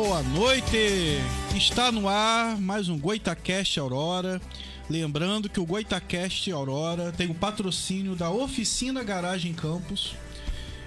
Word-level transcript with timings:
Boa 0.00 0.22
noite! 0.22 1.18
Está 1.56 1.90
no 1.90 2.08
ar 2.08 2.56
mais 2.56 2.88
um 2.88 2.96
Goitacast 2.96 3.80
Aurora. 3.80 4.40
Lembrando 4.88 5.48
que 5.48 5.58
o 5.58 5.66
Goitacast 5.66 6.48
Aurora 6.52 7.10
tem 7.10 7.28
o 7.28 7.34
patrocínio 7.34 8.14
da 8.14 8.30
Oficina 8.30 9.02
Garagem 9.02 9.52
Campus, 9.52 10.14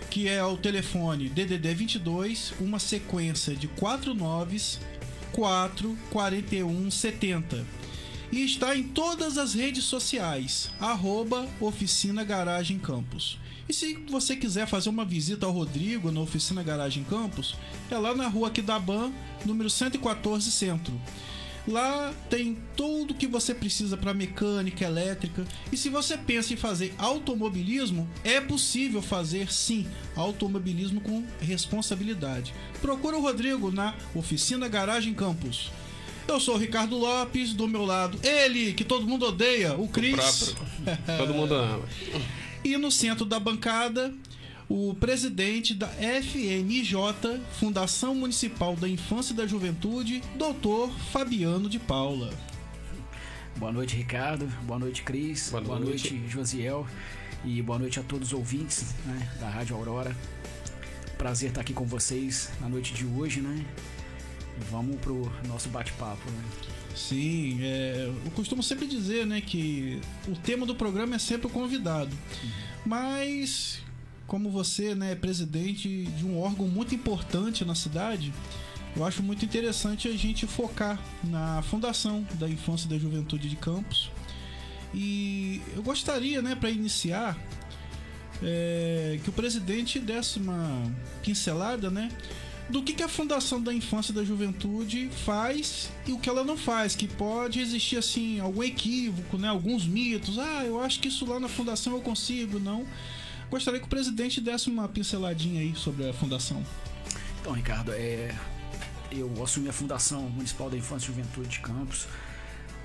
que 0.09 0.29
é 0.29 0.41
o 0.41 0.55
telefone 0.55 1.27
DDD 1.27 1.73
22, 1.73 2.53
uma 2.61 2.79
sequência 2.79 3.53
de 3.53 3.67
4 3.67 4.13
noves 4.13 4.79
4 5.33 5.97
41 6.09 6.89
70. 6.89 7.66
E 8.31 8.45
está 8.45 8.78
em 8.78 8.83
todas 8.83 9.38
as 9.38 9.53
redes 9.53 9.83
sociais, 9.83 10.72
arroba 10.79 11.49
Oficina 11.59 12.23
Garagem 12.23 12.79
Campus. 12.79 13.38
E 13.72 13.74
se 13.74 13.94
você 14.09 14.36
quiser 14.36 14.68
fazer 14.68 14.90
uma 14.90 15.06
visita 15.06 15.46
ao 15.46 15.52
Rodrigo 15.54 16.12
na 16.12 16.20
Oficina 16.20 16.62
Garagem 16.62 17.06
Campus, 17.06 17.56
é 17.90 17.98
lá 17.98 18.14
na 18.14 18.28
rua 18.28 18.52
Ban, 18.82 19.14
número 19.46 19.70
114 19.70 20.52
Centro. 20.52 20.94
Lá 21.66 22.14
tem 22.30 22.58
tudo 22.76 23.14
que 23.14 23.26
você 23.26 23.56
precisa 23.56 23.96
para 23.96 24.14
mecânica, 24.14 24.84
elétrica. 24.84 25.46
E 25.72 25.78
se 25.78 25.88
você 25.88 26.18
pensa 26.18 26.54
em 26.54 26.58
fazer 26.58 26.94
automobilismo, 26.98 28.09
é 28.26 28.42
possível 28.42 29.02
fazer 29.02 29.50
sim 29.50 29.88
automobilismo 30.18 31.00
com 31.00 31.26
responsabilidade. 31.40 32.53
Procura 32.82 33.16
o 33.16 33.22
Rodrigo 33.22 33.72
na 33.72 33.96
Oficina 34.14 34.68
Garagem 34.68 35.14
Campus. 35.14 35.72
Eu 36.28 36.42
sou 36.42 36.56
o 36.56 36.58
Ricardo 36.58 36.98
Lopes, 36.98 37.53
do 37.53 37.70
meu 37.70 37.86
lado, 37.86 38.20
ele 38.22 38.74
que 38.74 38.84
todo 38.84 39.08
mundo 39.08 39.28
odeia, 39.28 39.76
o 39.76 39.88
Cris. 39.88 40.53
todo 41.18 41.34
mundo 41.34 41.56
ama. 41.56 41.86
E 42.63 42.77
no 42.77 42.91
centro 42.91 43.25
da 43.25 43.39
bancada, 43.39 44.13
o 44.69 44.94
presidente 44.94 45.73
da 45.73 45.88
FNJ, 45.88 47.41
Fundação 47.59 48.13
Municipal 48.13 48.75
da 48.75 48.88
Infância 48.88 49.33
e 49.33 49.35
da 49.35 49.47
Juventude, 49.47 50.22
doutor 50.35 50.91
Fabiano 51.11 51.67
de 51.67 51.79
Paula. 51.79 52.31
Boa 53.57 53.72
noite, 53.72 53.95
Ricardo. 53.95 54.45
Boa 54.63 54.79
noite, 54.79 55.01
Cris. 55.01 55.49
Boa, 55.49 55.63
boa 55.63 55.79
noite. 55.79 56.13
noite, 56.13 56.29
Josiel. 56.29 56.88
E 57.44 57.61
boa 57.63 57.79
noite 57.79 57.99
a 57.99 58.03
todos 58.03 58.27
os 58.27 58.33
ouvintes 58.33 58.93
né, 59.05 59.31
da 59.39 59.49
Rádio 59.49 59.75
Aurora. 59.75 60.16
Prazer 61.17 61.49
estar 61.49 61.61
aqui 61.61 61.73
com 61.73 61.85
vocês 61.85 62.51
na 62.61 62.69
noite 62.69 62.93
de 62.93 63.05
hoje, 63.05 63.41
né? 63.41 63.66
Vamos 64.69 64.97
pro 65.01 65.31
nosso 65.47 65.67
bate-papo, 65.69 66.29
né? 66.29 66.43
Sim, 66.96 67.59
é, 67.62 68.12
eu 68.25 68.31
costumo 68.31 68.62
sempre 68.62 68.85
dizer, 68.85 69.25
né, 69.25 69.41
que 69.41 69.99
o 70.28 70.35
tema 70.35 70.66
do 70.66 70.76
programa 70.76 71.16
é 71.16 71.20
sempre 71.20 71.47
o 71.47 71.49
convidado. 71.49 72.16
Mas 72.85 73.82
como 74.28 74.49
você, 74.49 74.96
né, 74.96 75.11
é 75.11 75.16
presidente 75.16 76.05
de 76.05 76.26
um 76.26 76.40
órgão 76.40 76.67
muito 76.67 76.96
importante 76.96 77.66
na 77.66 77.76
cidade, 77.76 78.34
eu 78.96 79.05
acho 79.05 79.22
muito 79.22 79.43
interessante 79.43 80.08
a 80.08 80.14
gente 80.14 80.47
focar 80.47 80.99
na 81.23 81.61
fundação 81.64 82.26
da 82.35 82.47
infância 82.47 82.85
e 82.85 82.90
da 82.90 82.97
juventude 82.97 83.49
de 83.49 83.55
Campos. 83.55 84.09
E 84.93 85.61
eu 85.76 85.84
gostaria, 85.84 86.41
né, 86.41 86.55
para 86.55 86.70
iniciar, 86.70 87.38
é, 88.41 89.20
que 89.23 89.29
o 89.29 89.34
presidente 89.34 89.99
desse 89.99 90.40
uma 90.40 90.84
pincelada, 91.22 91.90
né, 91.90 92.09
do 92.72 92.82
que, 92.82 92.94
que 92.94 93.03
a 93.03 93.09
Fundação 93.09 93.62
da 93.62 93.73
Infância 93.73 94.12
e 94.12 94.16
da 94.16 94.23
Juventude 94.23 95.09
faz 95.26 95.91
e 96.08 96.14
o 96.14 96.20
que 96.20 96.29
ela 96.29 96.44
não 96.44 96.58
faz, 96.58 96.96
que 96.96 97.08
pode 97.08 97.59
existir 97.59 97.97
assim 97.97 98.40
algum 98.40 98.64
equívoco, 98.64 99.38
né, 99.38 99.50
alguns 99.50 99.85
mitos. 99.85 100.40
Ah, 100.40 100.64
eu 100.66 100.82
acho 100.82 101.00
que 101.02 101.09
isso 101.09 101.26
lá 101.26 101.40
na 101.40 101.50
fundação 101.50 101.94
eu 101.94 102.02
consigo, 102.02 102.59
não. 102.59 102.88
Gostaria 103.50 103.79
que 103.79 103.85
o 103.85 103.90
presidente 103.90 104.40
desse 104.40 104.70
uma 104.70 104.88
pinceladinha 104.88 105.59
aí 105.59 105.76
sobre 105.76 106.08
a 106.09 106.14
fundação. 106.14 106.64
Então, 107.41 107.52
Ricardo, 107.52 107.91
é, 107.91 108.34
eu 109.12 109.44
assumi 109.44 109.67
a 109.67 109.74
Fundação 109.74 110.22
Municipal 110.29 110.70
da 110.70 110.78
Infância 110.78 111.06
e 111.06 111.08
Juventude 111.08 111.50
de 111.50 111.59
Campos 111.59 112.08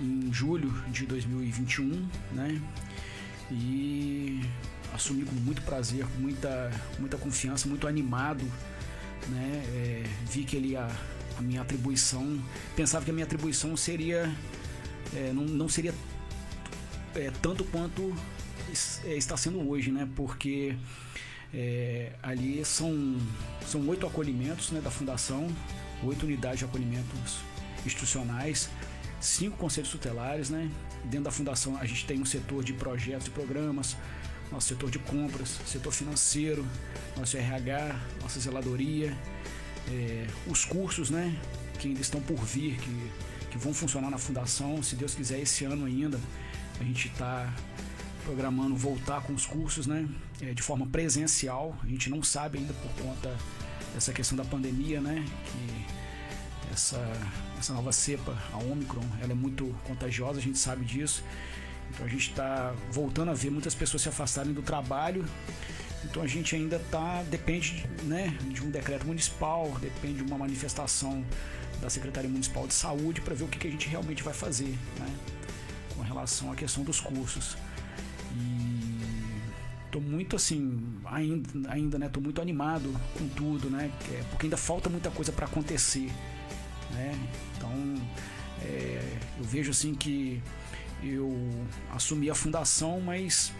em 0.00 0.32
julho 0.32 0.72
de 0.90 1.06
2021, 1.06 2.08
né? 2.32 2.60
E 3.50 4.40
assumi 4.92 5.24
com 5.24 5.34
muito 5.36 5.62
prazer, 5.62 6.04
com 6.04 6.20
muita, 6.20 6.72
muita 6.98 7.16
confiança, 7.16 7.68
muito 7.68 7.86
animado 7.86 8.44
né? 9.28 9.62
É, 9.74 10.04
vi 10.30 10.44
que 10.44 10.56
ele 10.56 10.76
a, 10.76 10.88
a, 11.38 11.42
minha 11.42 11.62
atribuição, 11.62 12.40
pensava 12.74 13.04
que 13.04 13.10
a 13.10 13.14
minha 13.14 13.24
atribuição 13.24 13.76
seria 13.76 14.32
é, 15.14 15.32
não, 15.32 15.44
não 15.44 15.68
seria 15.68 15.94
é, 17.14 17.30
tanto 17.42 17.64
quanto 17.64 18.14
é, 19.04 19.16
está 19.16 19.36
sendo 19.36 19.68
hoje, 19.68 19.90
né? 19.90 20.08
Porque 20.16 20.76
é, 21.52 22.12
ali 22.22 22.64
são 22.64 23.16
são 23.66 23.86
oito 23.88 24.06
acolhimentos 24.06 24.70
né, 24.70 24.80
da 24.80 24.90
fundação, 24.90 25.48
oito 26.04 26.24
unidades 26.26 26.60
de 26.60 26.64
acolhimentos 26.64 27.38
institucionais, 27.84 28.68
cinco 29.20 29.56
conselhos 29.56 29.90
tutelares, 29.90 30.50
né? 30.50 30.70
Dentro 31.04 31.24
da 31.24 31.30
fundação 31.30 31.76
a 31.76 31.84
gente 31.84 32.04
tem 32.04 32.20
um 32.20 32.24
setor 32.24 32.64
de 32.64 32.72
projetos 32.72 33.26
e 33.26 33.30
programas, 33.30 33.96
nosso 34.52 34.68
setor 34.68 34.90
de 34.90 34.98
compras, 34.98 35.58
setor 35.66 35.92
financeiro, 35.92 36.66
nosso 37.16 37.36
RH, 37.36 38.00
nossa 38.20 38.40
zeladoria, 38.40 39.16
é, 39.88 40.26
os 40.46 40.64
cursos, 40.64 41.10
né, 41.10 41.36
que 41.78 41.88
ainda 41.88 42.00
estão 42.00 42.20
por 42.20 42.38
vir, 42.38 42.76
que, 42.78 43.10
que 43.50 43.58
vão 43.58 43.74
funcionar 43.74 44.10
na 44.10 44.18
fundação, 44.18 44.82
se 44.82 44.96
Deus 44.96 45.14
quiser 45.14 45.40
esse 45.40 45.64
ano 45.64 45.86
ainda, 45.86 46.20
a 46.80 46.84
gente 46.84 47.08
está 47.08 47.52
programando 48.24 48.74
voltar 48.76 49.22
com 49.22 49.32
os 49.32 49.46
cursos, 49.46 49.86
né, 49.86 50.08
é, 50.40 50.52
de 50.52 50.62
forma 50.62 50.86
presencial. 50.86 51.76
A 51.82 51.86
gente 51.86 52.10
não 52.10 52.22
sabe 52.22 52.58
ainda 52.58 52.74
por 52.74 52.90
conta 53.04 53.36
dessa 53.94 54.12
questão 54.12 54.36
da 54.36 54.44
pandemia, 54.44 55.00
né, 55.00 55.24
que 55.46 56.72
essa 56.72 56.98
essa 57.58 57.72
nova 57.72 57.92
cepa, 57.92 58.36
a 58.52 58.58
Omicron, 58.58 59.04
ela 59.20 59.32
é 59.32 59.34
muito 59.34 59.74
contagiosa, 59.84 60.38
a 60.38 60.42
gente 60.42 60.58
sabe 60.58 60.84
disso. 60.84 61.22
Então 61.90 62.06
a 62.06 62.08
gente 62.08 62.30
está 62.30 62.74
voltando 62.90 63.30
a 63.30 63.34
ver 63.34 63.50
muitas 63.50 63.74
pessoas 63.74 64.02
se 64.02 64.08
afastarem 64.08 64.52
do 64.52 64.62
trabalho. 64.62 65.24
Então 66.04 66.22
a 66.22 66.26
gente 66.26 66.54
ainda 66.54 66.76
está 66.76 67.22
depende 67.24 67.86
né, 68.04 68.36
de 68.50 68.62
um 68.62 68.70
decreto 68.70 69.06
municipal, 69.06 69.76
depende 69.80 70.18
de 70.18 70.22
uma 70.22 70.38
manifestação 70.38 71.24
da 71.80 71.90
Secretaria 71.90 72.30
Municipal 72.30 72.66
de 72.66 72.74
Saúde 72.74 73.20
para 73.20 73.34
ver 73.34 73.44
o 73.44 73.48
que, 73.48 73.58
que, 73.58 73.68
a 73.68 73.70
gente 73.70 73.88
realmente 73.88 74.22
vai 74.22 74.32
fazer 74.32 74.78
né, 74.98 75.14
com 75.94 76.02
relação 76.02 76.52
à 76.52 76.56
questão 76.56 76.84
dos 76.84 77.00
cursos. 77.00 77.56
E 78.34 79.00
tô 79.90 80.00
muito 80.00 80.36
assim, 80.36 80.82
ainda, 81.04 81.70
ainda 81.70 81.98
né, 81.98 82.08
tô 82.08 82.20
muito 82.20 82.40
animado 82.40 82.94
com 83.18 83.28
tudo, 83.28 83.68
né, 83.68 83.90
é, 84.12 84.22
porque 84.30 84.46
ainda 84.46 84.56
falta 84.56 84.88
muita 84.88 85.10
coisa 85.10 85.32
para 85.32 85.46
acontecer, 85.46 86.10
né. 86.92 87.18
Então 87.56 87.70
é, 88.62 89.18
eu 89.38 89.44
vejo 89.44 89.70
assim 89.70 89.94
que 89.94 90.42
eu 91.02 91.34
assumi 91.94 92.30
a 92.30 92.34
fundação, 92.34 93.00
mas 93.00 93.52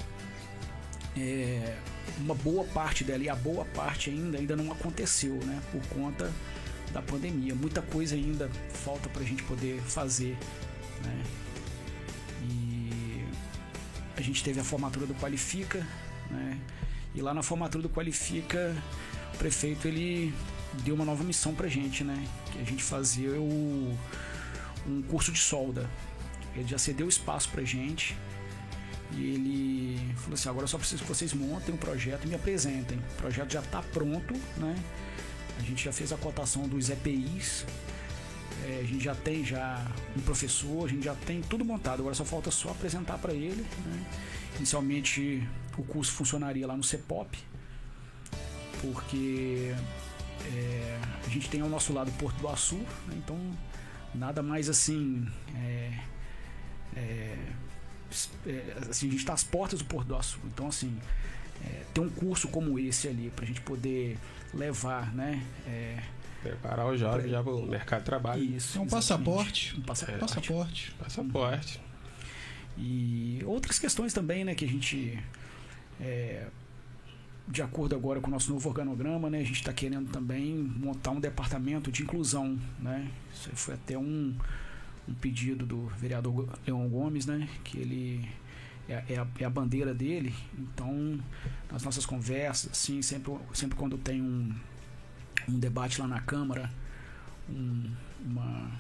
é, 1.16 1.76
uma 2.18 2.34
boa 2.34 2.64
parte 2.64 3.04
dela 3.04 3.22
e 3.22 3.28
a 3.28 3.34
boa 3.34 3.64
parte 3.66 4.10
ainda 4.10 4.38
ainda 4.38 4.56
não 4.56 4.72
aconteceu, 4.72 5.34
né? 5.44 5.60
Por 5.70 5.82
conta 5.88 6.32
da 6.92 7.02
pandemia. 7.02 7.54
Muita 7.54 7.82
coisa 7.82 8.14
ainda 8.14 8.48
falta 8.72 9.08
para 9.08 9.22
a 9.22 9.24
gente 9.24 9.42
poder 9.42 9.80
fazer, 9.82 10.36
né? 11.04 11.22
E 12.42 13.24
a 14.16 14.20
gente 14.20 14.42
teve 14.42 14.60
a 14.60 14.64
formatura 14.64 15.06
do 15.06 15.14
Qualifica, 15.14 15.86
né? 16.30 16.58
E 17.14 17.20
lá 17.20 17.32
na 17.32 17.42
formatura 17.42 17.82
do 17.82 17.88
Qualifica, 17.88 18.74
o 19.34 19.38
prefeito 19.38 19.88
ele 19.88 20.34
deu 20.84 20.94
uma 20.94 21.04
nova 21.04 21.24
missão 21.24 21.54
pra 21.54 21.68
gente, 21.68 22.04
né? 22.04 22.26
Que 22.52 22.60
a 22.60 22.64
gente 22.64 22.82
fazia 22.82 23.32
o, 23.32 23.98
um 24.86 25.02
curso 25.02 25.32
de 25.32 25.38
solda. 25.38 25.88
Ele 26.56 26.69
já 26.69 26.79
cedeu 26.79 27.08
espaço 27.08 27.49
pra 27.50 27.62
gente. 27.62 28.17
E 29.12 29.35
ele 29.35 30.14
falou 30.17 30.35
assim: 30.35 30.49
agora 30.49 30.64
eu 30.64 30.69
só 30.69 30.79
preciso 30.79 31.03
que 31.03 31.08
vocês 31.08 31.32
montem 31.32 31.75
um 31.75 31.79
projeto 31.79 32.25
e 32.25 32.29
me 32.29 32.35
apresentem. 32.35 32.99
O 32.99 33.17
projeto 33.17 33.53
já 33.53 33.61
está 33.61 33.82
pronto, 33.82 34.35
né? 34.56 34.75
A 35.58 35.62
gente 35.62 35.85
já 35.85 35.93
fez 35.93 36.12
a 36.12 36.17
cotação 36.17 36.69
dos 36.69 36.91
EPIs, 36.91 37.64
é, 38.64 38.81
a 38.82 38.85
gente 38.85 39.03
já 39.03 39.14
tem 39.14 39.44
já 39.44 39.85
um 40.17 40.20
professor, 40.20 40.85
a 40.85 40.88
gente 40.88 41.05
já 41.05 41.14
tem 41.14 41.41
tudo 41.41 41.64
montado. 41.64 42.00
Agora 42.00 42.14
só 42.14 42.25
falta 42.25 42.50
só 42.50 42.70
apresentar 42.70 43.19
para 43.19 43.32
ele. 43.32 43.62
Né? 43.62 44.06
Inicialmente 44.56 45.47
o 45.79 45.82
curso 45.82 46.12
funcionaria 46.12 46.67
lá 46.67 46.76
no 46.76 46.82
CEPOP, 46.82 47.38
porque 48.81 49.75
é, 50.55 51.00
a 51.26 51.29
gente 51.29 51.49
tem 51.49 51.61
ao 51.61 51.69
nosso 51.69 51.93
lado 51.93 52.11
Porto 52.12 52.37
do 52.41 52.49
Açu, 52.49 52.76
né? 52.76 53.14
então 53.17 53.38
nada 54.14 54.43
mais 54.43 54.69
assim. 54.69 55.26
É, 55.55 55.93
é, 56.94 57.36
é, 58.46 58.76
assim, 58.90 59.08
a 59.08 59.10
gente 59.10 59.20
está 59.20 59.32
às 59.32 59.44
portas 59.44 59.80
do 59.80 59.84
Porto 59.86 60.08
do 60.08 60.16
Açu. 60.16 60.38
Então, 60.44 60.68
assim, 60.68 60.96
é, 61.64 61.82
ter 61.92 62.00
um 62.00 62.08
curso 62.08 62.48
como 62.48 62.78
esse 62.78 63.08
ali, 63.08 63.32
para 63.34 63.44
a 63.44 63.48
gente 63.48 63.60
poder 63.60 64.18
levar, 64.54 65.14
né? 65.14 65.42
É, 65.66 66.02
Preparar 66.42 66.86
o 66.86 66.96
jovem 66.96 67.28
já 67.28 67.42
para 67.42 67.52
o 67.52 67.66
mercado 67.66 68.00
de 68.00 68.06
trabalho. 68.06 68.42
Isso. 68.42 68.78
É 68.78 68.80
um 68.80 68.86
passaporte. 68.86 69.76
Um 69.76 69.82
passaporte. 69.82 70.20
passaporte. 70.20 70.92
Passaporte. 70.98 71.80
E 72.78 73.42
outras 73.46 73.78
questões 73.78 74.12
também, 74.12 74.44
né, 74.44 74.54
que 74.54 74.64
a 74.64 74.68
gente. 74.68 75.18
É, 76.00 76.46
de 77.48 77.62
acordo 77.62 77.94
agora 77.94 78.20
com 78.20 78.28
o 78.28 78.30
nosso 78.30 78.52
novo 78.52 78.68
organograma, 78.68 79.30
né, 79.30 79.38
a 79.38 79.44
gente 79.44 79.60
está 79.60 79.72
querendo 79.72 80.10
também 80.10 80.52
montar 80.54 81.12
um 81.12 81.20
departamento 81.20 81.92
de 81.92 82.02
inclusão, 82.02 82.58
né? 82.78 83.08
Isso 83.32 83.50
foi 83.54 83.74
até 83.74 83.96
um, 83.96 84.34
um 85.08 85.14
pedido 85.14 85.64
do 85.64 85.87
vereador 85.99 86.58
Leon 86.67 86.88
Gomes, 86.88 87.26
né? 87.26 87.49
Que 87.64 87.79
ele 87.79 88.29
é, 88.88 89.05
é, 89.08 89.19
a, 89.19 89.26
é 89.38 89.44
a 89.44 89.50
bandeira 89.50 89.94
dele. 89.94 90.35
Então, 90.58 91.19
nas 91.70 91.82
nossas 91.82 92.06
conversas, 92.06 92.70
assim, 92.73 93.03
sempre, 93.03 93.32
sempre 93.53 93.76
quando 93.76 93.99
tem 93.99 94.20
um, 94.23 94.55
um 95.49 95.58
debate 95.58 96.00
lá 96.00 96.06
na 96.06 96.20
Câmara, 96.20 96.70
um, 97.49 97.91
uma 98.25 98.70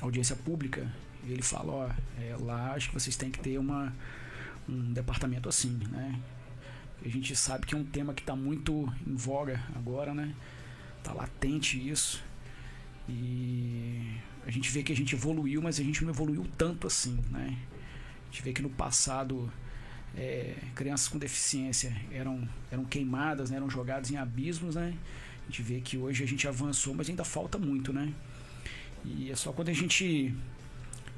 audiência 0.00 0.36
pública, 0.36 0.90
ele 1.24 1.42
fala, 1.42 1.72
ó, 1.72 1.90
é, 2.20 2.36
lá 2.40 2.72
acho 2.72 2.88
que 2.88 2.94
vocês 2.94 3.16
têm 3.16 3.30
que 3.30 3.40
ter 3.40 3.58
uma, 3.58 3.92
um 4.68 4.92
departamento 4.92 5.48
assim, 5.48 5.78
né? 5.90 6.18
A 7.04 7.08
gente 7.08 7.34
sabe 7.36 7.64
que 7.64 7.74
é 7.74 7.78
um 7.78 7.84
tema 7.84 8.12
que 8.12 8.22
está 8.22 8.34
muito 8.34 8.92
em 9.06 9.14
voga 9.14 9.62
agora, 9.74 10.12
né? 10.12 10.34
Tá 11.02 11.12
latente 11.12 11.78
isso. 11.88 12.22
E 13.08 14.16
a 14.48 14.50
gente 14.50 14.70
vê 14.70 14.82
que 14.82 14.90
a 14.90 14.96
gente 14.96 15.14
evoluiu, 15.14 15.60
mas 15.60 15.78
a 15.78 15.82
gente 15.82 16.02
não 16.02 16.10
evoluiu 16.10 16.46
tanto 16.56 16.86
assim, 16.86 17.18
né? 17.30 17.54
A 18.22 18.32
gente 18.32 18.42
vê 18.42 18.50
que 18.50 18.62
no 18.62 18.70
passado 18.70 19.52
é, 20.16 20.54
crianças 20.74 21.06
com 21.06 21.18
deficiência 21.18 21.94
eram, 22.10 22.48
eram 22.72 22.86
queimadas, 22.86 23.50
né? 23.50 23.58
eram 23.58 23.68
jogadas 23.68 24.10
em 24.10 24.16
abismos, 24.16 24.74
né? 24.74 24.94
A 25.42 25.50
gente 25.50 25.60
vê 25.60 25.82
que 25.82 25.98
hoje 25.98 26.24
a 26.24 26.26
gente 26.26 26.48
avançou, 26.48 26.94
mas 26.94 27.10
ainda 27.10 27.24
falta 27.24 27.58
muito, 27.58 27.92
né? 27.92 28.10
E 29.04 29.30
é 29.30 29.36
só 29.36 29.52
quando 29.52 29.68
a 29.68 29.74
gente 29.74 30.34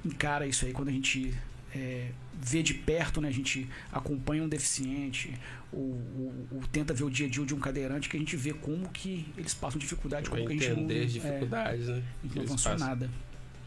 encara 0.05 0.45
isso 0.45 0.67
aí, 0.67 0.73
quando 0.73 0.89
a 0.89 0.93
gente 0.93 1.33
é, 1.75 2.11
vê 2.41 2.63
de 2.63 2.75
perto, 2.75 3.21
né? 3.21 3.29
A 3.29 3.33
gente 3.33 3.69
acompanha 3.93 4.43
um 4.43 4.49
deficiente 4.49 5.33
ou, 5.73 5.81
ou, 5.81 6.47
ou, 6.53 6.63
tenta 6.73 6.93
ver 6.93 7.05
o 7.05 7.11
dia 7.11 7.27
a 7.27 7.31
dia 7.31 7.45
de 7.45 7.55
um 7.55 7.61
cadeirante 7.61 8.09
que 8.09 8.17
a 8.17 8.21
gente 8.21 8.37
vê 8.37 8.53
como 8.53 8.89
que 8.89 9.27
eles 9.37 9.55
passam 9.55 9.79
dificuldade, 9.79 10.29
como 10.29 10.45
que 10.47 10.53
a 10.53 10.57
gente 10.57 10.81
não, 10.81 11.05
as 11.05 11.13
dificuldades, 11.13 11.89
é, 11.89 11.93
né? 11.93 12.03
A 12.23 12.27
gente 12.27 12.37
não 12.37 12.45
avançou 12.45 12.79
nada, 12.79 13.11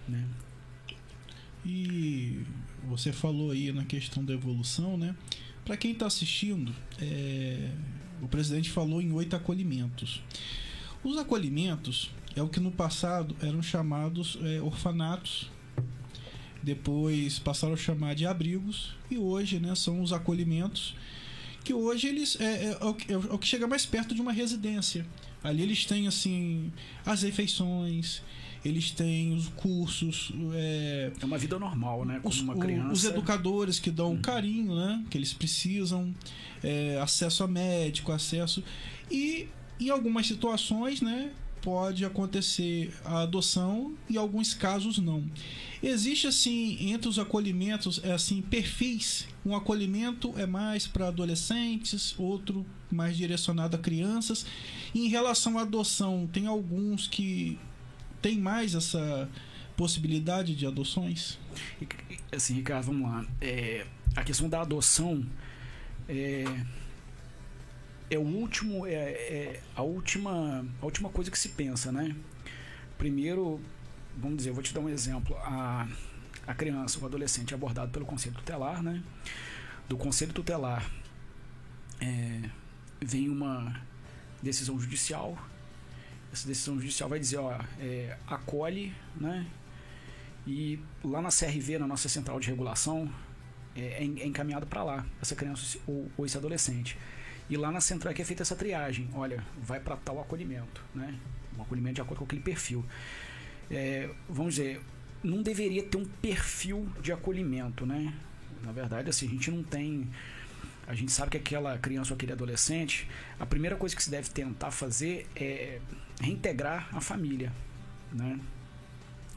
né? 0.08 0.26
E 1.66 2.42
você 2.84 3.14
falou 3.14 3.52
aí 3.52 3.72
na 3.72 3.86
questão 3.86 4.24
da 4.24 4.34
evolução, 4.34 4.98
né? 4.98 5.16
Para 5.64 5.78
quem 5.78 5.94
está 5.94 6.06
assistindo, 6.06 6.74
é, 7.02 7.70
o 8.22 8.28
presidente 8.28 8.70
falou 8.70 9.02
em 9.02 9.12
oito 9.14 9.36
acolhimentos. 9.36 10.22
Os 11.04 11.18
acolhimentos 11.18 12.12
é 12.36 12.42
o 12.42 12.50
que 12.50 12.60
no 12.60 12.72
passado 12.72 13.36
eram 13.42 13.62
chamados 13.62 14.38
é, 14.44 14.62
orfanatos 14.62 15.50
depois 16.64 17.40
passaram 17.40 17.74
a 17.74 17.78
chamar 17.78 18.16
de 18.16 18.26
abrigos 18.26 18.96
e 19.12 19.18
hoje 19.18 19.60
né, 19.60 19.76
são 19.76 20.02
os 20.02 20.14
acolhimentos 20.14 20.96
que 21.64 21.74
hoje 21.74 22.08
eles 22.08 22.40
é, 22.40 22.44
é, 22.44 22.78
é, 22.80 22.86
o, 22.86 22.98
é, 23.10 23.34
o, 23.34 23.38
que 23.38 23.48
chega 23.48 23.68
mais 23.68 23.86
perto 23.86 24.16
de 24.16 24.22
uma 24.22 24.32
residência 24.32 25.06
ali 25.44 25.62
eles 25.62 25.86
têm 25.86 26.08
assim 26.08 26.72
as 27.06 27.24
refeições 27.24 28.22
eles 28.64 28.92
têm 28.92 29.34
os 29.34 29.50
cursos 29.50 30.32
é, 30.54 31.12
é 31.20 31.26
uma 31.26 31.38
vida 31.38 31.60
normal 31.60 32.06
né 32.06 32.20
Como 32.22 32.34
os, 32.34 32.40
uma 32.40 32.56
criança 32.56 32.94
os 32.94 33.04
educadores 33.04 33.78
que 33.78 33.92
dão 33.92 34.14
hum. 34.14 34.22
carinho 34.22 34.74
né 34.74 35.04
que 35.10 35.18
eles 35.18 35.34
precisam 35.34 36.14
é, 36.64 36.98
acesso 37.02 37.44
a 37.44 37.48
médico 37.48 38.12
acesso 38.12 38.64
e 39.12 39.50
em 39.80 39.90
algumas 39.90 40.28
situações 40.28 41.02
né 41.02 41.32
pode 41.64 42.04
acontecer 42.04 42.94
a 43.06 43.22
adoção 43.22 43.96
e 44.10 44.18
alguns 44.18 44.54
casos 44.54 44.98
não. 45.00 45.24
Existe 45.82 46.28
assim 46.28 46.92
entre 46.92 47.08
os 47.08 47.18
acolhimentos 47.18 48.02
é 48.04 48.12
assim 48.12 48.42
perfis. 48.42 49.28
Um 49.46 49.56
acolhimento 49.56 50.34
é 50.38 50.46
mais 50.46 50.86
para 50.86 51.08
adolescentes, 51.08 52.14
outro 52.20 52.66
mais 52.92 53.16
direcionado 53.16 53.78
a 53.78 53.80
crianças. 53.80 54.46
E 54.94 55.06
em 55.06 55.08
relação 55.08 55.58
à 55.58 55.62
adoção, 55.62 56.30
tem 56.32 56.48
alguns 56.48 57.08
que 57.08 57.58
tem 58.22 58.38
mais 58.38 58.76
essa 58.76 59.30
possibilidade 59.78 60.56
de 60.56 60.68
adoções? 60.68 61.40
Assim, 62.32 62.56
Ricardo, 62.56 62.88
vamos 62.88 63.10
lá. 63.10 63.26
É, 63.40 63.88
a 64.16 64.24
questão 64.24 64.50
da 64.50 64.62
adoção 64.62 65.26
é 66.10 66.44
é 68.10 68.18
o 68.18 68.22
último 68.22 68.86
é, 68.86 68.94
é, 68.94 69.62
a 69.76 69.82
última 69.82 70.66
a 70.82 70.86
última 70.86 71.10
coisa 71.10 71.32
que 71.32 71.38
se 71.38 71.50
pensa 71.50 71.92
né? 71.92 72.16
Primeiro 72.98 73.60
vamos 74.18 74.38
dizer 74.38 74.50
eu 74.50 74.54
vou 74.54 74.64
te 74.64 74.74
dar 74.74 74.82
um 74.82 74.90
exemplo. 74.90 75.36
A 75.38 75.88
a 76.46 76.54
criança 76.54 77.00
o 77.00 77.06
adolescente 77.06 77.54
é 77.54 77.56
abordado 77.56 77.92
pelo 77.92 78.06
conselho 78.06 78.36
tutelar 78.36 78.84
né? 78.84 79.02
Do 79.88 79.98
conselho 79.98 80.34
tutelar 80.34 80.90
é, 82.02 82.50
vem 83.02 83.30
uma 83.30 83.82
decisão 84.42 84.80
judicial. 84.80 85.38
Essa 86.32 86.48
decisão 86.48 86.76
judicial 86.76 87.10
vai 87.10 87.20
dizer 87.20 87.38
ó 87.38 87.58
é, 87.80 88.18
acolhe 88.28 88.94
né? 89.16 89.46
E 90.46 90.78
lá 91.04 91.22
na 91.22 91.30
CRV 91.30 91.80
na 91.80 91.88
nossa 91.88 92.10
central 92.10 92.40
de 92.40 92.50
regulação 92.50 93.10
é, 93.76 94.04
é 94.04 94.26
encaminhado 94.26 94.68
para 94.68 94.84
lá 94.84 95.06
essa 95.22 95.36
criança 95.36 95.78
ou, 95.88 96.12
ou 96.18 96.26
esse 96.26 96.38
adolescente 96.38 96.98
e 97.54 97.58
lá 97.58 97.72
na 97.72 97.80
central 97.80 98.12
é 98.12 98.16
que 98.16 98.22
é 98.22 98.26
feita 98.26 98.42
essa 98.42 98.56
triagem. 98.56 99.08
Olha, 99.14 99.44
vai 99.62 99.80
para 99.80 99.96
tal 99.96 100.20
acolhimento, 100.20 100.84
né? 100.96 101.14
Um 101.56 101.62
acolhimento 101.62 101.96
de 101.96 102.02
acordo 102.02 102.18
com 102.18 102.26
aquele 102.26 102.42
perfil. 102.42 102.84
É, 103.70 104.10
vamos 104.28 104.56
dizer, 104.56 104.82
não 105.24 105.44
deveria 105.44 105.84
ter 105.84 105.98
um 105.98 106.06
perfil 106.06 106.90
de 107.00 107.12
acolhimento, 107.12 107.86
né? 107.86 108.12
Na 108.64 108.72
verdade, 108.72 109.08
assim, 109.08 109.28
a 109.28 109.30
gente 109.30 109.52
não 109.52 109.62
tem. 109.62 110.10
A 110.88 110.96
gente 110.96 111.12
sabe 111.12 111.30
que 111.30 111.38
aquela 111.38 111.78
criança 111.78 112.12
ou 112.12 112.16
aquele 112.16 112.32
adolescente, 112.32 113.08
a 113.40 113.46
primeira 113.46 113.76
coisa 113.76 113.96
que 113.96 114.02
se 114.02 114.10
deve 114.10 114.30
tentar 114.30 114.72
fazer 114.72 115.28
é 115.36 115.80
reintegrar 116.20 116.90
a 116.92 117.00
família, 117.00 117.54
né? 118.12 118.40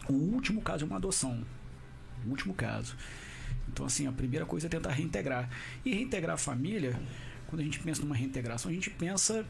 O 0.08 0.14
último 0.14 0.62
caso 0.62 0.84
é 0.84 0.86
uma 0.86 0.96
adoção. 0.96 1.44
O 2.24 2.30
último 2.30 2.54
caso. 2.54 2.96
Então, 3.68 3.84
assim, 3.84 4.06
a 4.06 4.12
primeira 4.12 4.46
coisa 4.46 4.68
é 4.68 4.70
tentar 4.70 4.92
reintegrar. 4.92 5.50
E 5.84 5.92
reintegrar 5.92 6.36
a 6.36 6.38
família 6.38 6.98
quando 7.48 7.60
a 7.60 7.64
gente 7.64 7.78
pensa 7.80 8.02
numa 8.02 8.14
reintegração, 8.14 8.70
a 8.70 8.74
gente 8.74 8.90
pensa 8.90 9.44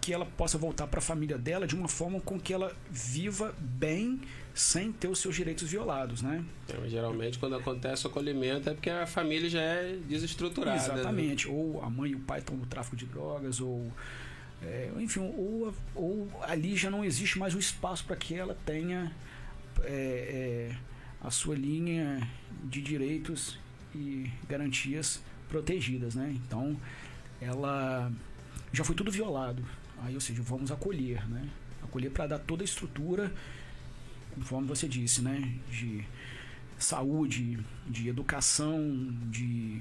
que 0.00 0.12
ela 0.12 0.26
possa 0.26 0.58
voltar 0.58 0.88
para 0.88 0.98
a 0.98 1.02
família 1.02 1.38
dela 1.38 1.64
de 1.64 1.76
uma 1.76 1.86
forma 1.86 2.20
com 2.20 2.38
que 2.38 2.52
ela 2.52 2.74
viva 2.90 3.54
bem 3.60 4.20
sem 4.52 4.90
ter 4.90 5.06
os 5.06 5.20
seus 5.20 5.36
direitos 5.36 5.70
violados, 5.70 6.22
né? 6.22 6.44
Então, 6.66 6.88
geralmente 6.88 7.38
quando 7.38 7.54
acontece 7.54 8.04
o 8.04 8.10
acolhimento 8.10 8.68
é 8.68 8.74
porque 8.74 8.90
a 8.90 9.06
família 9.06 9.48
já 9.48 9.60
é 9.60 9.96
desestruturada. 10.08 10.76
Né? 10.76 11.00
Exatamente, 11.00 11.46
né? 11.46 11.54
ou 11.54 11.80
a 11.82 11.88
mãe 11.88 12.10
e 12.10 12.14
o 12.16 12.18
pai 12.18 12.40
estão 12.40 12.56
no 12.56 12.66
tráfico 12.66 12.96
de 12.96 13.06
drogas, 13.06 13.60
ou 13.60 13.90
é, 14.60 14.90
enfim, 14.98 15.20
ou, 15.20 15.72
ou 15.94 16.28
ali 16.42 16.76
já 16.76 16.90
não 16.90 17.04
existe 17.04 17.38
mais 17.38 17.54
o 17.54 17.58
espaço 17.58 18.04
para 18.04 18.16
que 18.16 18.34
ela 18.34 18.56
tenha 18.66 19.12
é, 19.82 20.70
é, 20.72 20.76
a 21.20 21.30
sua 21.30 21.54
linha 21.54 22.28
de 22.64 22.82
direitos 22.82 23.56
e 23.94 24.28
garantias 24.48 25.22
protegidas, 25.48 26.16
né? 26.16 26.34
Então 26.34 26.76
ela 27.42 28.10
já 28.72 28.84
foi 28.84 28.94
tudo 28.94 29.10
violado. 29.10 29.64
Aí, 30.02 30.14
ou 30.14 30.20
seja, 30.20 30.42
vamos 30.42 30.70
acolher, 30.70 31.28
né? 31.28 31.48
Acolher 31.82 32.10
para 32.10 32.26
dar 32.26 32.38
toda 32.38 32.62
a 32.62 32.64
estrutura, 32.64 33.32
conforme 34.34 34.66
você 34.66 34.88
disse, 34.88 35.22
né? 35.22 35.54
De 35.70 36.04
saúde, 36.78 37.58
de 37.86 38.08
educação, 38.08 39.14
de 39.30 39.80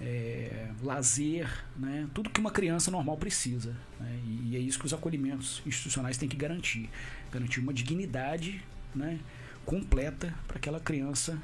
é, 0.00 0.70
lazer, 0.82 1.48
né? 1.76 2.08
Tudo 2.12 2.30
que 2.30 2.40
uma 2.40 2.50
criança 2.50 2.90
normal 2.90 3.16
precisa. 3.16 3.76
Né? 4.00 4.20
E 4.44 4.56
é 4.56 4.58
isso 4.58 4.78
que 4.78 4.86
os 4.86 4.92
acolhimentos 4.92 5.62
institucionais 5.64 6.16
têm 6.16 6.28
que 6.28 6.36
garantir. 6.36 6.90
Garantir 7.30 7.60
uma 7.60 7.72
dignidade 7.72 8.62
né? 8.94 9.20
completa 9.64 10.34
para 10.46 10.56
aquela 10.56 10.80
criança 10.80 11.40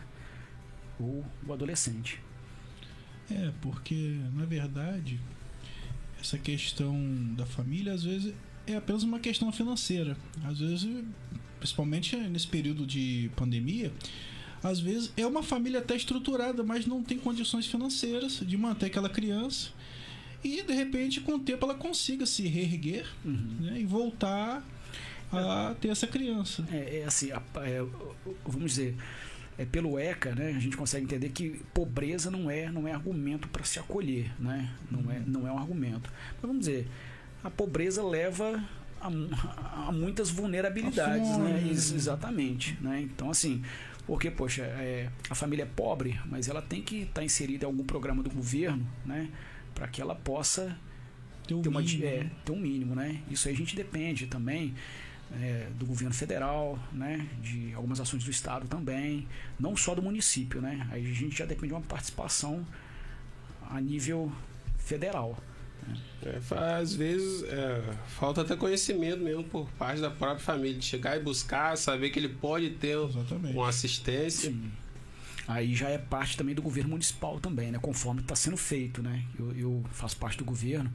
ou 0.99 1.25
o 1.47 1.53
adolescente. 1.53 2.21
É, 3.31 3.53
porque 3.61 4.19
na 4.35 4.45
verdade 4.45 5.21
essa 6.21 6.39
questão 6.39 6.95
da 7.37 7.47
família 7.47 7.93
às 7.93 8.05
vezes 8.05 8.35
é 8.67 8.77
apenas 8.77 9.03
uma 9.03 9.19
questão 9.19 9.51
financeira. 9.51 10.17
Às 10.45 10.59
vezes, 10.59 11.05
principalmente 11.59 12.17
nesse 12.17 12.47
período 12.47 12.87
de 12.87 13.31
pandemia, 13.37 13.93
às 14.63 14.79
vezes 14.79 15.13
é 15.17 15.27
uma 15.27 15.43
família 15.43 15.81
até 15.81 15.97
estruturada, 15.97 16.63
mas 16.63 16.87
não 16.87 17.03
tem 17.03 17.19
condições 17.19 17.67
financeiras 17.67 18.41
de 18.41 18.57
manter 18.57 18.87
aquela 18.87 19.09
criança. 19.09 19.71
E 20.43 20.63
de 20.63 20.73
repente, 20.73 21.21
com 21.21 21.35
o 21.35 21.39
tempo, 21.39 21.65
ela 21.67 21.75
consiga 21.75 22.25
se 22.25 22.47
reerguer 22.47 23.07
uhum. 23.25 23.57
né, 23.61 23.81
e 23.81 23.85
voltar 23.85 24.65
a 25.33 25.75
ter 25.81 25.89
essa 25.89 26.07
criança. 26.07 26.67
É, 26.71 27.01
é 27.01 27.05
assim, 27.05 27.31
é, 27.31 27.87
vamos 28.47 28.73
dizer, 28.73 28.97
é, 29.61 29.67
pelo 29.67 29.99
ECA, 29.99 30.35
né, 30.35 30.55
a 30.57 30.59
gente 30.59 30.75
consegue 30.75 31.05
entender 31.05 31.29
que 31.29 31.61
pobreza 31.75 32.31
não 32.31 32.51
é, 32.51 32.71
não 32.71 32.89
é 32.89 32.93
argumento 32.93 33.47
para 33.49 33.63
se 33.63 33.79
acolher, 33.79 34.33
né? 34.41 34.71
Não, 34.91 35.13
é, 35.13 35.21
não 35.27 35.47
é 35.47 35.53
um 35.53 35.59
argumento. 35.59 36.11
Mas 36.33 36.41
vamos 36.41 36.61
dizer, 36.61 36.89
a 37.45 37.51
pobreza 37.51 38.03
leva 38.03 38.65
a, 38.99 39.09
a 39.89 39.93
muitas 39.93 40.31
vulnerabilidades, 40.31 41.37
né? 41.37 41.63
Ex 41.69 41.93
exatamente, 41.93 42.79
né? 42.81 43.03
Então, 43.03 43.29
assim, 43.29 43.63
porque, 44.07 44.31
poxa, 44.31 44.63
é, 44.63 45.11
a 45.29 45.35
família 45.35 45.65
é 45.65 45.67
pobre, 45.67 46.19
mas 46.25 46.49
ela 46.49 46.63
tem 46.63 46.81
que 46.81 47.03
estar 47.03 47.21
tá 47.21 47.23
inserida 47.23 47.67
em 47.67 47.69
algum 47.69 47.85
programa 47.85 48.23
do 48.23 48.31
governo, 48.31 48.89
né? 49.05 49.29
Para 49.75 49.87
que 49.89 50.01
ela 50.01 50.15
possa 50.15 50.75
Ter 51.47 51.53
um 51.53 51.61
ter, 51.61 51.69
uma, 51.69 51.83
mínimo, 51.83 52.05
é, 52.07 52.25
né? 52.25 52.31
ter 52.47 52.53
um 52.53 52.59
mínimo, 52.59 52.95
né? 52.95 53.21
Isso 53.31 53.47
aí 53.47 53.53
a 53.53 53.57
gente 53.59 53.77
depende 53.77 54.27
também 54.27 54.75
é, 55.33 55.69
do 55.79 55.87
governo 55.87 56.15
federal, 56.15 56.79
né? 56.93 57.27
De 57.41 57.73
algumas 57.75 58.01
ações 58.01 58.25
do 58.25 58.31
estado 58.31 58.67
também, 58.69 59.27
não 59.59 59.77
só 59.77 59.95
do 59.95 60.03
município, 60.03 60.61
né? 60.61 60.87
Aí 60.91 61.11
a 61.11 61.15
gente 61.15 61.37
já 61.39 61.45
depende 61.45 61.69
de 61.69 61.75
uma 61.75 61.81
participação 61.81 62.67
a 63.71 63.81
nível 63.81 64.31
federal. 64.79 65.37
É, 66.23 66.39
fa- 66.41 66.77
às 66.77 66.95
vezes 66.95 67.43
é, 67.45 67.83
falta 68.09 68.43
até 68.43 68.55
conhecimento 68.55 69.23
mesmo 69.23 69.43
por 69.45 69.69
parte 69.73 70.01
da 70.01 70.11
própria 70.11 70.39
família, 70.39 70.79
de 70.79 70.85
chegar 70.85 71.17
e 71.17 71.21
buscar, 71.21 71.77
saber 71.79 72.11
que 72.11 72.19
ele 72.19 72.29
pode 72.29 72.71
ter 72.71 72.97
Exatamente. 72.99 73.57
uma 73.57 73.69
assistência. 73.69 74.51
Sim. 74.51 74.71
Aí 75.49 75.75
já 75.75 75.89
é 75.89 75.99
parte 75.99 76.37
também 76.37 76.55
do 76.55 76.63
governo 76.63 76.91
municipal 76.91 77.41
também, 77.41 77.73
né? 77.73 77.79
Conforme 77.81 78.21
está 78.21 78.37
sendo 78.37 78.57
feito, 78.57 79.03
né? 79.03 79.25
Eu, 79.39 79.53
eu 79.57 79.85
faço 79.91 80.17
parte 80.17 80.39
do 80.39 80.45
governo. 80.45 80.93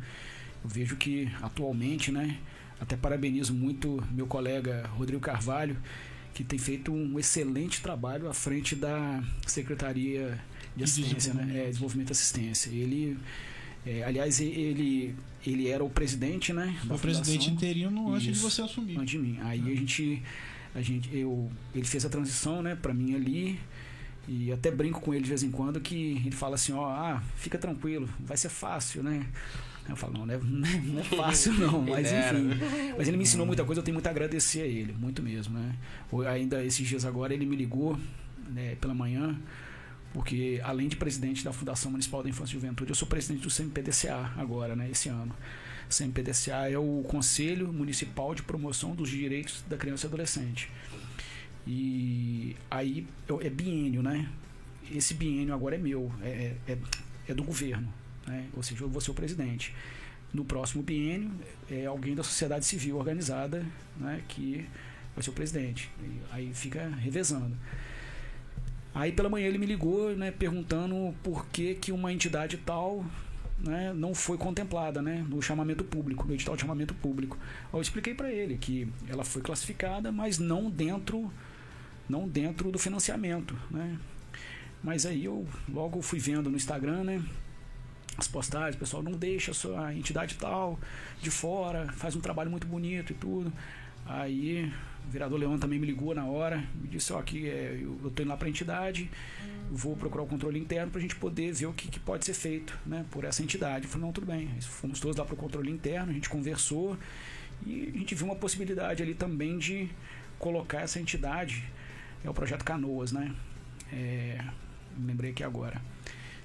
Eu 0.63 0.69
vejo 0.69 0.95
que 0.95 1.29
atualmente, 1.41 2.11
né? 2.11 2.37
Até 2.79 2.95
parabenizo 2.97 3.53
muito 3.53 4.03
meu 4.11 4.27
colega 4.27 4.87
Rodrigo 4.95 5.21
Carvalho, 5.21 5.77
que 6.33 6.43
tem 6.43 6.59
feito 6.59 6.91
um 6.91 7.17
excelente 7.17 7.81
trabalho 7.81 8.29
à 8.29 8.33
frente 8.33 8.75
da 8.75 9.23
Secretaria 9.47 10.39
de 10.75 10.79
De 10.79 10.83
Assistência, 10.83 11.33
né? 11.33 11.43
Desenvolvimento. 11.43 11.57
É, 11.57 11.69
Desenvolvimento 11.69 12.09
e 12.09 12.11
Assistência. 12.11 12.69
Ele, 12.69 13.17
é, 13.85 14.03
aliás, 14.03 14.41
ele, 14.41 15.15
ele 15.45 15.69
era 15.69 15.83
o 15.83 15.89
presidente, 15.89 16.51
né? 16.51 16.77
Foi 16.85 16.97
presidente 16.97 17.49
interino 17.49 18.13
antes 18.13 18.35
de 18.35 18.39
você 18.39 18.61
assumir. 18.61 18.97
antes 18.97 19.11
de 19.11 19.17
mim. 19.19 19.39
Aí 19.43 19.61
a 19.61 19.75
gente, 19.75 20.21
a 20.75 20.81
gente, 20.81 21.09
eu, 21.15 21.49
ele 21.73 21.85
fez 21.85 22.05
a 22.05 22.09
transição, 22.09 22.61
né, 22.61 22.75
para 22.75 22.93
mim 22.93 23.15
ali. 23.15 23.59
E 24.27 24.51
até 24.51 24.71
brinco 24.71 24.99
com 24.99 25.13
ele 25.13 25.23
de 25.23 25.29
vez 25.29 25.43
em 25.43 25.51
quando 25.51 25.79
que 25.79 26.21
ele 26.25 26.31
fala 26.31 26.55
assim, 26.55 26.73
ó, 26.73 26.87
ah, 26.87 27.23
fica 27.35 27.57
tranquilo, 27.59 28.09
vai 28.19 28.35
ser 28.35 28.49
fácil, 28.49 29.03
né? 29.03 29.25
Eu 29.87 29.95
falo, 29.95 30.13
não, 30.13 30.25
não 30.25 30.33
é, 30.33 30.37
não 30.83 30.99
é 30.99 31.03
fácil 31.03 31.53
não, 31.59 31.81
mas 31.81 32.11
enfim. 32.11 32.49
Mas 32.97 33.07
ele 33.07 33.17
me 33.17 33.23
ensinou 33.23 33.45
muita 33.45 33.63
coisa, 33.63 33.79
eu 33.79 33.83
tenho 33.83 33.93
muito 33.93 34.07
a 34.07 34.09
agradecer 34.09 34.61
a 34.61 34.65
ele, 34.65 34.93
muito 34.93 35.21
mesmo, 35.21 35.57
né? 35.57 35.75
Ainda 36.27 36.63
esses 36.63 36.87
dias 36.87 37.05
agora 37.05 37.33
ele 37.33 37.45
me 37.45 37.55
ligou, 37.55 37.97
né, 38.49 38.75
pela 38.75 38.93
manhã, 38.93 39.37
porque 40.13 40.59
além 40.63 40.87
de 40.87 40.95
presidente 40.95 41.43
da 41.43 41.51
Fundação 41.51 41.91
Municipal 41.91 42.23
da 42.23 42.29
Infância 42.29 42.53
e 42.53 42.59
Juventude, 42.59 42.91
eu 42.91 42.95
sou 42.95 43.07
presidente 43.07 43.43
do 43.43 43.49
CMPDCA 43.49 44.31
agora, 44.37 44.75
né, 44.75 44.89
esse 44.89 45.09
ano. 45.09 45.35
CMPDCA 45.89 46.69
é 46.69 46.77
o 46.77 47.03
Conselho 47.07 47.71
Municipal 47.71 48.33
de 48.33 48.41
Promoção 48.41 48.95
dos 48.95 49.09
Direitos 49.09 49.63
da 49.69 49.77
Criança 49.77 50.05
e 50.05 50.07
Adolescente. 50.07 50.69
E 51.67 52.55
aí 52.69 53.07
é 53.41 53.49
biênio, 53.49 54.01
né? 54.01 54.29
Esse 54.91 55.13
biênio 55.13 55.53
agora 55.53 55.75
é 55.75 55.77
meu, 55.77 56.11
é, 56.21 56.55
é, 56.67 56.77
é 57.27 57.33
do 57.33 57.43
governo, 57.43 57.91
né? 58.25 58.47
Ou 58.55 58.63
seja, 58.63 58.83
eu 58.83 58.89
vou 58.89 59.01
ser 59.01 59.11
o 59.11 59.13
presidente. 59.13 59.73
No 60.33 60.43
próximo 60.43 60.83
biênio 60.83 61.31
é 61.69 61.85
alguém 61.85 62.15
da 62.15 62.23
sociedade 62.23 62.65
civil 62.65 62.97
organizada, 62.97 63.65
né? 63.97 64.21
Que 64.27 64.67
vai 65.15 65.23
ser 65.23 65.29
o 65.29 65.33
presidente. 65.33 65.89
E 66.01 66.19
aí 66.31 66.53
fica 66.53 66.87
revezando. 66.87 67.55
Aí 68.93 69.11
pela 69.11 69.29
manhã 69.29 69.47
ele 69.47 69.57
me 69.57 69.65
ligou, 69.65 70.15
né? 70.15 70.31
Perguntando 70.31 71.13
por 71.23 71.45
que 71.47 71.75
que 71.75 71.91
uma 71.91 72.11
entidade 72.11 72.57
tal 72.57 73.05
né, 73.59 73.93
não 73.93 74.13
foi 74.13 74.37
contemplada 74.37 75.01
né, 75.01 75.25
no 75.27 75.41
chamamento 75.41 75.83
público, 75.83 76.27
no 76.27 76.33
edital 76.33 76.55
de 76.55 76.61
chamamento 76.61 76.93
público. 76.93 77.37
Eu 77.71 77.81
expliquei 77.81 78.13
para 78.13 78.31
ele 78.31 78.57
que 78.57 78.87
ela 79.07 79.23
foi 79.23 79.41
classificada, 79.41 80.11
mas 80.11 80.37
não 80.37 80.69
dentro, 80.69 81.31
não 82.07 82.27
dentro 82.27 82.71
do 82.71 82.77
financiamento. 82.77 83.57
Né? 83.71 83.97
Mas 84.83 85.05
aí 85.05 85.25
eu 85.25 85.47
logo 85.69 86.01
fui 86.01 86.19
vendo 86.19 86.49
no 86.49 86.55
Instagram, 86.55 87.03
né? 87.03 87.23
As 88.17 88.27
postagens, 88.27 88.75
pessoal 88.75 89.03
não 89.03 89.11
deixa 89.11 89.51
a 89.51 89.53
sua 89.53 89.93
entidade 89.93 90.35
tal 90.35 90.79
de 91.21 91.29
fora, 91.29 91.91
faz 91.93 92.15
um 92.15 92.21
trabalho 92.21 92.49
muito 92.49 92.65
bonito 92.65 93.11
e 93.11 93.15
tudo. 93.15 93.51
Aí 94.05 94.71
o 95.07 95.11
vereador 95.11 95.39
Leão 95.39 95.57
também 95.57 95.79
me 95.79 95.85
ligou 95.85 96.13
na 96.13 96.25
hora, 96.25 96.63
me 96.75 96.87
disse, 96.87 97.11
ó, 97.11 97.21
que 97.21 97.49
é, 97.49 97.77
eu, 97.81 97.99
eu 98.03 98.11
tô 98.11 98.21
indo 98.21 98.29
lá 98.29 98.37
pra 98.37 98.47
entidade, 98.47 99.09
vou 99.69 99.95
procurar 99.95 100.23
o 100.23 100.27
controle 100.27 100.59
interno 100.59 100.91
pra 100.91 101.01
gente 101.01 101.15
poder 101.15 101.51
ver 101.51 101.65
o 101.65 101.73
que, 101.73 101.87
que 101.87 101.99
pode 101.99 102.23
ser 102.23 102.33
feito, 102.33 102.77
né, 102.85 103.05
por 103.11 103.23
essa 103.23 103.43
entidade. 103.43 103.85
Eu 103.85 103.89
falei, 103.89 104.05
não, 104.05 104.13
tudo 104.13 104.27
bem. 104.27 104.49
Fomos 104.61 104.99
todos 104.99 105.17
lá 105.17 105.25
pro 105.25 105.35
controle 105.35 105.71
interno, 105.71 106.11
a 106.11 106.13
gente 106.13 106.29
conversou 106.29 106.97
e 107.65 107.91
a 107.93 107.97
gente 107.97 108.15
viu 108.15 108.25
uma 108.25 108.35
possibilidade 108.35 109.01
ali 109.01 109.13
também 109.13 109.57
de 109.57 109.89
colocar 110.37 110.81
essa 110.81 110.99
entidade, 110.99 111.63
é 112.23 112.29
o 112.29 112.33
projeto 112.33 112.63
Canoas, 112.63 113.11
né? 113.11 113.33
É, 113.91 114.39
lembrei 114.99 115.31
aqui 115.31 115.43
agora. 115.43 115.81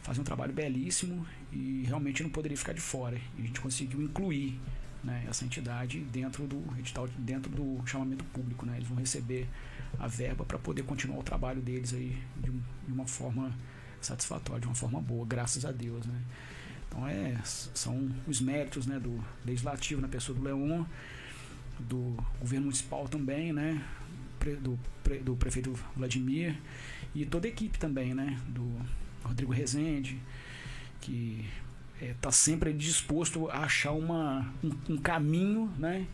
Fazer 0.03 0.21
um 0.21 0.25
trabalho 0.25 0.53
belíssimo 0.53 1.27
e 1.53 1.85
realmente 1.87 2.23
não 2.23 2.31
poderia 2.31 2.57
ficar 2.57 2.73
de 2.73 2.81
fora. 2.81 3.17
E 3.39 3.43
a 3.43 3.47
gente 3.47 3.61
conseguiu 3.61 4.01
incluir 4.03 4.59
né, 5.03 5.25
essa 5.29 5.45
entidade 5.45 6.01
dentro 6.01 6.47
do 6.47 6.63
edital, 6.79 7.09
dentro 7.19 7.51
do 7.51 7.85
chamamento 7.87 8.25
público, 8.27 8.67
né? 8.67 8.77
Eles 8.77 8.89
vão 8.89 8.99
receber 8.99 9.49
a 9.99 10.07
verba 10.07 10.45
para 10.45 10.59
poder 10.59 10.83
continuar 10.83 11.19
o 11.19 11.23
trabalho 11.23 11.61
deles 11.61 11.93
aí 11.93 12.17
de, 12.37 12.51
de 12.51 12.93
uma 12.93 13.07
forma 13.07 13.53
satisfatória, 14.01 14.61
de 14.61 14.67
uma 14.67 14.75
forma 14.75 15.01
boa, 15.01 15.27
graças 15.27 15.65
a 15.65 15.73
Deus, 15.73 16.07
né? 16.07 16.21
Então 16.89 17.07
é, 17.07 17.41
são 17.45 18.11
os 18.27 18.41
méritos, 18.41 18.87
né, 18.87 18.99
do 18.99 19.23
legislativo 19.45 20.01
na 20.01 20.09
pessoa 20.09 20.37
do 20.37 20.45
Leon, 20.45 20.85
do 21.79 22.17
governo 22.41 22.67
municipal 22.67 23.09
também, 23.09 23.53
né, 23.53 23.83
do, 24.61 24.79
do 25.23 25.37
prefeito 25.37 25.73
Vladimir 25.97 26.57
e 27.15 27.25
toda 27.25 27.47
a 27.47 27.51
equipe 27.51 27.79
também, 27.79 28.13
né, 28.13 28.39
do 28.49 28.77
Rodrigo 29.23 29.53
Rezende, 29.53 30.19
que 31.01 31.45
está 32.01 32.31
sempre 32.31 32.73
disposto 32.73 33.49
a 33.51 33.65
achar 33.65 33.93
uma, 33.93 34.53
um, 34.63 34.95
um 34.95 34.97
caminho, 34.97 35.71
né, 35.79 36.07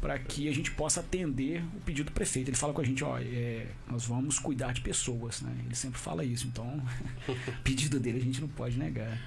para 0.00 0.18
que 0.18 0.48
a 0.48 0.52
gente 0.52 0.70
possa 0.70 1.00
atender 1.00 1.64
o 1.76 1.80
pedido 1.80 2.06
do 2.06 2.12
prefeito. 2.12 2.50
Ele 2.50 2.56
fala 2.56 2.72
com 2.72 2.80
a 2.80 2.84
gente, 2.84 3.02
ó, 3.02 3.18
é, 3.18 3.66
nós 3.90 4.04
vamos 4.04 4.38
cuidar 4.38 4.72
de 4.74 4.82
pessoas, 4.82 5.40
né? 5.40 5.56
Ele 5.64 5.74
sempre 5.74 5.98
fala 5.98 6.22
isso, 6.22 6.46
então 6.46 6.82
pedido 7.64 7.98
dele 7.98 8.18
a 8.18 8.22
gente 8.22 8.40
não 8.40 8.48
pode 8.48 8.78
negar. 8.78 9.18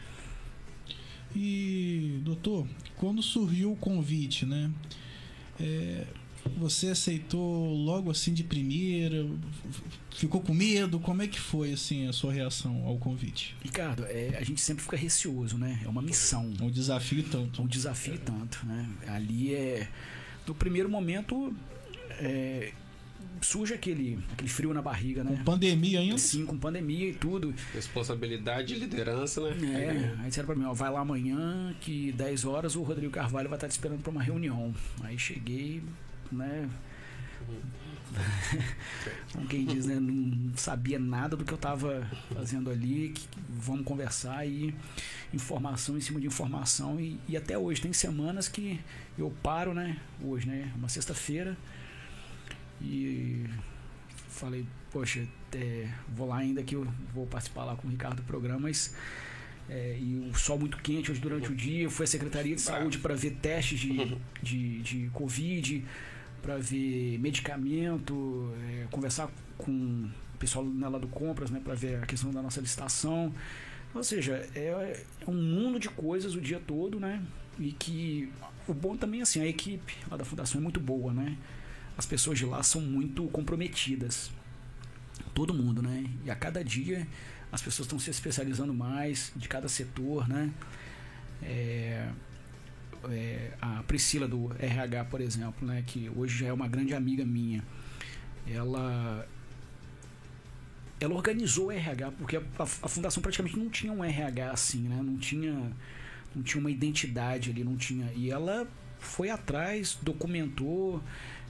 E, 1.36 2.20
doutor, 2.24 2.68
quando 2.96 3.24
surgiu 3.24 3.72
o 3.72 3.76
convite, 3.76 4.46
né? 4.46 4.72
é, 5.60 6.06
você 6.58 6.88
aceitou 6.90 7.74
logo 7.74 8.12
assim 8.12 8.34
de 8.34 8.44
primeira? 8.44 9.28
Ficou 10.12 10.42
com 10.42 10.54
medo? 10.54 11.00
Como 11.00 11.22
é 11.22 11.28
que 11.28 11.40
foi 11.40 11.74
assim 11.74 12.08
a 12.08 12.14
sua 12.14 12.34
reação 12.34 12.84
ao 12.86 12.98
convite? 12.98 13.56
Ricardo, 13.64 14.06
é, 14.06 14.36
a 14.38 14.44
gente 14.44 14.62
sempre 14.62 14.84
fica 14.84 14.98
receoso, 14.98 15.58
né? 15.58 15.80
É 15.84 15.88
uma 15.88 16.02
missão. 16.02 16.54
Um 16.62 16.70
desafio 16.70 17.24
tanto. 17.24 17.62
um 17.62 17.68
desafio 17.68 18.16
e 18.16 18.18
tanto, 18.18 18.66
né? 18.66 18.90
Ali 19.08 19.54
é 19.54 19.88
no 20.48 20.56
primeiro 20.56 20.90
momento 20.90 21.54
é, 22.20 22.72
surge 23.42 23.74
aquele 23.74 24.20
aquele 24.32 24.50
frio 24.50 24.74
na 24.74 24.82
barriga, 24.82 25.24
Com 25.24 25.32
né? 25.32 25.42
pandemia 25.46 26.00
ainda? 26.00 26.18
Sim, 26.18 26.46
com 26.46 26.58
pandemia 26.58 27.10
e 27.10 27.14
tudo. 27.14 27.54
Responsabilidade 27.74 28.74
de 28.74 28.80
liderança, 28.80 29.42
né? 29.42 29.56
É, 29.84 30.22
aí 30.22 30.28
disseram 30.30 30.48
pra 30.48 30.56
mim, 30.56 30.66
ó, 30.66 30.74
vai 30.74 30.92
lá 30.92 31.02
amanhã 31.02 31.76
que 31.80 32.12
10 32.14 32.46
horas 32.46 32.76
o 32.76 32.82
Rodrigo 32.82 33.12
Carvalho 33.12 33.50
vai 33.50 33.58
estar 33.58 33.68
te 33.68 33.72
esperando 33.72 34.02
pra 34.02 34.12
uma 34.12 34.24
reunião. 34.24 34.74
Aí 35.02 35.18
cheguei, 35.18 35.84
né? 36.36 36.70
Como 39.34 39.48
quem 39.48 39.66
diz, 39.66 39.86
né? 39.86 39.96
Não 40.00 40.56
sabia 40.58 40.98
nada 40.98 41.36
do 41.36 41.44
que 41.46 41.52
eu 41.54 41.58
tava 41.58 42.08
fazendo 42.34 42.70
ali. 42.70 43.10
que- 43.14 43.28
vamos 43.50 43.86
conversar 43.86 44.46
e 44.48 44.74
informação 45.34 45.98
em 45.98 46.02
cima 46.02 46.20
de 46.20 46.28
informação. 46.28 47.00
E, 47.00 47.20
e 47.28 47.36
até 47.36 47.58
hoje, 47.58 47.82
tem 47.82 47.92
semanas 47.94 48.48
que 48.48 48.80
eu 49.18 49.30
paro, 49.44 49.74
né? 49.74 49.98
Hoje, 50.22 50.48
né? 50.48 50.72
Uma 50.76 50.90
sexta-feira. 50.90 51.58
E 52.82 53.46
falei, 54.30 54.66
poxa, 54.92 55.28
é, 55.54 55.90
vou 56.16 56.28
lá 56.28 56.38
ainda 56.38 56.62
que 56.64 56.76
eu 56.76 56.88
vou 57.14 57.26
participar 57.26 57.64
lá 57.66 57.76
com 57.76 57.88
o 57.88 57.92
Ricardo 57.92 58.18
do 58.18 58.24
programa, 58.24 58.62
mas 58.62 58.94
é, 59.68 59.98
e 60.00 60.30
o 60.32 60.36
sol 60.38 60.60
muito 60.60 60.78
quente 60.78 61.12
hoje 61.12 61.20
durante 61.20 61.52
o 61.52 61.56
dia, 61.56 61.84
eu 61.84 61.90
fui 61.90 62.04
à 62.04 62.08
Secretaria 62.08 62.56
de 62.56 62.62
Saúde 62.62 63.00
para 63.00 63.16
ver 63.16 63.32
testes 63.42 63.80
de, 63.80 64.16
de, 64.44 64.82
de 64.84 65.10
Covid, 65.12 65.84
para 66.48 66.60
ver 66.60 67.20
medicamento, 67.20 68.54
é, 68.70 68.88
conversar 68.90 69.30
com 69.58 69.70
o 70.34 70.38
pessoal 70.40 70.64
né, 70.64 70.88
lá 70.88 70.98
do 70.98 71.10
Compras, 71.10 71.52
né, 71.52 71.60
para 71.62 71.76
ver 71.76 72.02
a 72.02 72.06
questão 72.06 72.32
da 72.32 72.42
nossa 72.42 72.62
licitação. 72.62 73.34
Ou 73.94 74.02
seja, 74.02 74.50
é, 74.56 75.04
é 75.20 75.30
um 75.30 75.34
mundo 75.34 75.78
de 75.78 75.90
coisas 75.90 76.36
o 76.36 76.40
dia 76.40 76.62
todo, 76.66 77.02
né? 77.02 77.22
E 77.60 77.74
que 77.74 78.32
o 78.66 78.74
bom 78.74 78.96
também 78.96 79.22
assim, 79.22 79.42
a 79.42 79.46
equipe 79.46 79.98
lá 80.10 80.16
da 80.16 80.24
fundação 80.24 80.62
é 80.62 80.64
muito 80.64 80.80
boa, 80.80 81.12
né? 81.12 81.38
As 81.98 82.06
pessoas 82.06 82.38
de 82.38 82.46
lá 82.46 82.64
são 82.64 82.80
muito 82.80 83.28
comprometidas. 83.28 84.32
Todo 85.34 85.54
mundo, 85.54 85.82
né? 85.82 86.06
E 86.24 86.32
a 86.32 86.36
cada 86.36 86.64
dia 86.64 87.06
as 87.52 87.62
pessoas 87.62 87.88
estão 87.88 88.00
se 88.00 88.10
especializando 88.10 88.74
mais 88.74 89.34
de 89.36 89.50
cada 89.50 89.68
setor, 89.68 90.30
né? 90.30 90.50
É, 91.44 92.10
é, 93.10 93.52
a 93.62 93.84
Priscila 93.84 94.28
do 94.28 94.52
RH, 94.60 95.06
por 95.06 95.22
exemplo, 95.22 95.68
né? 95.68 95.84
Que 95.86 96.10
hoje 96.16 96.40
já 96.40 96.48
é 96.48 96.54
uma 96.54 96.68
grande 96.68 96.94
amiga 96.94 97.26
minha. 97.26 97.64
Ela 98.48 99.28
ela 101.00 101.14
organizou 101.14 101.68
o 101.68 101.72
RH 101.72 102.12
porque 102.12 102.38
a, 102.38 102.42
a- 102.60 102.64
a 102.64 102.88
fundação 102.88 103.22
praticamente 103.22 103.58
não 103.58 103.70
tinha 103.70 103.92
um 103.94 104.04
RH 104.04 104.52
assim, 104.52 104.88
né? 104.88 105.00
Não 105.04 105.18
tinha 105.18 105.72
não 106.36 106.44
tinha 106.44 106.60
uma 106.60 106.70
identidade 106.72 107.50
ali, 107.50 107.64
não 107.64 107.76
tinha. 107.78 108.12
E 108.16 108.30
ela 108.30 108.68
foi 109.00 109.30
atrás, 109.30 109.98
documentou, 110.02 111.02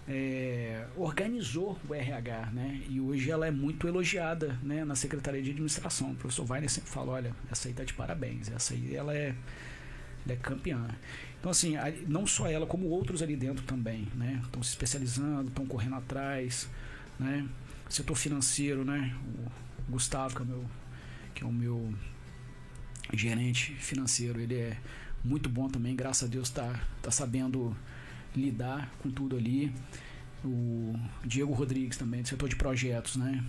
é, 0.08 0.86
organizou 0.96 1.78
o 1.90 1.94
RH, 1.94 2.48
né? 2.54 2.82
E 2.90 3.00
hoje 3.02 3.30
ela 3.30 3.48
é 3.48 3.52
muito 3.52 3.88
elogiada, 3.88 4.58
né? 4.64 4.86
Na 4.86 4.96
Secretaria 4.96 5.42
de 5.42 5.52
Administração. 5.52 6.12
O 6.12 6.16
professor 6.16 6.50
Weiner 6.50 6.70
sempre 6.70 6.90
fala, 6.90 7.14
olha, 7.14 7.36
essa 7.52 7.68
aí 7.68 7.74
tá 7.74 7.84
de 7.84 7.94
parabéns, 7.94 8.50
essa 8.52 8.74
aí 8.74 8.96
ela 8.96 9.14
é, 9.16 9.36
ela 10.26 10.34
é 10.34 10.36
campeã. 10.38 10.88
Então 11.40 11.52
assim, 11.52 11.76
não 12.08 12.26
só 12.26 12.48
ela, 12.48 12.66
como 12.66 12.88
outros 12.88 13.22
ali 13.22 13.36
dentro 13.36 13.64
também, 13.66 14.08
né? 14.16 14.42
Estão 14.44 14.62
se 14.64 14.70
especializando, 14.70 15.50
estão 15.50 15.66
correndo 15.66 15.96
atrás, 15.96 16.68
né? 17.20 17.48
Setor 17.90 18.16
financeiro, 18.16 18.84
né? 18.84 19.16
O 19.88 19.92
Gustavo, 19.92 20.36
que 20.36 20.42
é 20.42 20.44
o 20.44 20.48
meu, 20.48 20.66
que 21.36 21.44
é 21.44 21.48
o 21.48 21.52
meu 21.52 21.94
gerente 23.14 23.74
financeiro, 23.76 24.40
ele 24.40 24.56
é 24.56 24.78
muito 25.24 25.48
bom 25.50 25.68
também, 25.68 25.96
graças 25.96 26.28
a 26.28 26.32
Deus 26.32 26.50
tá, 26.50 26.80
tá 27.02 27.12
sabendo 27.12 27.76
lidar 28.36 28.92
com 29.00 29.10
tudo 29.10 29.36
ali. 29.36 29.72
O 30.44 30.94
Diego 31.26 31.54
Rodrigues 31.54 31.98
também, 31.98 32.22
do 32.22 32.28
setor 32.28 32.48
de 32.50 32.56
projetos, 32.56 33.16
né? 33.16 33.44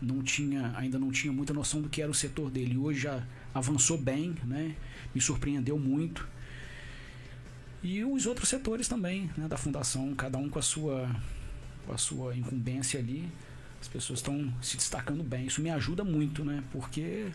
Não 0.00 0.22
tinha, 0.22 0.72
ainda 0.76 0.98
não 0.98 1.10
tinha 1.10 1.32
muita 1.32 1.52
noção 1.52 1.82
do 1.82 1.88
que 1.88 2.00
era 2.00 2.10
o 2.10 2.14
setor 2.14 2.50
dele. 2.50 2.76
Hoje 2.76 3.00
já 3.00 3.22
avançou 3.52 3.98
bem, 3.98 4.34
né? 4.44 4.74
Me 5.14 5.20
surpreendeu 5.20 5.78
muito. 5.78 6.26
E 7.82 8.04
os 8.04 8.26
outros 8.26 8.48
setores 8.48 8.88
também, 8.88 9.30
né, 9.36 9.48
da 9.48 9.56
fundação, 9.56 10.14
cada 10.14 10.36
um 10.38 10.48
com 10.48 10.58
a 10.58 10.62
sua 10.62 11.10
com 11.86 11.92
a 11.92 11.98
sua 11.98 12.36
incumbência 12.36 13.00
ali. 13.00 13.30
As 13.80 13.88
pessoas 13.88 14.18
estão 14.18 14.52
se 14.60 14.76
destacando 14.76 15.24
bem. 15.24 15.46
Isso 15.46 15.62
me 15.62 15.70
ajuda 15.70 16.04
muito, 16.04 16.44
né? 16.44 16.62
Porque 16.70 17.30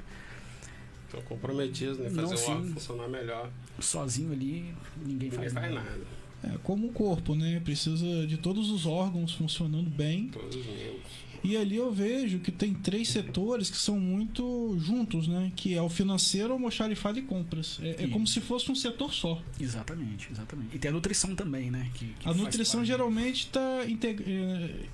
estão 1.05 1.21
comprometidos, 1.23 1.97
né? 1.97 2.10
Fazer 2.10 2.21
não, 2.21 2.29
o 2.29 2.51
órgão 2.51 2.73
funcionar 2.73 3.08
melhor. 3.08 3.49
Sozinho 3.79 4.31
ali, 4.31 4.73
ninguém, 4.97 5.29
ninguém 5.29 5.31
faz, 5.31 5.53
faz 5.53 5.73
nada. 5.73 5.89
nada. 5.89 6.05
É, 6.45 6.58
como 6.63 6.88
o 6.88 6.91
corpo, 6.91 7.36
né? 7.36 7.60
Precisa 7.60 8.27
de 8.27 8.38
todos 8.38 8.69
os 8.69 8.86
órgãos 8.86 9.34
funcionando 9.34 9.89
bem. 9.89 10.27
Todos 10.27 10.55
os 10.55 10.65
membros. 10.65 11.25
E 11.43 11.55
ali 11.55 11.75
eu 11.75 11.91
vejo 11.91 12.39
que 12.39 12.51
tem 12.51 12.73
três 12.73 13.10
setores 13.10 13.69
que 13.69 13.77
são 13.77 13.99
muito 13.99 14.75
juntos, 14.79 15.27
né? 15.27 15.51
Que 15.55 15.75
é 15.75 15.81
o 15.81 15.88
financeiro, 15.88 16.53
almoxarifado 16.53 17.19
e 17.19 17.21
compras. 17.21 17.79
É, 17.84 18.05
é 18.05 18.08
como 18.08 18.25
se 18.25 18.41
fosse 18.41 18.71
um 18.71 18.75
setor 18.75 19.13
só. 19.13 19.39
Exatamente, 19.60 20.27
exatamente. 20.31 20.75
E 20.75 20.79
tem 20.79 20.89
a 20.89 20.93
nutrição 20.93 21.36
também, 21.36 21.69
né? 21.69 21.91
Que, 21.93 22.08
que 22.19 22.27
a 22.27 22.34
nutrição 22.34 22.79
parte. 22.79 22.88
geralmente 22.88 23.41
está 23.41 23.86
integ... 23.88 24.23
É, 24.25 24.86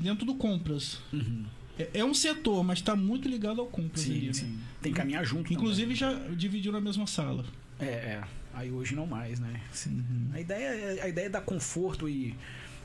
dentro 0.00 0.24
do 0.24 0.34
compras. 0.36 1.00
Uhum. 1.12 1.44
É, 1.78 1.90
é 1.94 2.04
um 2.04 2.14
setor, 2.14 2.64
mas 2.64 2.78
está 2.78 2.96
muito 2.96 3.28
ligado 3.28 3.60
ao 3.60 3.66
compras. 3.66 4.04
Sim, 4.04 4.12
ali, 4.12 4.26
né? 4.28 4.32
sim. 4.32 4.46
Né? 4.46 4.58
Tem 4.80 4.92
que 4.92 4.98
caminhar 4.98 5.24
junto. 5.24 5.52
Inclusive 5.52 5.94
também. 5.94 5.96
já 5.96 6.34
dividiu 6.34 6.72
na 6.72 6.80
mesma 6.80 7.06
sala. 7.06 7.44
É, 7.78 7.84
é. 7.84 8.24
Aí 8.54 8.70
hoje 8.70 8.94
não 8.94 9.06
mais, 9.06 9.40
né? 9.40 9.60
Uhum. 9.86 10.30
A, 10.32 10.40
ideia, 10.40 10.68
é, 10.68 11.02
a 11.02 11.08
ideia 11.08 11.26
é 11.26 11.28
dar 11.28 11.40
conforto 11.40 12.08
e 12.08 12.36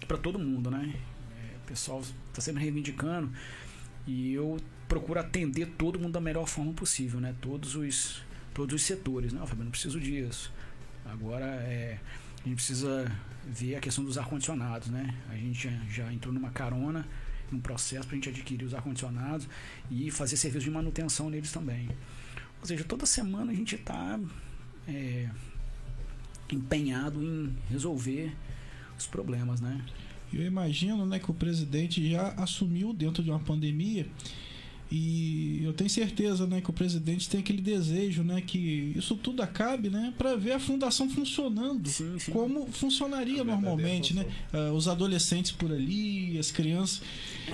para 0.08 0.18
todo 0.18 0.40
mundo, 0.40 0.72
né? 0.72 0.94
É, 1.32 1.58
o 1.58 1.68
pessoal 1.68 2.02
está 2.28 2.42
sempre 2.42 2.64
reivindicando 2.64 3.32
e 4.08 4.34
eu 4.34 4.58
procuro 4.88 5.20
atender 5.20 5.68
todo 5.78 6.00
mundo 6.00 6.14
da 6.14 6.22
melhor 6.22 6.48
forma 6.48 6.74
possível, 6.74 7.20
né? 7.20 7.36
Todos 7.40 7.76
os, 7.76 8.24
todos 8.54 8.74
os 8.74 8.82
setores, 8.82 9.32
né? 9.32 9.40
Fabiano, 9.42 9.66
não 9.66 9.72
preciso 9.72 10.00
disso. 10.00 10.52
Agora 11.06 11.46
é, 11.46 12.00
a 12.44 12.48
gente 12.48 12.56
precisa 12.56 13.12
ver 13.46 13.76
a 13.76 13.80
questão 13.80 14.04
dos 14.04 14.18
ar-condicionados, 14.18 14.90
né? 14.90 15.16
A 15.30 15.36
gente 15.36 15.70
já, 15.70 15.72
já 15.88 16.14
entrou 16.14 16.34
numa 16.34 16.50
carona, 16.50 17.08
num 17.52 17.60
processo 17.60 18.08
para 18.08 18.14
a 18.14 18.16
gente 18.16 18.30
adquirir 18.30 18.66
os 18.66 18.74
ar-condicionados 18.74 19.48
e 19.92 20.10
fazer 20.10 20.36
serviço 20.36 20.66
de 20.66 20.72
manutenção 20.72 21.30
neles 21.30 21.52
também. 21.52 21.90
Ou 22.60 22.66
seja, 22.66 22.84
toda 22.84 23.06
semana 23.06 23.52
a 23.52 23.56
gente 23.56 23.76
está 23.76 24.20
é, 24.88 25.30
empenhado 26.56 27.24
em 27.24 27.54
resolver 27.70 28.36
os 28.98 29.06
problemas, 29.06 29.62
né? 29.62 29.82
Eu 30.32 30.46
imagino, 30.46 31.06
né, 31.06 31.18
que 31.18 31.32
o 31.32 31.34
presidente 31.34 32.08
já 32.10 32.30
assumiu 32.38 32.94
dentro 32.94 33.24
de 33.24 33.32
uma 33.32 33.40
pandemia 33.40 34.06
e 34.92 35.62
eu 35.64 35.72
tenho 35.72 35.90
certeza, 35.90 36.48
né, 36.48 36.62
que 36.62 36.70
o 36.70 36.74
presidente 36.74 37.30
tem 37.30 37.40
aquele 37.40 37.62
desejo, 37.62 38.24
né, 38.24 38.42
que 38.42 38.94
isso 38.96 39.16
tudo 39.16 39.44
acabe, 39.44 39.88
né, 39.90 40.14
para 40.18 40.36
ver 40.36 40.54
a 40.54 40.60
fundação 40.60 41.08
funcionando 41.08 41.88
sim, 41.88 42.18
sim. 42.18 42.32
como 42.32 42.66
funcionaria 42.72 43.44
normalmente, 43.44 44.16
né? 44.16 44.26
Uh, 44.52 44.74
os 44.74 44.88
adolescentes 44.88 45.52
por 45.52 45.72
ali, 45.72 46.40
as 46.40 46.50
crianças, 46.50 47.04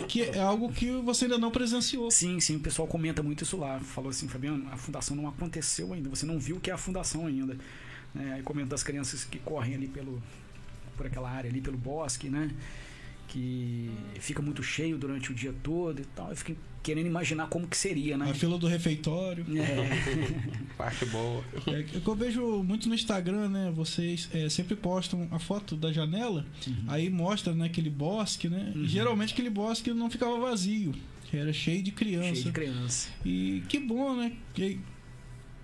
que 0.08 0.22
é 0.22 0.40
algo 0.40 0.72
que 0.72 0.90
você 0.92 1.26
ainda 1.26 1.38
não 1.38 1.52
presenciou. 1.52 2.10
Sim, 2.10 2.40
sim, 2.40 2.56
o 2.56 2.60
pessoal 2.62 2.88
comenta 2.88 3.22
muito 3.22 3.44
isso 3.44 3.58
lá. 3.58 3.80
Falou 3.82 4.12
assim, 4.12 4.30
Fabiano, 4.30 4.68
a 4.72 4.78
fundação 4.78 5.16
não 5.16 5.28
aconteceu 5.28 5.94
ainda, 5.94 6.10
você 6.10 6.26
não 6.26 6.40
viu 6.40 6.56
o 6.56 6.60
que 6.62 6.70
é 6.70 6.74
a 6.74 6.78
fundação 6.78 7.28
ainda. 7.28 7.58
Né? 8.16 8.34
Aí 8.36 8.42
comento 8.42 8.70
das 8.70 8.82
crianças 8.82 9.26
que 9.26 9.38
correm 9.40 9.76
ali 9.76 9.88
pelo, 9.88 10.24
por 10.96 11.06
aquela 11.06 11.30
área 11.30 11.50
ali, 11.50 11.62
pelo 11.62 11.78
bosque, 11.78 12.30
né? 12.30 12.50
Que 13.28 13.92
fica 14.20 14.42
muito 14.42 14.64
cheio 14.64 14.98
durante 14.98 15.32
o 15.32 15.36
dia 15.36 15.54
todo 15.62 16.02
e 16.02 16.06
tal. 16.06 16.30
Eu 16.30 16.36
fico 16.36 16.56
querendo 16.82 17.08
imaginar 17.08 17.48
como 17.48 17.68
que 17.68 17.76
seria, 17.76 18.16
né? 18.16 18.30
A 18.30 18.34
fila 18.34 18.58
do 18.58 18.68
refeitório. 18.68 19.44
É. 19.58 20.72
Parte 20.78 21.06
boa. 21.06 21.44
É, 21.68 21.84
que 21.84 22.08
eu 22.08 22.16
vejo 22.16 22.64
muito 22.64 22.88
no 22.88 22.96
Instagram, 22.96 23.50
né? 23.50 23.74
Vocês 23.76 24.30
é, 24.32 24.48
sempre 24.50 24.76
postam 24.76 25.28
a 25.32 25.40
foto 25.40 25.76
da 25.76 25.92
janela, 25.92 26.46
uhum. 26.66 26.86
aí 26.88 27.10
mostra 27.10 27.54
né, 27.54 27.66
aquele 27.66 27.90
bosque, 27.90 28.48
né? 28.48 28.72
Uhum. 28.76 28.86
Geralmente 28.86 29.34
aquele 29.34 29.50
bosque 29.50 29.92
não 29.92 30.10
ficava 30.10 30.40
vazio. 30.40 30.94
Era 31.34 31.52
cheio 31.52 31.82
de 31.82 31.92
criança. 31.92 32.36
Cheio 32.36 32.46
de 32.46 32.52
criança. 32.52 33.10
E 33.26 33.64
que 33.68 33.80
bom, 33.80 34.16
né? 34.16 34.32
Que 34.54 34.80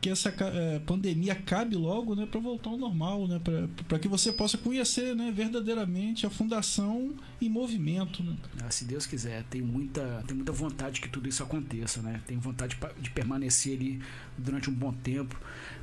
que 0.01 0.09
essa 0.09 0.29
é, 0.29 0.79
pandemia 0.79 1.33
acabe 1.33 1.75
logo, 1.75 2.15
né, 2.15 2.25
para 2.25 2.39
voltar 2.39 2.71
ao 2.71 2.77
normal, 2.77 3.27
né, 3.27 3.39
para 3.87 3.99
que 3.99 4.07
você 4.07 4.31
possa 4.31 4.57
conhecer, 4.57 5.15
né, 5.15 5.31
verdadeiramente 5.31 6.25
a 6.25 6.29
fundação 6.29 7.13
em 7.39 7.47
movimento, 7.47 8.23
né? 8.23 8.35
Ah, 8.63 8.71
se 8.71 8.83
Deus 8.83 9.05
quiser, 9.05 9.43
tenho 9.43 9.65
muita, 9.65 10.23
tenho 10.25 10.37
muita 10.37 10.51
vontade 10.51 10.99
que 10.99 11.07
tudo 11.07 11.29
isso 11.29 11.43
aconteça, 11.43 12.01
né? 12.01 12.19
Tenho 12.25 12.39
vontade 12.39 12.77
de 12.99 13.09
permanecer 13.11 13.77
ali 13.77 14.01
durante 14.37 14.69
um 14.69 14.73
bom 14.73 14.91
tempo 14.91 15.39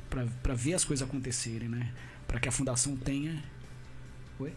para 0.09 0.53
ver 0.53 0.73
as 0.73 0.83
coisas 0.83 1.07
acontecerem, 1.07 1.69
né? 1.69 1.93
Para 2.27 2.39
que 2.39 2.49
a 2.49 2.51
fundação 2.51 2.95
tenha 2.97 3.41
Oi? 4.39 4.53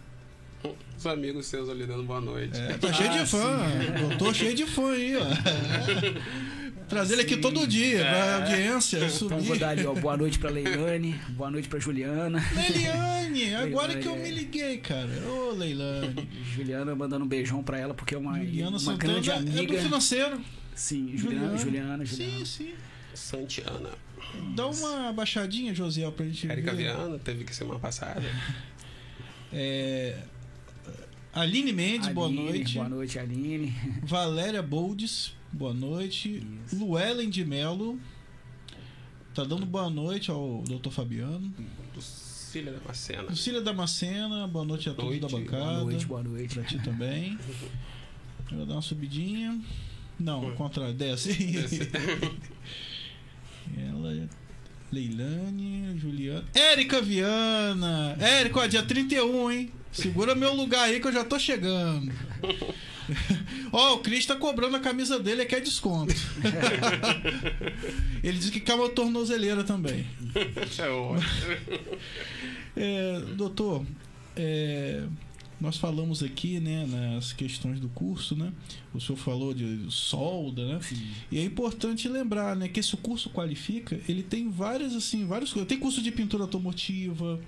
Os 0.97 1.07
amigos 1.07 1.47
seus 1.47 1.69
ali 1.69 1.85
dando 1.85 2.05
boa 2.05 2.21
noite. 2.21 2.57
É, 2.57 2.79
tá 2.79 2.93
cheio 2.93 3.11
de 3.11 3.19
ah, 3.19 3.27
fã. 3.27 3.59
Eu 4.01 4.17
tô 4.17 4.33
cheio 4.33 4.55
de 4.55 4.65
fã 4.65 4.93
aí, 4.93 5.17
ó. 5.17 5.25
Trazer 6.93 7.15
ele 7.15 7.23
aqui 7.23 7.39
todo 7.39 7.67
dia, 7.67 8.03
é. 8.03 8.11
pra 8.11 8.37
audiência 8.37 8.99
então, 8.99 9.09
subir. 9.09 9.35
Então 9.35 9.47
vou 9.47 9.59
dar 9.59 9.71
ali, 9.71 9.87
ó, 9.87 9.95
boa 9.95 10.15
noite 10.15 10.39
pra 10.39 10.51
Leilane, 10.51 11.19
boa 11.31 11.51
noite 11.51 11.67
pra 11.67 11.79
Juliana. 11.79 12.39
Leilane, 12.55 13.55
agora 13.57 13.97
que 13.97 14.07
eu 14.07 14.15
me 14.15 14.31
liguei, 14.31 14.77
cara. 14.77 15.09
Ô, 15.27 15.53
Leilane. 15.53 16.29
Juliana 16.55 16.95
mandando 16.95 17.25
um 17.25 17.29
beijão 17.29 17.63
pra 17.63 17.79
ela, 17.79 17.95
porque 17.95 18.15
é 18.15 18.19
uma, 18.19 18.39
Juliana 18.39 18.77
uma 18.77 18.97
grande 18.99 19.31
é 19.31 19.35
amiga. 19.35 19.63
É 19.63 19.67
do 19.67 19.79
financeiro. 19.79 20.39
Sim, 20.75 21.17
Juliana, 21.17 21.57
Juliana, 21.57 22.05
Juliana. 22.05 22.45
Sim, 22.45 22.45
sim. 22.45 22.75
Santiana. 23.15 23.89
Dá 24.55 24.67
uma 24.67 25.15
baixadinha, 25.15 25.75
Josiel, 25.75 26.13
pra 26.13 26.27
gente 26.27 26.47
Érica 26.47 26.73
ver. 26.73 26.93
Viana, 26.93 27.19
teve 27.19 27.45
que 27.45 27.57
semana 27.57 27.81
passada. 27.81 28.23
É... 29.55 30.17
Aline 31.35 31.75
Mendes, 31.75 32.09
Aline, 32.09 32.15
boa 32.15 32.29
noite. 32.31 32.75
Boa 32.75 32.89
noite, 32.89 33.19
Aline. 33.19 33.75
Valéria 34.03 34.63
Boldes, 34.63 35.35
boa 35.53 35.75
noite. 35.75 36.43
Isso. 36.67 36.77
Luellen 36.77 37.29
de 37.31 37.45
Melo. 37.45 37.99
Tá 39.35 39.45
dando 39.45 39.65
boa 39.65 39.89
noite 39.89 40.31
ao 40.31 40.63
Dr. 40.63 40.91
Fabiano. 40.91 41.53
Lucília 41.95 42.73
Damascena. 42.73 43.23
Lucília 43.23 43.61
Damascena, 43.63 44.47
boa 44.47 44.65
noite 44.65 44.91
a 44.91 44.95
todos 44.95 45.19
noite. 45.19 45.23
da 45.23 45.39
bancada. 45.39 45.65
Boa 45.65 45.85
noite, 45.85 46.07
boa 46.07 46.23
noite. 46.23 46.55
Pra 46.55 46.65
ti 46.65 46.79
também. 46.83 47.39
Eu 48.51 48.59
vou 48.59 48.67
dar 48.67 48.75
uma 48.75 48.83
subidinha. 48.83 49.59
Não, 50.19 50.45
ao 50.47 50.53
contrário, 50.53 50.95
desce. 50.95 51.33
desce. 51.33 51.91
Ela 53.77 54.29
Leilane, 54.93 55.99
Juliana. 55.99 56.45
Érica 56.53 57.01
Viana! 57.01 58.15
Érica, 58.21 58.61
ó, 58.61 58.67
dia 58.67 58.83
31, 58.83 59.51
hein? 59.51 59.73
Segura 59.91 60.35
meu 60.35 60.53
lugar 60.55 60.83
aí 60.83 61.01
que 61.01 61.07
eu 61.07 61.13
já 61.13 61.25
tô 61.25 61.39
chegando. 61.39 62.13
Ó, 63.73 63.93
oh, 63.93 63.95
o 63.95 63.99
Cris 64.01 64.27
tá 64.27 64.37
cobrando 64.37 64.77
a 64.77 64.81
camisa 64.81 65.19
dele, 65.19 65.47
que 65.47 65.55
é 65.55 65.61
desconto. 65.61 66.15
Ele 68.23 68.39
disse 68.39 68.53
que 68.53 68.61
quer 68.61 68.75
uma 68.75 68.91
tornozeleira 68.91 69.65
também. 69.65 70.07
É 70.79 70.89
ótimo. 70.89 71.31
É, 72.77 73.21
doutor, 73.35 73.85
é, 74.37 75.05
nós 75.63 75.77
falamos 75.77 76.23
aqui, 76.23 76.59
né, 76.59 76.87
nas 76.87 77.33
questões 77.33 77.79
do 77.79 77.89
curso, 77.89 78.35
né? 78.37 78.53
O 78.93 79.01
senhor 79.01 79.17
falou 79.17 79.55
de 79.55 79.87
solda, 79.91 80.67
né? 80.67 80.81
Sim. 80.83 81.01
E 81.31 81.39
é 81.39 81.45
importante 81.45 82.09
lembrar, 82.09 82.57
né, 82.57 82.69
que 82.69 82.81
esse 82.81 82.97
curso 82.97 83.31
qualifica, 83.31 83.99
ele 84.09 84.23
tem 84.23 84.51
várias 84.51 84.95
assim, 84.95 85.25
vários, 85.25 85.53
tem 85.67 85.79
curso 85.79 86.03
de 86.03 86.11
pintura 86.11 86.43
automotiva, 86.43 87.41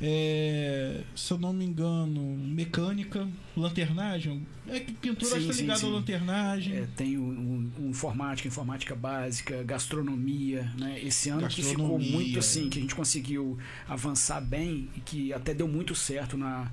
é, 0.00 1.02
se 1.14 1.32
eu 1.32 1.38
não 1.38 1.52
me 1.52 1.64
engano, 1.64 2.20
mecânica, 2.36 3.26
lanternagem. 3.56 4.46
É 4.66 4.80
que 4.80 4.92
pintura 4.92 5.32
Sim, 5.32 5.40
está 5.40 5.52
sim, 5.52 5.60
ligada 5.62 5.80
sim. 5.80 5.86
à 5.86 5.90
lanternagem. 5.90 6.76
É, 6.76 6.86
tem 6.96 7.16
o, 7.18 7.22
o- 7.22 7.72
o 7.84 7.88
informática, 7.90 8.48
informática 8.48 8.94
básica, 8.94 9.62
gastronomia, 9.62 10.70
né? 10.78 10.98
Esse 11.02 11.28
ano 11.28 11.46
que 11.48 11.62
ficou 11.62 11.98
muito 11.98 12.38
assim, 12.38 12.68
que 12.68 12.78
a 12.78 12.82
gente 12.82 12.94
conseguiu 12.94 13.58
avançar 13.88 14.40
bem 14.40 14.88
e 14.96 15.00
que 15.00 15.32
até 15.32 15.52
deu 15.54 15.68
muito 15.68 15.94
certo 15.94 16.36
na 16.36 16.70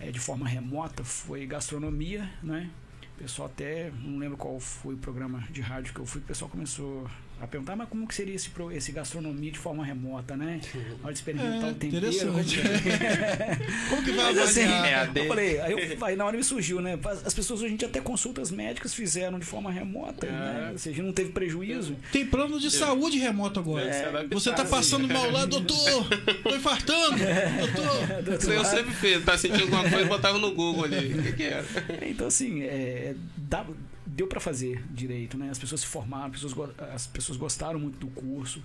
é, 0.00 0.10
de 0.10 0.18
forma 0.20 0.46
remota 0.46 1.02
foi 1.04 1.46
gastronomia, 1.46 2.30
né? 2.42 2.70
O 3.16 3.22
pessoal 3.22 3.46
até 3.48 3.90
não 4.02 4.18
lembro 4.18 4.36
qual 4.36 4.58
foi 4.58 4.94
o 4.94 4.98
programa 4.98 5.44
de 5.50 5.60
rádio 5.60 5.94
que 5.94 6.00
eu 6.00 6.06
fui, 6.06 6.20
o 6.20 6.24
pessoal 6.24 6.50
começou 6.50 7.08
a 7.40 7.46
perguntar, 7.46 7.76
mas 7.76 7.88
como 7.88 8.06
que 8.06 8.14
seria 8.14 8.34
esse, 8.34 8.48
esse 8.72 8.90
gastronomia 8.92 9.50
de 9.50 9.58
forma 9.58 9.84
remota, 9.84 10.34
né? 10.36 10.60
Na 10.74 11.04
hora 11.04 11.12
de 11.12 11.18
experimentar 11.18 11.64
É, 11.68 11.70
o 11.72 11.74
tempero. 11.74 12.06
interessante. 12.06 12.26
como 12.30 12.44
que 12.44 12.88
é? 12.90 13.58
Como 13.90 14.02
que 14.02 14.12
vai 14.12 14.24
Mas 14.26 14.38
assim? 14.38 14.60
É, 14.62 15.10
eu 15.14 15.26
falei, 15.28 15.60
aí, 15.60 15.72
eu, 15.72 16.04
aí 16.06 16.16
na 16.16 16.24
hora 16.24 16.36
me 16.36 16.44
surgiu, 16.44 16.80
né? 16.80 16.98
As 17.24 17.34
pessoas 17.34 17.60
hoje 17.60 17.74
em 17.74 17.76
dia 17.76 17.86
até 17.88 18.00
consultas 18.00 18.50
médicas 18.50 18.94
fizeram 18.94 19.38
de 19.38 19.44
forma 19.44 19.70
remota, 19.70 20.26
É. 20.26 20.30
né? 20.30 20.68
Ou 20.72 20.78
seja, 20.78 21.02
não 21.02 21.12
teve 21.12 21.32
prejuízo. 21.32 21.96
Tem 22.12 22.24
plano 22.24 22.58
de 22.58 22.70
saúde 22.70 23.18
remoto 23.18 23.60
agora. 23.60 23.84
Adaptar, 24.08 24.28
Você 24.34 24.52
tá 24.52 24.64
passando 24.64 25.06
mal 25.06 25.30
lá, 25.30 25.44
doutor! 25.44 26.08
Tô 26.42 26.54
infartando! 26.56 27.16
Doutor! 27.18 28.34
Isso 28.40 28.50
aí 28.50 28.56
eu 28.56 28.64
sempre 28.64 28.94
fiz, 28.94 29.24
tá 29.24 29.36
sentindo 29.36 29.62
alguma 29.64 29.82
coisa, 29.90 30.06
botava 30.06 30.38
no 30.38 30.52
Google 30.52 30.84
ali. 30.84 31.12
O 31.14 31.22
que, 31.22 31.32
que 31.32 31.42
era? 31.42 31.64
Então, 32.02 32.26
assim, 32.28 32.62
é, 32.62 33.14
dá- 33.36 33.66
deu 34.14 34.26
para 34.26 34.40
fazer 34.40 34.82
direito, 34.90 35.36
né? 35.36 35.50
As 35.50 35.58
pessoas 35.58 35.80
se 35.82 35.86
formaram, 35.86 36.26
as 36.32 36.40
pessoas, 36.40 36.70
as 36.94 37.06
pessoas 37.06 37.38
gostaram 37.38 37.78
muito 37.80 37.98
do 37.98 38.06
curso. 38.08 38.62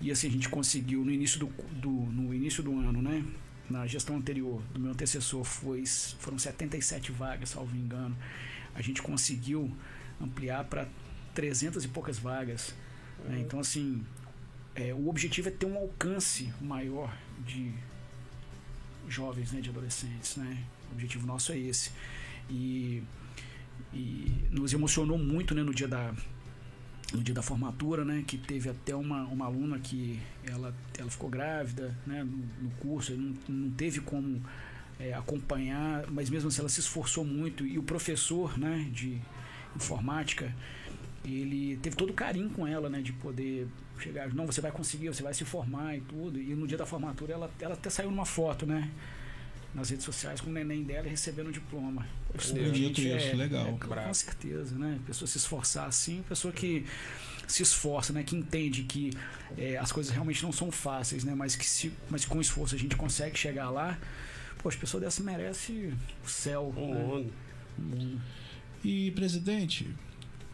E 0.00 0.10
assim, 0.10 0.28
a 0.28 0.30
gente 0.30 0.48
conseguiu 0.48 1.04
no 1.04 1.10
início 1.10 1.38
do, 1.40 1.46
do- 1.80 1.88
no 1.90 2.32
início 2.34 2.62
do 2.62 2.72
ano, 2.78 3.00
né? 3.02 3.24
Na 3.70 3.86
gestão 3.86 4.16
anterior 4.16 4.60
do 4.72 4.78
meu 4.80 4.92
antecessor 4.92 5.42
foi, 5.44 5.84
foram 6.18 6.38
77 6.38 7.12
vagas, 7.12 7.50
salvo 7.50 7.74
engano. 7.76 8.16
A 8.74 8.82
gente 8.82 9.00
conseguiu 9.02 9.70
ampliar 10.20 10.64
para 10.64 10.86
300 11.34 11.84
e 11.84 11.88
poucas 11.88 12.18
vagas. 12.18 12.74
né? 13.24 13.38
Então, 13.40 13.58
assim, 13.60 14.04
é, 14.74 14.92
o 14.92 15.08
objetivo 15.08 15.48
é 15.48 15.50
ter 15.50 15.66
um 15.66 15.76
alcance 15.76 16.52
maior 16.60 17.16
de 17.46 17.72
jovens, 19.08 19.52
né, 19.52 19.60
de 19.60 19.70
adolescentes, 19.70 20.36
né? 20.36 20.58
O 20.90 20.94
objetivo 20.94 21.26
nosso 21.26 21.52
é 21.52 21.58
esse. 21.58 21.90
E, 22.50 23.02
e 23.92 24.32
nos 24.50 24.72
emocionou 24.72 25.18
muito, 25.18 25.54
né, 25.54 25.62
no 25.62 25.74
dia 25.74 25.88
da 25.88 26.12
no 27.12 27.22
dia 27.22 27.34
da 27.34 27.42
formatura, 27.42 28.04
né, 28.04 28.24
que 28.26 28.36
teve 28.36 28.68
até 28.68 28.94
uma, 28.94 29.22
uma 29.24 29.44
aluna 29.44 29.78
que 29.78 30.18
ela, 30.44 30.74
ela 30.98 31.08
ficou 31.08 31.30
grávida, 31.30 31.96
né, 32.04 32.24
no, 32.24 32.38
no 32.60 32.70
curso, 32.80 33.12
não, 33.14 33.34
não 33.48 33.70
teve 33.70 34.00
como 34.00 34.42
é, 34.98 35.12
acompanhar, 35.12 36.10
mas 36.10 36.28
mesmo 36.28 36.48
assim 36.48 36.60
ela 36.60 36.68
se 36.68 36.80
esforçou 36.80 37.24
muito 37.24 37.64
e 37.64 37.78
o 37.78 37.84
professor, 37.84 38.58
né, 38.58 38.88
de 38.92 39.20
informática, 39.76 40.52
ele 41.24 41.76
teve 41.76 41.96
todo 41.96 42.10
o 42.10 42.14
carinho 42.14 42.50
com 42.50 42.66
ela, 42.66 42.88
né, 42.88 43.00
de 43.00 43.12
poder 43.12 43.66
chegar, 43.98 44.32
não, 44.34 44.46
você 44.46 44.60
vai 44.60 44.72
conseguir, 44.72 45.08
você 45.08 45.22
vai 45.22 45.32
se 45.32 45.44
formar 45.44 45.96
e 45.96 46.00
tudo. 46.00 46.38
E 46.38 46.54
no 46.54 46.66
dia 46.66 46.76
da 46.76 46.84
formatura 46.84 47.32
ela, 47.32 47.50
ela 47.60 47.74
até 47.74 47.88
saiu 47.88 48.10
numa 48.10 48.26
foto, 48.26 48.66
né, 48.66 48.90
nas 49.74 49.90
redes 49.90 50.04
sociais 50.04 50.40
com 50.40 50.50
o 50.50 50.52
neném 50.52 50.84
dela 50.84 51.06
e 51.06 51.10
recebendo 51.10 51.48
o 51.48 51.52
diploma. 51.52 52.06
Isso, 52.38 52.48
Maneiro. 52.48 52.72
Bonito 52.72 53.00
gente, 53.00 53.26
isso, 53.26 53.36
legal. 53.36 53.66
com 53.78 53.88
Bravo. 53.88 54.14
certeza, 54.14 54.76
né? 54.76 54.98
Pessoa 55.06 55.26
se 55.28 55.36
esforçar 55.36 55.88
assim, 55.88 56.22
pessoa 56.28 56.52
que 56.52 56.86
se 57.48 57.62
esforça, 57.62 58.12
né? 58.12 58.22
Que 58.22 58.36
entende 58.36 58.84
que 58.84 59.10
é, 59.58 59.76
as 59.76 59.90
coisas 59.90 60.12
realmente 60.12 60.42
não 60.42 60.52
são 60.52 60.70
fáceis, 60.70 61.24
né? 61.24 61.34
Mas 61.34 61.56
que 61.56 61.66
se, 61.66 61.92
mas 62.08 62.24
com 62.24 62.40
esforço 62.40 62.74
a 62.74 62.78
gente 62.78 62.96
consegue 62.96 63.36
chegar 63.36 63.70
lá. 63.70 63.98
Poxa, 64.58 64.78
pessoa 64.78 65.00
dessa 65.00 65.22
merece 65.22 65.92
o 66.24 66.28
céu. 66.28 66.72
Um 66.76 66.94
né? 66.94 67.30
Um 67.78 67.82
mundo. 67.82 68.22
E, 68.84 69.10
presidente, 69.12 69.88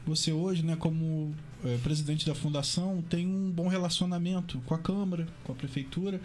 você 0.07 0.33
hoje, 0.33 0.65
né, 0.65 0.77
como 0.77 1.35
eh, 1.65 1.79
presidente 1.83 2.27
da 2.27 2.35
fundação, 2.35 3.03
tem 3.09 3.27
um 3.27 3.51
bom 3.51 3.69
relacionamento 3.69 4.61
com 4.67 4.75
a 4.75 4.79
Câmara, 4.79 5.27
com 5.45 5.53
a 5.53 5.55
Prefeitura. 5.55 6.21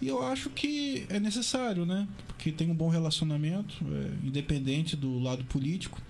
E 0.00 0.08
eu 0.08 0.22
acho 0.22 0.50
que 0.50 1.06
é 1.08 1.20
necessário, 1.20 1.86
né? 1.86 2.06
Porque 2.26 2.50
tem 2.52 2.70
um 2.70 2.74
bom 2.74 2.88
relacionamento, 2.88 3.74
eh, 3.84 4.12
independente 4.24 4.96
do 4.96 5.18
lado 5.18 5.44
político. 5.44 6.00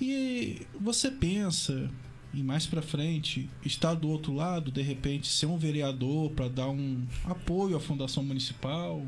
E 0.00 0.66
você 0.78 1.10
pensa 1.10 1.90
em 2.34 2.42
mais 2.42 2.66
pra 2.66 2.82
frente 2.82 3.48
estar 3.64 3.94
do 3.94 4.08
outro 4.08 4.34
lado, 4.34 4.70
de 4.70 4.82
repente 4.82 5.26
ser 5.26 5.46
um 5.46 5.56
vereador 5.56 6.30
para 6.30 6.48
dar 6.48 6.68
um 6.68 7.02
apoio 7.24 7.76
à 7.76 7.80
fundação 7.80 8.22
municipal? 8.22 9.02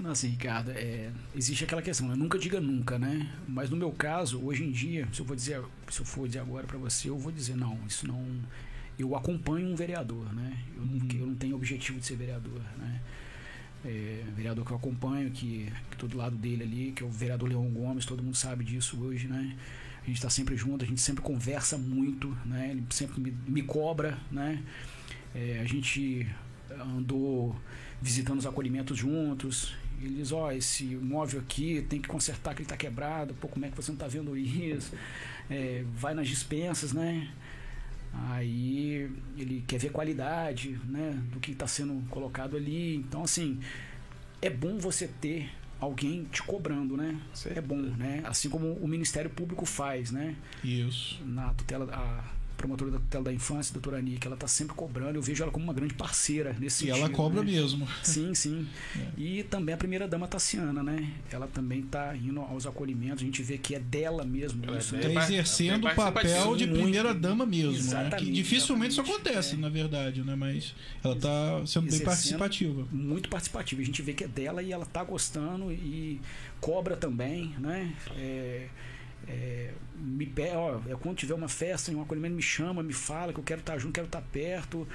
Não, 0.00 0.12
assim, 0.12 0.28
Ricardo, 0.28 0.70
é, 0.70 1.10
existe 1.36 1.64
aquela 1.64 1.82
questão, 1.82 2.08
né? 2.08 2.16
nunca 2.16 2.38
diga 2.38 2.58
nunca, 2.58 2.98
né? 2.98 3.30
Mas 3.46 3.68
no 3.68 3.76
meu 3.76 3.92
caso, 3.92 4.42
hoje 4.42 4.64
em 4.64 4.70
dia, 4.70 5.06
se 5.12 5.20
eu 5.20 5.26
vou 5.26 5.36
dizer, 5.36 5.62
se 5.90 6.00
eu 6.00 6.06
for 6.06 6.26
dizer 6.26 6.38
agora 6.38 6.66
para 6.66 6.78
você, 6.78 7.10
eu 7.10 7.18
vou 7.18 7.30
dizer 7.30 7.54
não, 7.54 7.78
isso 7.86 8.08
não. 8.08 8.26
Eu 8.98 9.14
acompanho 9.14 9.68
um 9.68 9.76
vereador, 9.76 10.32
né? 10.34 10.56
Eu, 10.74 10.86
não, 10.86 10.94
Uhum. 10.94 11.08
eu 11.20 11.26
não 11.26 11.34
tenho 11.34 11.54
objetivo 11.54 12.00
de 12.00 12.06
ser 12.06 12.16
vereador, 12.16 12.60
né? 12.78 13.00
É, 13.84 14.24
vereador 14.34 14.64
que 14.64 14.70
eu 14.72 14.76
acompanho, 14.76 15.30
que, 15.30 15.70
tô 15.98 16.06
do 16.06 16.16
lado 16.16 16.36
dele 16.36 16.62
ali, 16.62 16.92
que 16.92 17.02
é 17.02 17.06
o 17.06 17.10
vereador 17.10 17.48
Leão 17.48 17.68
Gomes, 17.68 18.06
todo 18.06 18.22
mundo 18.22 18.36
sabe 18.36 18.64
disso 18.64 18.98
hoje, 19.02 19.26
né? 19.28 19.54
A 20.02 20.06
gente 20.06 20.16
está 20.16 20.30
sempre 20.30 20.56
junto, 20.56 20.82
a 20.82 20.88
gente 20.88 21.00
sempre 21.00 21.22
conversa 21.22 21.76
muito, 21.76 22.28
né? 22.46 22.70
Ele 22.70 22.84
sempre 22.88 23.20
me, 23.20 23.34
me 23.46 23.62
cobra, 23.62 24.18
né? 24.30 24.62
É, 25.34 25.60
a 25.62 25.66
gente 25.66 26.26
andou 26.96 27.54
visitando 28.00 28.38
os 28.38 28.46
acolhimentos 28.46 28.96
juntos. 28.96 29.74
E 30.00 30.06
ele 30.06 30.16
diz, 30.16 30.32
ó, 30.32 30.50
esse 30.50 30.84
móvel 30.84 31.40
aqui 31.40 31.84
tem 31.88 32.00
que 32.00 32.08
consertar 32.08 32.54
que 32.54 32.62
ele 32.62 32.68
tá 32.68 32.76
quebrado, 32.76 33.34
pô, 33.34 33.48
como 33.48 33.66
é 33.66 33.68
que 33.68 33.76
você 33.76 33.92
não 33.92 33.98
tá 33.98 34.06
vendo 34.08 34.36
isso? 34.36 34.94
É, 35.48 35.84
vai 35.94 36.14
nas 36.14 36.28
dispensas, 36.28 36.92
né? 36.92 37.30
Aí 38.12 39.10
ele 39.36 39.62
quer 39.66 39.78
ver 39.78 39.90
qualidade, 39.90 40.80
né, 40.88 41.16
do 41.32 41.38
que 41.38 41.52
está 41.52 41.66
sendo 41.66 42.02
colocado 42.08 42.56
ali. 42.56 42.96
Então, 42.96 43.22
assim, 43.22 43.60
é 44.42 44.50
bom 44.50 44.78
você 44.78 45.06
ter 45.06 45.50
alguém 45.78 46.24
te 46.24 46.42
cobrando, 46.42 46.96
né? 46.96 47.20
É 47.46 47.60
bom, 47.60 47.76
né? 47.76 48.22
Assim 48.24 48.48
como 48.48 48.72
o 48.74 48.88
Ministério 48.88 49.30
Público 49.30 49.64
faz, 49.64 50.10
né? 50.10 50.34
Isso. 50.62 51.22
Na 51.24 51.54
tutela, 51.54 51.88
a 51.92 52.39
promotora 52.60 52.90
da 52.90 52.98
tutela 52.98 53.24
da 53.24 53.32
infância, 53.32 53.72
doutora 53.72 53.96
Ani, 53.98 54.12
que 54.18 54.26
ela 54.26 54.34
está 54.36 54.46
sempre 54.46 54.74
cobrando. 54.74 55.16
Eu 55.16 55.22
vejo 55.22 55.42
ela 55.42 55.50
como 55.50 55.64
uma 55.64 55.72
grande 55.74 55.94
parceira 55.94 56.54
nesse 56.58 56.84
E 56.84 56.88
sentido. 56.88 56.98
ela 57.06 57.10
cobra 57.10 57.42
né? 57.42 57.52
mesmo. 57.52 57.88
Sim, 58.02 58.34
sim. 58.34 58.66
E 59.16 59.42
também 59.44 59.74
a 59.74 59.78
primeira 59.78 60.06
dama 60.06 60.28
Tassiana, 60.28 60.82
né? 60.82 61.10
Ela 61.32 61.46
também 61.48 61.80
está 61.80 62.14
indo 62.16 62.40
aos 62.40 62.66
acolhimentos. 62.66 63.22
A 63.22 63.26
gente 63.26 63.42
vê 63.42 63.56
que 63.58 63.74
é 63.74 63.80
dela 63.80 64.24
mesmo 64.24 64.62
Ela 64.64 64.76
é 64.76 64.78
isso. 64.78 64.94
né? 64.94 65.00
Tá 65.08 65.22
exercendo 65.24 65.86
o 65.86 65.94
papel 65.94 66.56
de 66.56 66.66
Muito. 66.66 66.82
primeira 66.82 67.14
dama 67.14 67.46
mesmo, 67.46 67.72
né? 67.72 67.78
Que 67.78 67.80
Exatamente, 67.86 68.32
dificilmente 68.32 68.92
isso 68.92 69.00
acontece, 69.00 69.54
é. 69.54 69.58
na 69.58 69.68
verdade, 69.68 70.22
né? 70.22 70.34
Mas 70.36 70.74
ela 71.02 71.16
tá 71.16 71.62
sendo 71.66 71.90
bem 71.90 72.00
participativa. 72.00 72.86
muito 72.92 73.28
participativa. 73.28 73.80
A 73.80 73.84
gente 73.84 74.02
vê 74.02 74.12
que 74.12 74.24
é 74.24 74.28
dela 74.28 74.62
e 74.62 74.72
ela 74.72 74.84
tá 74.86 75.02
gostando 75.02 75.72
e 75.72 76.20
cobra 76.60 76.96
também, 76.96 77.54
né? 77.58 77.92
É, 78.16 78.66
é, 79.30 79.72
me 79.96 80.26
pe- 80.26 80.50
ó, 80.54 80.80
é 80.88 80.94
quando 80.96 81.16
tiver 81.16 81.34
uma 81.34 81.48
festa, 81.48 81.90
um 81.92 82.02
acolhimento, 82.02 82.34
me 82.34 82.42
chama, 82.42 82.82
me 82.82 82.92
fala 82.92 83.32
que 83.32 83.38
eu 83.38 83.44
quero 83.44 83.60
estar 83.60 83.78
junto, 83.78 83.92
quero 83.94 84.06
estar 84.06 84.22
perto. 84.22 84.86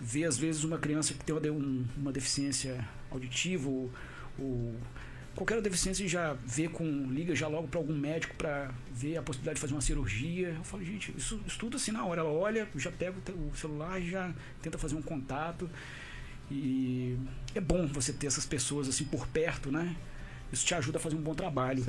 Vê 0.00 0.24
às 0.24 0.38
vezes 0.38 0.64
uma 0.64 0.78
criança 0.78 1.12
que 1.14 1.24
tem 1.24 1.34
uma, 1.34 1.46
um- 1.50 1.84
uma 1.96 2.12
deficiência 2.12 2.86
auditiva 3.10 3.68
ou, 3.68 3.90
ou 4.38 4.74
qualquer 5.34 5.60
deficiência 5.62 6.06
já 6.08 6.34
vê 6.46 6.68
com 6.68 6.84
liga 7.10 7.34
já 7.34 7.48
logo 7.48 7.68
para 7.68 7.78
algum 7.80 7.96
médico 7.96 8.34
para 8.36 8.72
ver 8.92 9.16
a 9.16 9.22
possibilidade 9.22 9.56
de 9.56 9.60
fazer 9.60 9.74
uma 9.74 9.80
cirurgia. 9.80 10.48
Eu 10.56 10.64
falo, 10.64 10.84
gente, 10.84 11.12
isso, 11.16 11.40
isso 11.46 11.58
tudo 11.58 11.76
assim 11.76 11.90
na 11.92 12.04
hora. 12.04 12.20
Ela 12.20 12.30
olha, 12.30 12.68
já 12.76 12.90
pega 12.90 13.14
o 13.52 13.56
celular 13.56 14.00
já 14.00 14.32
tenta 14.62 14.78
fazer 14.78 14.94
um 14.94 15.02
contato. 15.02 15.68
E 16.50 17.16
é 17.54 17.60
bom 17.60 17.86
você 17.86 18.12
ter 18.12 18.26
essas 18.26 18.44
pessoas 18.46 18.88
assim 18.88 19.04
por 19.04 19.26
perto, 19.28 19.70
né? 19.70 19.96
Isso 20.52 20.66
te 20.66 20.74
ajuda 20.74 20.98
a 20.98 21.00
fazer 21.00 21.14
um 21.16 21.20
bom 21.22 21.34
trabalho. 21.34 21.84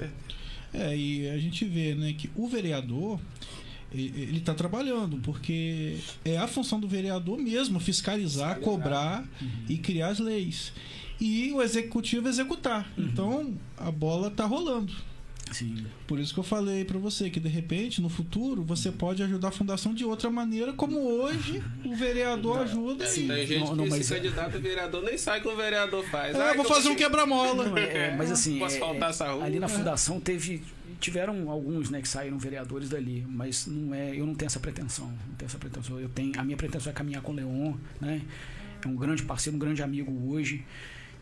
É, 0.74 0.96
e 0.96 1.30
a 1.30 1.38
gente 1.38 1.66
vê, 1.66 1.94
né, 1.96 2.14
que 2.14 2.30
o 2.36 2.48
vereador 2.48 3.20
ele 3.94 4.38
está 4.38 4.54
trabalhando, 4.54 5.18
porque 5.18 5.98
é 6.24 6.38
a 6.38 6.48
função 6.48 6.80
do 6.80 6.88
vereador 6.88 7.38
mesmo 7.38 7.78
fiscalizar, 7.80 8.56
Fiscalizar. 8.56 8.60
cobrar 8.60 9.30
e 9.68 9.78
criar 9.78 10.08
as 10.08 10.20
leis. 10.20 10.72
E 11.20 11.52
o 11.52 11.62
executivo 11.62 12.28
executar. 12.30 12.90
Então 12.98 13.54
a 13.78 13.92
bola 13.92 14.32
tá 14.32 14.46
rolando. 14.46 14.94
Sim. 15.52 15.86
Por 16.08 16.20
isso 16.20 16.34
que 16.34 16.40
eu 16.40 16.44
falei 16.44 16.86
para 16.86 16.98
você 16.98 17.30
que 17.30 17.40
de 17.40 17.50
repente 17.50 18.02
no 18.02 18.10
futuro 18.10 18.64
você 18.64 18.92
pode 18.92 19.22
ajudar 19.22 19.50
a 19.50 19.52
fundação 19.52 19.94
de 19.94 20.04
outra 20.06 20.30
maneira, 20.30 20.74
como 20.74 21.00
hoje 21.00 21.62
o 21.86 21.94
vereador 21.96 22.60
ajuda. 22.62 23.06
Tem, 23.06 23.26
E... 23.26 23.28
tem 23.28 23.48
gente 23.48 23.60
Não, 23.66 23.76
não, 23.76 23.84
que 23.86 23.90
mas 23.92 24.06
se 24.06 24.14
é- 24.14 24.18
candidata 24.18 24.58
a 24.58 24.60
vereador 24.62 25.04
nem 25.04 25.18
sabe 25.18 25.40
o 25.40 25.42
que 25.42 25.48
o 25.50 25.56
vereador 25.56 26.04
faz. 26.06 26.36
É, 26.36 26.42
Ai, 26.42 26.56
vou 26.56 26.66
fazer 26.66 26.90
um 26.90 26.96
quebra-mola. 26.96 27.66
Não, 27.66 27.78
é, 27.78 28.08
é, 28.08 28.16
mas 28.16 28.32
assim, 28.32 28.58
Posso 28.60 28.78
é, 28.78 28.80
faltar 28.80 29.10
essa 29.10 29.32
rua? 29.32 29.44
ali 29.46 29.60
na 29.60 29.68
fundação 29.68 30.20
teve 30.20 30.64
tiveram 31.00 31.50
alguns, 31.50 31.90
né, 31.90 32.00
que 32.00 32.08
saíram 32.08 32.38
vereadores 32.38 32.88
dali, 32.90 33.26
mas 33.28 33.66
não 33.66 33.94
é, 33.94 34.16
eu 34.16 34.26
não 34.26 34.36
tenho 34.36 34.46
essa 34.48 34.60
pretensão, 34.60 35.08
não 35.08 35.36
tenho 35.36 35.48
essa 35.48 35.58
pretensão. 35.58 36.00
Eu 36.00 36.08
tenho, 36.10 36.32
a 36.40 36.44
minha 36.44 36.56
pretensão 36.56 36.92
é 36.92 36.94
caminhar 36.94 37.24
com 37.24 37.32
o 37.32 37.36
Leon, 37.36 37.74
né? 38.00 38.22
É 38.86 38.88
um 38.88 38.96
grande 38.96 39.24
parceiro, 39.24 39.56
um 39.56 39.60
grande 39.60 39.82
amigo 39.82 40.12
hoje. 40.32 40.64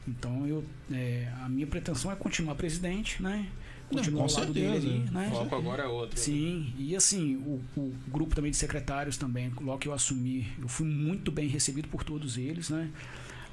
Então 0.08 0.46
eu, 0.48 0.64
é, 0.92 1.28
a 1.44 1.48
minha 1.50 1.66
pretensão 1.68 2.12
é 2.12 2.16
continuar 2.16 2.56
presidente, 2.56 3.22
né? 3.24 3.46
Com 3.90 4.22
ao 4.22 4.22
lado 4.22 4.32
certeza. 4.32 4.54
dele 4.54 4.76
ali, 4.76 5.12
né? 5.12 5.30
O 5.32 5.36
foco 5.36 5.56
agora 5.56 5.84
é 5.84 5.88
outro. 5.88 6.20
Sim, 6.20 6.74
e 6.78 6.96
assim, 6.96 7.36
o, 7.38 7.62
o 7.76 7.94
grupo 8.08 8.36
também 8.36 8.52
de 8.52 8.58
secretários 8.58 9.18
também, 9.18 9.52
logo 9.62 9.80
que 9.80 9.88
eu 9.88 9.94
assumi, 9.94 10.48
eu 10.62 10.68
fui 10.68 10.88
muito 10.88 11.32
bem 11.32 11.48
recebido 11.48 11.88
por 11.88 12.04
todos 12.04 12.38
eles, 12.38 12.70
né? 12.70 12.90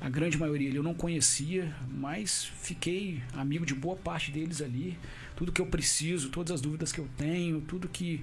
A 0.00 0.10
grande 0.10 0.36
maioria 0.36 0.70
eu 0.74 0.82
não 0.82 0.92
conhecia, 0.92 1.74
mas 1.90 2.44
fiquei 2.60 3.22
amigo 3.32 3.64
de 3.64 3.74
boa 3.74 3.96
parte 3.96 4.30
deles 4.30 4.60
ali. 4.60 4.98
Tudo 5.34 5.50
que 5.50 5.60
eu 5.60 5.66
preciso, 5.66 6.28
todas 6.28 6.52
as 6.52 6.60
dúvidas 6.60 6.92
que 6.92 6.98
eu 6.98 7.08
tenho, 7.16 7.62
tudo 7.62 7.88
que 7.88 8.20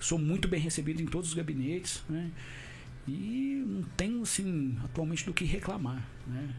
sou 0.00 0.18
muito 0.18 0.48
bem 0.48 0.60
recebido 0.60 1.00
em 1.00 1.06
todos 1.06 1.28
os 1.28 1.34
gabinetes, 1.34 2.02
né? 2.08 2.30
E 3.06 3.62
não 3.64 3.82
tenho 3.96 4.22
assim 4.22 4.76
atualmente 4.82 5.24
do 5.24 5.32
que 5.32 5.44
reclamar, 5.44 6.04
né? 6.26 6.54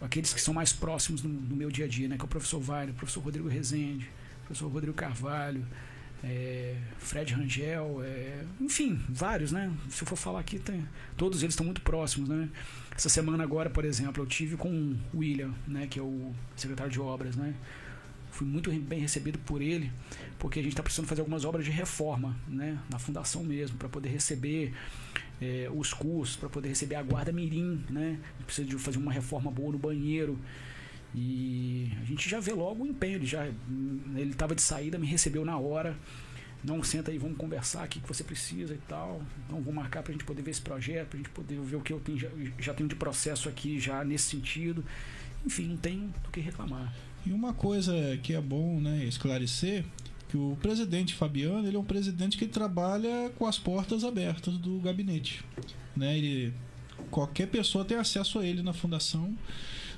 Aqueles 0.00 0.34
que 0.34 0.40
são 0.40 0.52
mais 0.52 0.72
próximos 0.72 1.22
no, 1.22 1.30
no 1.30 1.56
meu 1.56 1.70
dia 1.70 1.86
a 1.86 1.88
dia, 1.88 2.06
né? 2.06 2.16
Que 2.16 2.22
é 2.22 2.26
o 2.26 2.28
professor 2.28 2.60
Wagner, 2.60 2.94
o 2.94 2.98
professor 2.98 3.22
Rodrigo 3.22 3.48
Rezende, 3.48 4.06
professor 4.46 4.68
Rodrigo 4.68 4.94
Carvalho, 4.94 5.64
é, 6.22 6.76
Fred 6.98 7.34
Rangel, 7.34 8.02
é, 8.02 8.44
enfim, 8.60 8.98
vários, 9.08 9.52
né? 9.52 9.70
Se 9.90 10.02
eu 10.02 10.06
for 10.06 10.16
falar 10.16 10.40
aqui, 10.40 10.58
tem, 10.58 10.86
todos 11.16 11.42
eles 11.42 11.52
estão 11.52 11.66
muito 11.66 11.82
próximos, 11.82 12.28
né? 12.28 12.48
Essa 12.96 13.08
semana 13.08 13.42
agora, 13.42 13.68
por 13.68 13.84
exemplo, 13.84 14.22
eu 14.22 14.26
tive 14.26 14.56
com 14.56 14.96
o 15.12 15.18
William, 15.18 15.52
né? 15.66 15.86
Que 15.86 15.98
é 15.98 16.02
o 16.02 16.32
secretário 16.56 16.90
de 16.90 17.00
obras, 17.00 17.36
né? 17.36 17.54
Fui 18.30 18.46
muito 18.46 18.70
bem 18.72 19.00
recebido 19.00 19.38
por 19.40 19.60
ele, 19.62 19.92
porque 20.38 20.58
a 20.58 20.62
gente 20.62 20.72
está 20.72 20.82
precisando 20.82 21.06
fazer 21.06 21.20
algumas 21.20 21.44
obras 21.44 21.64
de 21.64 21.70
reforma, 21.70 22.34
né? 22.48 22.78
Na 22.90 22.98
fundação 22.98 23.44
mesmo, 23.44 23.76
para 23.76 23.88
poder 23.88 24.08
receber 24.08 24.72
é, 25.40 25.68
os 25.72 25.92
cursos, 25.92 26.36
para 26.36 26.48
poder 26.48 26.68
receber 26.68 26.94
a 26.94 27.02
guarda 27.02 27.30
mirim, 27.30 27.84
né? 27.90 28.18
Precisa 28.44 28.66
de 28.66 28.76
fazer 28.76 28.98
uma 28.98 29.12
reforma 29.12 29.50
boa 29.50 29.72
no 29.72 29.78
banheiro. 29.78 30.38
E 31.14 31.92
a 32.00 32.04
gente 32.04 32.28
já 32.28 32.40
vê 32.40 32.52
logo 32.52 32.84
o 32.84 32.86
empenho. 32.86 33.16
Ele 33.16 33.26
já 33.26 33.46
ele 33.46 34.30
estava 34.30 34.54
de 34.54 34.62
saída, 34.62 34.98
me 34.98 35.06
recebeu 35.06 35.44
na 35.44 35.58
hora. 35.58 35.96
Não, 36.62 36.82
senta 36.82 37.10
aí, 37.10 37.18
vamos 37.18 37.36
conversar, 37.36 37.84
o 37.84 37.88
que 37.88 38.00
você 38.00 38.24
precisa 38.24 38.72
e 38.74 38.78
tal. 38.88 39.20
Então, 39.44 39.60
vou 39.60 39.72
marcar 39.72 40.02
para 40.02 40.12
a 40.12 40.14
gente 40.14 40.24
poder 40.24 40.40
ver 40.40 40.50
esse 40.50 40.62
projeto, 40.62 41.08
para 41.08 41.18
a 41.18 41.22
gente 41.22 41.30
poder 41.30 41.60
ver 41.60 41.76
o 41.76 41.80
que 41.82 41.92
eu 41.92 42.00
tenho, 42.00 42.18
já, 42.18 42.28
já 42.58 42.72
tenho 42.72 42.88
de 42.88 42.94
processo 42.94 43.50
aqui 43.50 43.78
já 43.78 44.02
nesse 44.02 44.30
sentido. 44.30 44.82
Enfim, 45.44 45.68
não 45.68 45.76
tem 45.76 46.12
do 46.22 46.30
que 46.30 46.40
reclamar. 46.40 46.94
E 47.26 47.32
uma 47.32 47.52
coisa 47.52 47.92
que 48.22 48.32
é 48.32 48.40
bom 48.40 48.80
né, 48.80 49.04
esclarecer 49.04 49.84
que 50.28 50.38
o 50.38 50.56
presidente 50.60 51.14
Fabiano 51.14 51.66
ele 51.68 51.76
é 51.76 51.78
um 51.78 51.84
presidente 51.84 52.36
que 52.36 52.46
trabalha 52.46 53.30
com 53.36 53.46
as 53.46 53.58
portas 53.58 54.02
abertas 54.02 54.56
do 54.58 54.80
gabinete. 54.80 55.44
Né? 55.94 56.18
Ele, 56.18 56.54
qualquer 57.10 57.46
pessoa 57.46 57.84
tem 57.84 57.96
acesso 57.96 58.38
a 58.38 58.46
ele 58.46 58.62
na 58.62 58.72
fundação. 58.72 59.36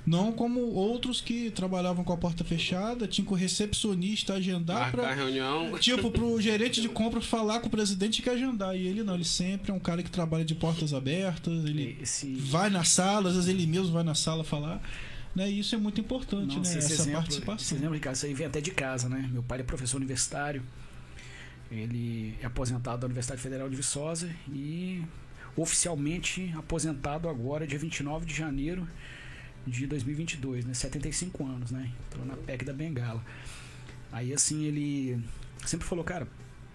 Não 0.07 0.31
como 0.31 0.61
outros 0.61 1.21
que 1.21 1.51
trabalhavam 1.51 2.05
com 2.05 2.13
a 2.13 2.17
porta 2.17 2.45
fechada, 2.45 3.09
tinha 3.09 3.27
que 3.27 3.33
o 3.33 3.37
recepcionista 3.37 4.35
agendar 4.35 4.93
para 4.93 5.13
reunião. 5.13 5.77
Tipo, 5.81 6.13
pro 6.13 6.39
gerente 6.41 6.81
de 6.81 6.89
compras 6.89 7.27
falar 7.27 7.59
com 7.59 7.67
o 7.67 7.71
presidente 7.71 8.23
que 8.23 8.31
agendar. 8.31 8.77
E 8.77 8.87
ele 8.87 9.03
não, 9.03 9.17
ele 9.17 9.25
sempre 9.25 9.73
é 9.73 9.75
um 9.75 9.81
cara 9.81 10.05
que 10.05 10.11
trabalha 10.11 10.45
de 10.45 10.55
portas 10.55 10.95
abertas, 10.95 11.65
ele 11.65 11.99
Esse, 12.01 12.33
vai 12.37 12.71
na 12.71 12.85
sala, 12.85 13.31
às 13.31 13.35
vezes 13.35 13.51
ele 13.51 13.67
mesmo 13.67 13.93
vai 13.93 14.05
na 14.05 14.15
sala 14.15 14.45
falar. 14.45 14.81
Né? 15.35 15.51
E 15.51 15.59
isso 15.59 15.75
é 15.75 15.79
muito 15.79 16.01
importante, 16.01 16.57
Nossa, 16.57 16.71
né? 16.73 16.79
Essa 16.79 16.93
exemplo, 16.93 17.13
participação. 17.15 17.77
exemplo, 17.77 17.95
Ricardo, 17.95 18.17
isso 18.17 18.27
aí 18.27 18.33
vem 18.33 18.47
até 18.47 18.61
de 18.61 18.71
casa, 18.71 19.09
né? 19.09 19.29
Meu 19.33 19.43
pai 19.43 19.59
é 19.59 19.63
professor 19.65 19.97
universitário. 19.97 20.63
Ele 21.69 22.37
é 22.41 22.47
aposentado 22.47 23.01
da 23.01 23.07
Universidade 23.07 23.43
Federal 23.43 23.69
de 23.69 23.75
Viçosa 23.75 24.31
e 24.53 25.03
oficialmente 25.57 26.55
aposentado 26.57 27.29
agora, 27.29 27.67
dia 27.67 27.79
29 27.79 28.25
de 28.25 28.35
janeiro 28.35 28.87
de 29.67 29.87
2022, 29.87 30.65
né? 30.65 30.75
75 30.75 31.45
anos, 31.45 31.71
né? 31.71 31.91
Entrou 32.07 32.25
na 32.25 32.37
PEC 32.37 32.65
da 32.65 32.73
Bengala. 32.73 33.23
Aí, 34.13 34.33
assim, 34.33 34.65
ele 34.65 35.21
sempre 35.67 35.87
falou, 35.87 36.05
cara, 36.05 36.29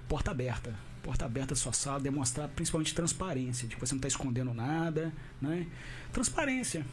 porta 0.07 0.31
aberta. 0.31 0.75
Porta 1.01 1.25
aberta 1.25 1.49
da 1.49 1.55
sua 1.55 1.73
sala, 1.73 1.99
demonstrar 1.99 2.47
principalmente 2.49 2.93
transparência. 2.93 3.67
Tipo, 3.67 3.85
você 3.85 3.93
não 3.93 3.99
está 3.99 4.07
escondendo 4.07 4.53
nada, 4.53 5.11
né? 5.41 5.65
Transparência. 6.11 6.85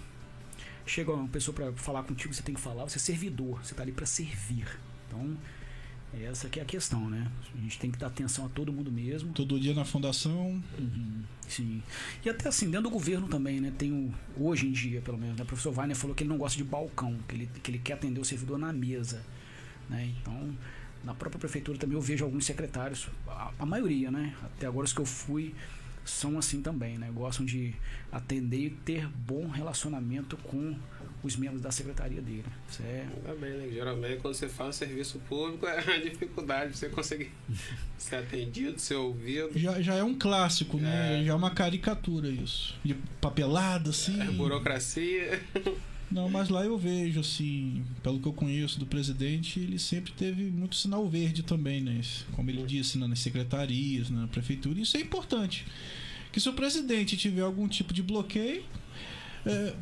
Chega 0.86 1.12
uma 1.12 1.28
pessoa 1.28 1.54
para 1.54 1.72
falar 1.74 2.02
contigo, 2.04 2.32
você 2.32 2.42
tem 2.42 2.54
que 2.54 2.60
falar, 2.60 2.84
você 2.84 2.96
é 2.96 3.00
servidor, 3.00 3.62
você 3.62 3.74
está 3.74 3.82
ali 3.82 3.92
para 3.92 4.06
servir. 4.06 4.66
Então, 5.06 5.36
essa 6.14 6.48
que 6.48 6.58
é 6.58 6.62
a 6.62 6.66
questão, 6.66 7.08
né? 7.08 7.30
A 7.54 7.60
gente 7.60 7.78
tem 7.78 7.90
que 7.90 7.98
dar 7.98 8.06
atenção 8.06 8.46
a 8.46 8.48
todo 8.48 8.72
mundo 8.72 8.90
mesmo. 8.90 9.32
Todo 9.32 9.58
dia 9.60 9.74
na 9.74 9.84
fundação. 9.84 10.62
Uhum, 10.78 11.22
sim. 11.46 11.82
E 12.24 12.30
até 12.30 12.48
assim, 12.48 12.66
dentro 12.66 12.84
do 12.84 12.90
governo 12.90 13.28
também, 13.28 13.60
né? 13.60 13.72
Tem 13.76 13.92
o, 13.92 14.12
hoje 14.42 14.66
em 14.66 14.72
dia, 14.72 15.00
pelo 15.02 15.18
menos, 15.18 15.36
né? 15.36 15.42
O 15.42 15.46
professor 15.46 15.72
Wagner 15.72 15.96
falou 15.96 16.16
que 16.16 16.22
ele 16.22 16.30
não 16.30 16.38
gosta 16.38 16.56
de 16.56 16.64
balcão, 16.64 17.16
que 17.28 17.34
ele, 17.34 17.50
que 17.62 17.70
ele 17.70 17.78
quer 17.78 17.94
atender 17.94 18.20
o 18.20 18.24
servidor 18.24 18.58
na 18.58 18.72
mesa. 18.72 19.22
Né? 19.88 20.12
Então, 20.20 20.54
na 21.04 21.14
própria 21.14 21.38
prefeitura 21.38 21.78
também 21.78 21.96
eu 21.96 22.02
vejo 22.02 22.24
alguns 22.24 22.44
secretários, 22.44 23.08
a, 23.26 23.52
a 23.58 23.66
maioria, 23.66 24.10
né? 24.10 24.34
Até 24.42 24.66
agora 24.66 24.84
os 24.84 24.92
que 24.92 25.00
eu 25.00 25.06
fui 25.06 25.54
são 26.04 26.38
assim 26.38 26.62
também, 26.62 26.98
né? 26.98 27.10
Gostam 27.12 27.44
de 27.44 27.74
atender 28.10 28.66
e 28.66 28.70
ter 28.70 29.06
bom 29.08 29.46
relacionamento 29.48 30.36
com 30.38 30.74
os 31.28 31.36
membros 31.36 31.62
da 31.62 31.70
secretaria 31.70 32.20
dele. 32.20 32.44
É 32.82 33.06
Tá 33.24 33.34
bem, 33.34 33.50
né? 33.50 33.68
Geralmente 33.72 34.20
quando 34.20 34.34
você 34.34 34.48
faz 34.48 34.76
serviço 34.76 35.18
público 35.28 35.66
é 35.68 35.78
a 35.78 36.00
dificuldade 36.00 36.72
de 36.72 36.78
você 36.78 36.88
conseguir 36.88 37.30
ser 37.96 38.16
atendido, 38.16 38.78
ser 38.78 38.96
ouvido. 38.96 39.50
Já, 39.54 39.80
já 39.80 39.94
é 39.94 40.02
um 40.02 40.18
clássico, 40.18 40.78
né? 40.78 41.20
É. 41.20 41.24
Já 41.24 41.32
é 41.32 41.34
uma 41.34 41.50
caricatura 41.50 42.28
isso. 42.28 42.74
De 42.84 42.94
papelada, 43.20 43.90
assim. 43.90 44.20
É, 44.20 44.24
burocracia. 44.26 45.40
Não, 46.10 46.28
mas 46.30 46.48
lá 46.48 46.64
eu 46.64 46.78
vejo, 46.78 47.20
assim, 47.20 47.84
pelo 48.02 48.18
que 48.18 48.26
eu 48.26 48.32
conheço 48.32 48.78
do 48.78 48.86
presidente, 48.86 49.60
ele 49.60 49.78
sempre 49.78 50.10
teve 50.12 50.44
muito 50.44 50.74
sinal 50.74 51.06
verde 51.06 51.42
também, 51.42 51.82
né? 51.82 52.00
Como 52.32 52.50
ele 52.50 52.62
disse, 52.62 52.96
né, 52.96 53.06
nas 53.06 53.18
secretarias, 53.18 54.08
na 54.08 54.26
prefeitura. 54.26 54.80
Isso 54.80 54.96
é 54.96 55.00
importante. 55.00 55.66
Que 56.32 56.40
se 56.40 56.48
o 56.48 56.54
presidente 56.54 57.16
tiver 57.16 57.42
algum 57.42 57.68
tipo 57.68 57.92
de 57.92 58.02
bloqueio, 58.02 58.64
é, 59.44 59.74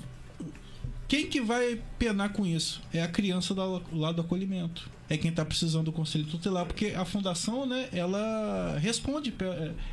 quem 1.09 1.27
que 1.27 1.41
vai 1.41 1.81
penar 1.99 2.33
com 2.33 2.45
isso? 2.47 2.83
É 2.93 3.03
a 3.03 3.09
criança 3.09 3.55
do 3.55 3.97
lado 3.97 4.17
do 4.17 4.23
acolhimento. 4.23 4.91
É 5.09 5.17
quem 5.17 5.31
está 5.31 5.45
precisando 5.45 5.85
do 5.85 5.93
conselho 5.93 6.25
tutelar, 6.25 6.67
porque 6.67 6.87
a 6.87 7.05
fundação, 7.05 7.65
né, 7.65 7.89
ela 7.93 8.77
responde, 8.81 9.31
pe- 9.31 9.45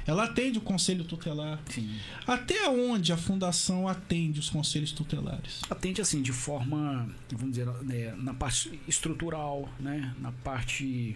ela 0.08 0.24
atende 0.24 0.58
o 0.58 0.62
conselho 0.62 1.04
tutelar. 1.04 1.60
sim. 1.70 1.88
Até 2.26 2.68
onde 2.68 3.14
a 3.14 3.18
fundação 3.18 3.88
atende 3.88 4.40
os 4.40 4.50
conselhos 4.50 4.92
tutelares? 4.92 5.62
atende 5.70 6.02
assim 6.02 6.20
de 6.24 6.32
forma 6.32 7.08
vamos 7.32 7.52
dizer 7.58 7.68
né, 7.84 8.16
na 8.18 8.34
parte 8.34 8.80
estrutural 8.88 9.70
né 9.80 10.16
na 10.20 10.32
parte 10.32 11.16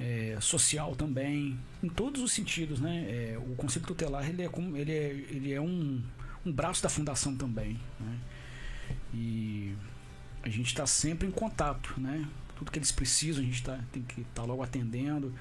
é, 0.00 0.38
social 0.40 0.96
também 0.96 1.58
em 1.82 1.88
todos 1.90 2.22
os 2.22 2.32
sentidos 2.32 2.80
né 2.80 3.04
É, 3.08 3.38
o 3.38 3.54
conselho 3.56 3.84
tutelar 3.84 4.26
ele 4.28 4.40
é 4.42 4.48
como 4.48 4.74
ele 4.74 4.90
é 4.92 5.10
ele 5.30 5.52
é 5.52 5.60
um, 5.60 6.00
um 6.46 6.50
braço 6.52 6.82
da 6.82 6.88
fundação 6.88 7.36
também 7.36 7.78
né? 8.00 8.16
E 9.14 9.74
a 10.42 10.48
gente 10.48 10.66
está 10.66 10.86
sempre 10.86 11.26
em 11.26 11.30
contato 11.30 11.94
né 11.98 12.28
tudo 12.56 12.70
que 12.70 12.78
eles 12.78 12.92
precisam 12.92 13.42
a 13.42 13.46
gente 13.46 13.62
tá, 13.62 13.78
tem 13.92 14.02
que 14.02 14.22
estar 14.22 14.44
logo 14.44 14.62
atendendo 14.62 15.32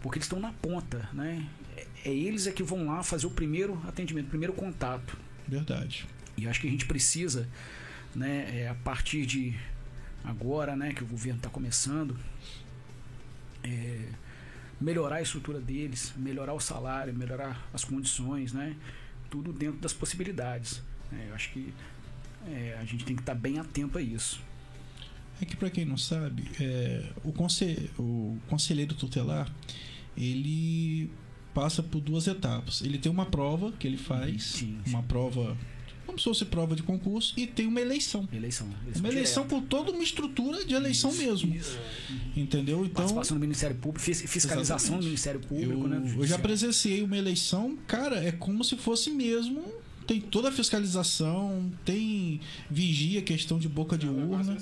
porque 0.00 0.18
eles 0.18 0.26
estão 0.26 0.40
na 0.40 0.52
ponta 0.52 1.08
né 1.12 1.46
é, 1.76 1.86
é 2.04 2.14
eles 2.14 2.46
é 2.46 2.52
que 2.52 2.62
vão 2.62 2.86
lá 2.86 3.02
fazer 3.02 3.26
o 3.26 3.30
primeiro 3.30 3.80
atendimento 3.86 4.26
o 4.26 4.30
primeiro 4.30 4.52
contato 4.52 5.16
Verdade. 5.48 6.06
e 6.36 6.48
acho 6.48 6.60
que 6.60 6.66
a 6.66 6.70
gente 6.70 6.86
precisa, 6.86 7.48
né, 8.14 8.62
é, 8.62 8.68
a 8.68 8.74
partir 8.74 9.24
de 9.26 9.56
agora, 10.24 10.74
né, 10.74 10.92
que 10.92 11.02
o 11.02 11.06
governo 11.06 11.38
está 11.38 11.48
começando, 11.48 12.18
é, 13.62 14.08
melhorar 14.80 15.16
a 15.16 15.22
estrutura 15.22 15.60
deles, 15.60 16.12
melhorar 16.16 16.52
o 16.52 16.60
salário, 16.60 17.14
melhorar 17.14 17.68
as 17.72 17.84
condições, 17.84 18.52
né, 18.52 18.74
tudo 19.30 19.52
dentro 19.52 19.78
das 19.78 19.92
possibilidades. 19.92 20.82
né. 21.12 21.26
eu 21.28 21.34
acho 21.34 21.52
que 21.52 21.72
é, 22.48 22.76
a 22.80 22.84
gente 22.84 23.04
tem 23.04 23.14
que 23.16 23.22
estar 23.22 23.34
bem 23.34 23.58
atento 23.58 23.98
a 23.98 24.02
isso. 24.02 24.40
É 25.40 25.44
que 25.44 25.54
para 25.56 25.68
quem 25.70 25.84
não 25.84 25.98
sabe, 25.98 26.44
é, 26.60 27.04
o, 27.24 27.28
o 27.98 28.38
conselheiro 28.48 28.94
tutelar 28.94 29.52
ele 30.16 31.10
passa 31.52 31.82
por 31.82 32.00
duas 32.00 32.26
etapas. 32.26 32.80
Ele 32.82 32.98
tem 32.98 33.10
uma 33.12 33.26
prova 33.26 33.72
que 33.72 33.86
ele 33.86 33.96
faz, 33.98 34.42
Sim, 34.44 34.78
uma 34.86 35.02
prova 35.02 35.56
como 36.06 36.18
se 36.20 36.24
fosse 36.24 36.44
prova 36.44 36.76
de 36.76 36.84
concurso, 36.84 37.34
e 37.36 37.48
tem 37.48 37.66
uma 37.66 37.80
eleição. 37.80 38.28
Eleição. 38.32 38.68
Uma 38.94 39.08
eleição 39.08 39.44
com 39.46 39.60
toda 39.60 39.90
uma 39.90 40.04
estrutura 40.04 40.64
de 40.64 40.72
eleição 40.72 41.10
Isso, 41.10 41.18
mesmo. 41.20 41.54
isso. 41.54 41.78
Entendeu? 42.36 42.78
Então, 42.84 42.94
Participação 42.94 43.36
do 43.36 43.40
Ministério 43.40 43.74
Público, 43.76 44.00
fis- 44.00 44.22
fiscalização 44.22 44.76
Exatamente. 45.00 45.00
do 45.02 45.06
Ministério 45.06 45.40
Público, 45.40 45.72
eu, 45.72 45.88
né? 45.88 45.98
do 45.98 46.22
eu 46.22 46.26
já 46.26 46.38
presenciei 46.38 47.02
uma 47.02 47.16
eleição, 47.16 47.76
cara, 47.88 48.22
é 48.24 48.30
como 48.30 48.62
se 48.62 48.76
fosse 48.76 49.10
mesmo. 49.10 49.64
Tem 50.06 50.20
toda 50.20 50.48
a 50.48 50.52
fiscalização, 50.52 51.72
tem 51.84 52.40
vigia, 52.70 53.20
questão 53.22 53.58
de 53.58 53.68
boca 53.68 53.98
de 53.98 54.06
É 54.06 54.10
urna. 54.10 54.56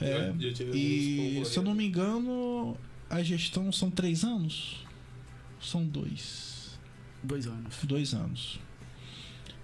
É, 0.00 0.32
E 0.74 1.42
se 1.44 1.58
eu 1.58 1.62
não 1.62 1.74
me 1.74 1.86
engano, 1.86 2.76
a 3.08 3.22
gestão 3.22 3.72
são 3.72 3.90
três 3.90 4.22
anos? 4.24 4.84
São 5.60 5.84
dois. 5.84 6.78
Dois 7.22 7.46
anos. 7.46 7.74
Dois 7.84 8.14
anos. 8.14 8.60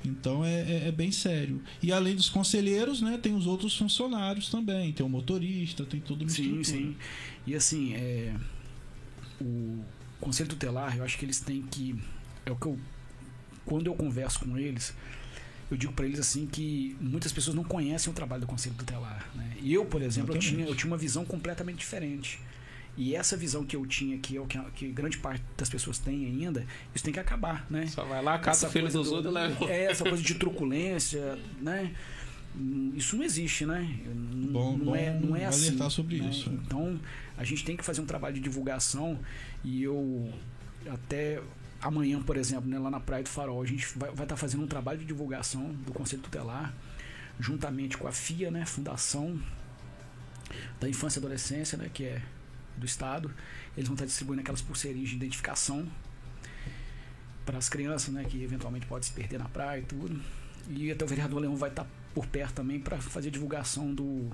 Então 0.05 0.45
é, 0.45 0.61
é, 0.61 0.89
é, 0.89 0.93
bem 0.93 1.13
sério. 1.13 1.63
E 1.83 1.93
além 1.93 2.17
dos 2.17 2.29
conselheiros, 2.29 3.01
né, 3.01 3.19
tem 3.19 3.35
os 3.35 3.47
outros 3.47 3.77
funcionários 3.77 4.49
também. 4.49 4.93
Tem 4.93 5.05
o 5.05 5.09
motorista, 5.09 5.85
tem 5.85 6.01
tudo 6.01 6.29
Sim, 6.29 6.65
sim. 6.65 6.97
E 7.47 7.55
assim, 7.55 7.95
é, 7.95 8.35
o 9.41 9.85
conselho 10.21 10.49
tutelar, 10.49 10.97
eu 10.97 11.05
acho 11.05 11.19
que 11.19 11.25
eles 11.25 11.41
têm 11.41 11.63
que. 11.63 11.95
É 12.45 12.51
o 12.51 12.57
que 12.57 12.67
eu. 12.67 12.79
Quando 13.65 13.87
eu 13.87 13.95
converso 13.95 14.41
com 14.41 14.57
eles, 14.59 14.95
eu 15.71 15.77
digo 15.77 15.93
para 15.93 16.05
eles 16.05 16.21
assim 16.21 16.47
que 16.47 16.97
muitas 17.01 17.33
pessoas 17.33 17.57
não 17.57 17.65
conhecem 17.65 18.13
o 18.13 18.15
trabalho 18.15 18.43
do 18.43 18.47
conselho 18.47 18.75
tutelar. 18.77 19.31
Né? 19.35 19.57
E 19.61 19.73
eu, 19.73 19.85
por 19.85 20.03
exemplo, 20.03 20.35
eu 20.35 20.39
tinha, 20.39 20.67
eu 20.67 20.75
tinha 20.75 20.91
uma 20.91 20.99
visão 20.99 21.25
completamente 21.25 21.79
diferente. 21.79 22.39
E 22.97 23.17
essa 23.17 23.37
visão 23.37 23.65
que 23.65 23.75
eu 23.75 23.87
tinha, 23.87 24.19
que, 24.19 24.35
eu, 24.35 24.47
que, 24.75 24.89
grande 24.89 25.17
parte 25.17 25.43
das 25.57 25.71
pessoas 25.71 25.99
tem 25.99 26.27
ainda, 26.27 26.67
isso 26.95 27.03
tem 27.03 27.13
que 27.13 27.19
acabar, 27.19 27.67
né? 27.71 27.87
Só 27.87 28.05
vai 28.05 28.23
lá, 28.23 28.39
caça 28.39 28.69
filho 28.69 28.91
dos 28.91 29.09
do, 29.09 29.15
outros 29.15 29.33
leva. 29.33 29.65
É, 29.65 29.85
essa 29.85 30.05
coisa 30.05 30.23
de 30.23 30.35
truculência, 30.35 31.39
né? 31.59 31.95
Isso 32.95 33.17
não 33.17 33.25
existe, 33.25 33.65
né? 33.65 33.99
Bom, 34.51 34.77
não, 34.77 34.85
bom 34.85 34.97
é, 34.97 35.19
não 35.19 35.35
é 35.35 35.47
assim. 35.47 35.79
sobre 35.89 36.21
né? 36.21 36.29
isso. 36.29 36.51
Então, 36.51 37.01
a 37.39 37.45
gente 37.45 37.65
tem 37.65 37.79
que 37.79 37.83
fazer 37.83 38.03
um 38.03 38.07
trabalho 38.07 38.35
de 38.35 38.41
divulgação 38.41 39.19
e 39.65 39.83
eu 39.83 40.31
até 40.87 41.41
amanhã, 41.83 42.23
por 42.23 42.37
exemplo, 42.37 42.71
né, 42.71 42.79
lá 42.79 42.91
na 42.91 43.01
Praia 43.01 43.25
do 43.25 43.29
Farol, 43.29 43.61
a 43.61 43.67
gente 43.67 43.87
vai 43.99 44.11
estar 44.11 44.27
tá 44.27 44.37
fazendo 44.37 44.63
um 44.63 44.67
trabalho 44.67 45.01
de 45.01 45.05
divulgação 45.05 45.73
do 45.75 45.93
Conselho 45.93 46.23
Tutelar, 46.23 46.73
juntamente 47.41 47.99
com 47.99 48.07
a 48.07 48.13
FIA, 48.13 48.51
né, 48.51 48.65
Fundação 48.65 49.39
da 50.81 50.89
Infância 50.89 51.19
e 51.19 51.21
Adolescência, 51.21 51.77
né, 51.77 51.91
que 51.93 52.05
é 52.05 52.23
do 52.77 52.87
Estado. 52.87 53.31
Eles 53.77 53.89
vão 53.89 53.95
estar 53.95 54.07
distribuindo 54.07 54.41
aquelas 54.41 54.63
pulseirinhas 54.63 55.11
de 55.11 55.17
identificação 55.17 55.87
para 57.45 57.59
as 57.59 57.69
crianças, 57.69 58.15
né, 58.15 58.25
que 58.25 58.43
eventualmente 58.43 58.87
pode 58.87 59.07
se 59.07 59.13
perder 59.13 59.39
na 59.39 59.49
praia 59.49 59.81
e 59.81 59.85
tudo. 59.85 60.21
E 60.71 60.91
até 60.93 61.05
o 61.05 61.09
vereador 61.09 61.41
Leão 61.41 61.57
vai 61.57 61.71
estar 61.71 61.87
por 62.15 62.27
perto 62.27 62.55
também 62.55 62.79
para 62.79 62.99
fazer 62.99 63.31
divulgação 63.31 63.93
do, 63.93 64.31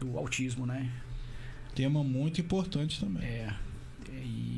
do 0.00 0.16
autismo, 0.16 0.64
né? 0.64 0.90
Tema 1.74 2.02
muito 2.02 2.40
importante 2.40 2.98
também. 2.98 3.22
É. 3.22 3.54
E 4.10 4.57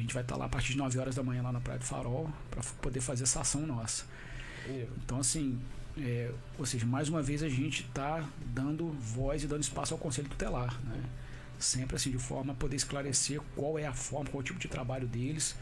a 0.00 0.02
gente 0.02 0.14
vai 0.14 0.22
estar 0.22 0.36
lá 0.36 0.46
a 0.46 0.48
partir 0.48 0.72
de 0.72 0.78
9 0.78 0.98
horas 0.98 1.14
da 1.14 1.22
manhã 1.22 1.42
lá 1.42 1.52
na 1.52 1.60
Praia 1.60 1.78
do 1.78 1.84
Farol 1.84 2.30
para 2.50 2.62
poder 2.82 3.00
fazer 3.00 3.24
essa 3.24 3.40
ação 3.40 3.66
nossa. 3.66 4.04
Então, 5.04 5.18
assim, 5.18 5.60
é, 5.98 6.30
ou 6.58 6.64
seja, 6.64 6.86
mais 6.86 7.08
uma 7.08 7.22
vez 7.22 7.42
a 7.42 7.48
gente 7.48 7.82
está 7.82 8.24
dando 8.46 8.90
voz 8.90 9.42
e 9.42 9.46
dando 9.46 9.62
espaço 9.62 9.94
ao 9.94 9.98
Conselho 9.98 10.28
Tutelar, 10.28 10.78
né? 10.84 11.02
sempre 11.58 11.96
assim 11.96 12.10
de 12.10 12.18
forma 12.18 12.52
a 12.52 12.56
poder 12.56 12.76
esclarecer 12.76 13.40
qual 13.54 13.78
é 13.78 13.86
a 13.86 13.92
forma, 13.92 14.30
qual 14.30 14.40
é 14.40 14.42
o 14.42 14.44
tipo 14.44 14.58
de 14.58 14.68
trabalho 14.68 15.06
deles, 15.06 15.54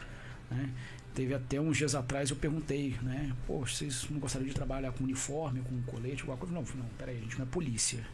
né? 0.49 0.69
Teve 1.13 1.33
até 1.33 1.59
uns 1.59 1.75
dias 1.75 1.95
atrás 1.95 2.29
eu 2.29 2.35
perguntei, 2.35 2.95
né? 3.01 3.35
Pô, 3.45 3.59
vocês 3.59 4.07
não 4.09 4.19
gostariam 4.19 4.47
de 4.47 4.53
trabalhar 4.55 4.91
com 4.93 5.03
uniforme, 5.03 5.59
com 5.61 5.81
colete, 5.81 6.21
alguma 6.21 6.37
coisa? 6.37 6.53
Não, 6.53 6.61
não, 6.61 6.89
peraí, 6.97 7.17
a 7.17 7.21
gente 7.21 7.37
não 7.37 7.45
é 7.45 7.49
polícia. 7.49 8.05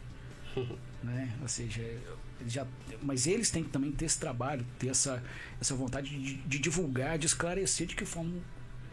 né? 1.04 1.36
Ou 1.40 1.46
seja, 1.46 1.82
já, 2.46 2.66
mas 3.02 3.26
eles 3.26 3.50
têm 3.50 3.62
que 3.62 3.70
também 3.70 3.90
ter 3.92 4.04
esse 4.04 4.18
trabalho, 4.18 4.66
ter 4.78 4.88
essa, 4.88 5.22
essa 5.60 5.74
vontade 5.74 6.10
de, 6.10 6.34
de 6.34 6.58
divulgar, 6.58 7.18
de 7.18 7.26
esclarecer 7.26 7.86
de 7.86 7.94
que 7.94 8.04
forma 8.04 8.32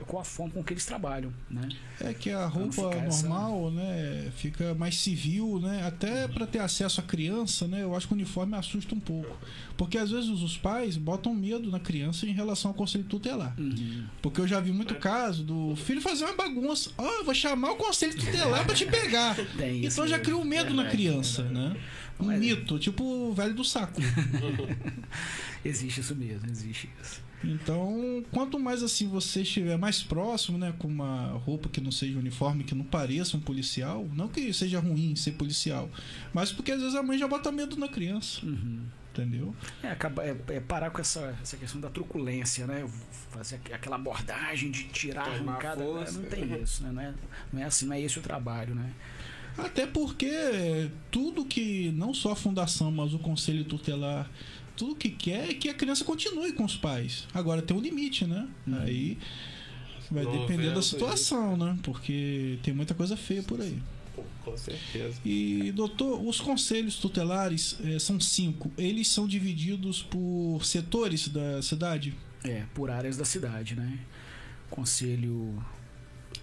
com 0.04 0.20
a 0.20 0.24
forma 0.24 0.54
com 0.54 0.64
que 0.64 0.74
eles 0.74 0.86
trabalham, 0.86 1.34
né? 1.50 1.70
É 2.00 2.14
que 2.14 2.30
a 2.30 2.46
roupa 2.46 2.82
normal, 2.82 3.68
essa... 3.68 3.76
né, 3.76 4.32
fica 4.36 4.74
mais 4.76 4.98
civil, 4.98 5.60
né? 5.60 5.86
Até 5.86 6.28
para 6.28 6.46
ter 6.46 6.60
acesso 6.60 7.00
à 7.00 7.04
criança, 7.04 7.68
né? 7.68 7.84
Eu 7.84 7.96
acho 7.96 8.08
que 8.08 8.14
o 8.14 8.16
uniforme 8.16 8.56
assusta 8.56 8.94
um 8.96 9.00
pouco, 9.00 9.38
porque 9.78 9.98
às 9.98 10.12
vezes 10.12 10.30
os 10.30 10.58
pais 10.58 10.98
botam 10.98 11.34
medo 11.34 11.70
na 11.72 11.80
criança 11.80 12.26
em 12.26 12.32
relação 12.32 12.72
ao 12.72 12.76
conselho 12.76 13.04
tutelar. 13.04 13.54
Uhum. 13.58 14.06
Porque 14.22 14.42
eu 14.42 14.48
já 14.48 14.60
vi 14.60 14.72
muito 14.72 14.96
caso 14.96 15.44
do 15.44 15.76
filho 15.76 16.02
fazer 16.02 16.26
uma 16.26 16.36
bagunça, 16.36 16.92
ó, 16.98 17.22
oh, 17.22 17.24
vou 17.24 17.34
chamar 17.34 17.72
o 17.72 17.76
conselho 17.76 18.16
tutelar 18.16 18.66
para 18.66 18.76
te 18.76 18.86
pegar. 18.86 19.36
então 19.84 20.08
já 20.08 20.20
cria 20.20 20.38
um 20.38 20.44
medo 20.44 20.74
na 20.74 20.86
criança, 20.86 21.44
né? 21.44 21.76
Um 22.20 22.26
Mas... 22.28 22.40
mito, 22.40 22.78
tipo 22.80 23.04
o 23.04 23.34
velho 23.34 23.54
do 23.54 23.64
saco. 23.64 24.02
existe 25.66 26.02
isso 26.02 26.16
mesmo, 26.16 26.50
existe 26.50 26.90
isso. 27.02 27.22
Então, 27.44 28.24
quanto 28.32 28.60
mais 28.60 28.82
assim 28.82 29.08
você 29.08 29.42
estiver 29.42 29.78
mais 29.78 30.02
próximo, 30.02 30.58
né, 30.58 30.74
com 30.78 30.88
uma 30.88 31.32
roupa 31.46 31.70
que 31.70 31.82
não 31.82 31.92
seja 31.92 32.18
uniforme, 32.18 32.64
que 32.64 32.74
não 32.74 32.86
pareça 32.86 33.36
um 33.36 33.40
policial, 33.40 34.08
não 34.14 34.28
que 34.28 34.54
seja 34.54 34.80
ruim 34.80 35.16
ser 35.16 35.34
policial, 35.34 35.90
mas 36.34 36.52
porque 36.52 36.72
às 36.72 36.80
vezes 36.80 36.96
a 36.96 37.04
mãe 37.04 37.18
já 37.18 37.28
bota 37.28 37.52
medo 37.52 37.76
na 37.76 37.88
criança. 37.88 38.46
Uhum. 38.46 38.82
Entendeu? 39.12 39.56
É, 39.84 39.90
acaba, 39.90 40.26
é, 40.26 40.36
é, 40.48 40.60
parar 40.60 40.90
com 40.90 41.00
essa, 41.00 41.38
essa 41.40 41.56
questão 41.56 41.80
da 41.80 41.88
truculência, 41.88 42.66
né? 42.66 42.90
Fazer 43.30 43.62
aquela 43.72 43.96
abordagem 43.96 44.72
de 44.72 44.86
tirar 44.86 45.28
a 45.28 45.32
arrancada. 45.32 45.84
Né? 45.84 46.06
Não 46.12 46.24
tem 46.24 46.60
isso, 46.60 46.82
né? 46.82 46.92
Não 46.92 47.02
é, 47.02 47.14
não 47.54 47.62
é 47.62 47.66
assim, 47.66 47.86
não 47.86 47.94
é 47.94 48.02
esse 48.02 48.18
o 48.18 48.24
trabalho, 48.24 48.74
né? 48.74 48.92
Até 49.56 49.86
porque 49.86 50.90
tudo 51.12 51.46
que 51.46 51.92
não 51.92 52.12
só 52.12 52.32
a 52.32 52.36
fundação, 52.36 52.92
mas 52.92 53.14
o 53.14 53.20
conselho 53.20 53.64
tutelar 53.64 54.28
tudo 54.76 54.96
que 54.96 55.10
quer 55.10 55.50
é 55.50 55.54
que 55.54 55.70
a 55.70 55.74
criança 55.74 56.04
continue 56.04 56.54
com 56.54 56.64
os 56.64 56.76
pais. 56.76 57.28
Agora 57.34 57.62
tem 57.62 57.76
um 57.76 57.82
limite, 57.82 58.26
né? 58.26 58.48
Uhum. 58.68 58.80
Aí 58.80 59.18
vai 60.10 60.26
depender 60.26 60.72
da 60.74 60.82
situação, 60.82 61.58
né? 61.58 61.78
Porque 61.84 62.60
tem 62.64 62.74
muita 62.74 62.94
coisa 62.94 63.18
feia 63.18 63.44
por 63.44 63.62
aí. 63.62 63.80
Com 64.44 64.58
certeza. 64.58 65.20
E, 65.26 65.72
doutor, 65.72 66.22
os 66.22 66.40
conselhos 66.40 66.98
tutelares 66.98 67.78
é, 67.84 67.98
são 67.98 68.20
cinco. 68.20 68.72
Eles 68.78 69.08
são 69.08 69.28
divididos 69.28 70.04
por 70.04 70.64
setores 70.64 71.28
da 71.30 71.62
cidade? 71.62 72.14
É, 72.44 72.66
por 72.74 72.92
áreas 72.92 73.18
da 73.18 73.26
cidade, 73.26 73.76
né? 73.76 74.00
Conselho 74.70 75.64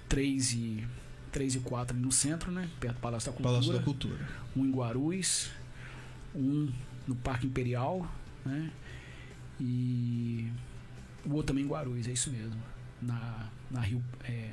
3 0.09 0.53
e, 0.53 0.85
3 1.31 1.57
e 1.57 1.61
4 1.61 1.95
ali 1.95 2.05
no 2.05 2.11
centro, 2.11 2.51
né? 2.51 2.69
Perto 2.81 2.95
do 2.95 3.01
Palácio 3.01 3.31
da 3.31 3.37
Cultura. 3.37 3.53
Palácio 3.53 3.73
da 3.73 3.83
Cultura. 3.83 4.29
Um 4.57 4.65
em 4.65 4.71
Guarulhos, 4.71 5.51
um 6.35 6.73
no 7.07 7.15
Parque 7.15 7.47
Imperial, 7.47 8.11
né? 8.45 8.71
E 9.61 10.49
o 11.25 11.33
outro 11.33 11.49
também 11.49 11.65
em 11.65 11.69
Guarulhos, 11.69 12.09
é 12.09 12.13
isso 12.13 12.31
mesmo. 12.31 12.61
Na, 13.01 13.49
na 13.71 13.81
Rio. 13.81 14.03
É, 14.25 14.51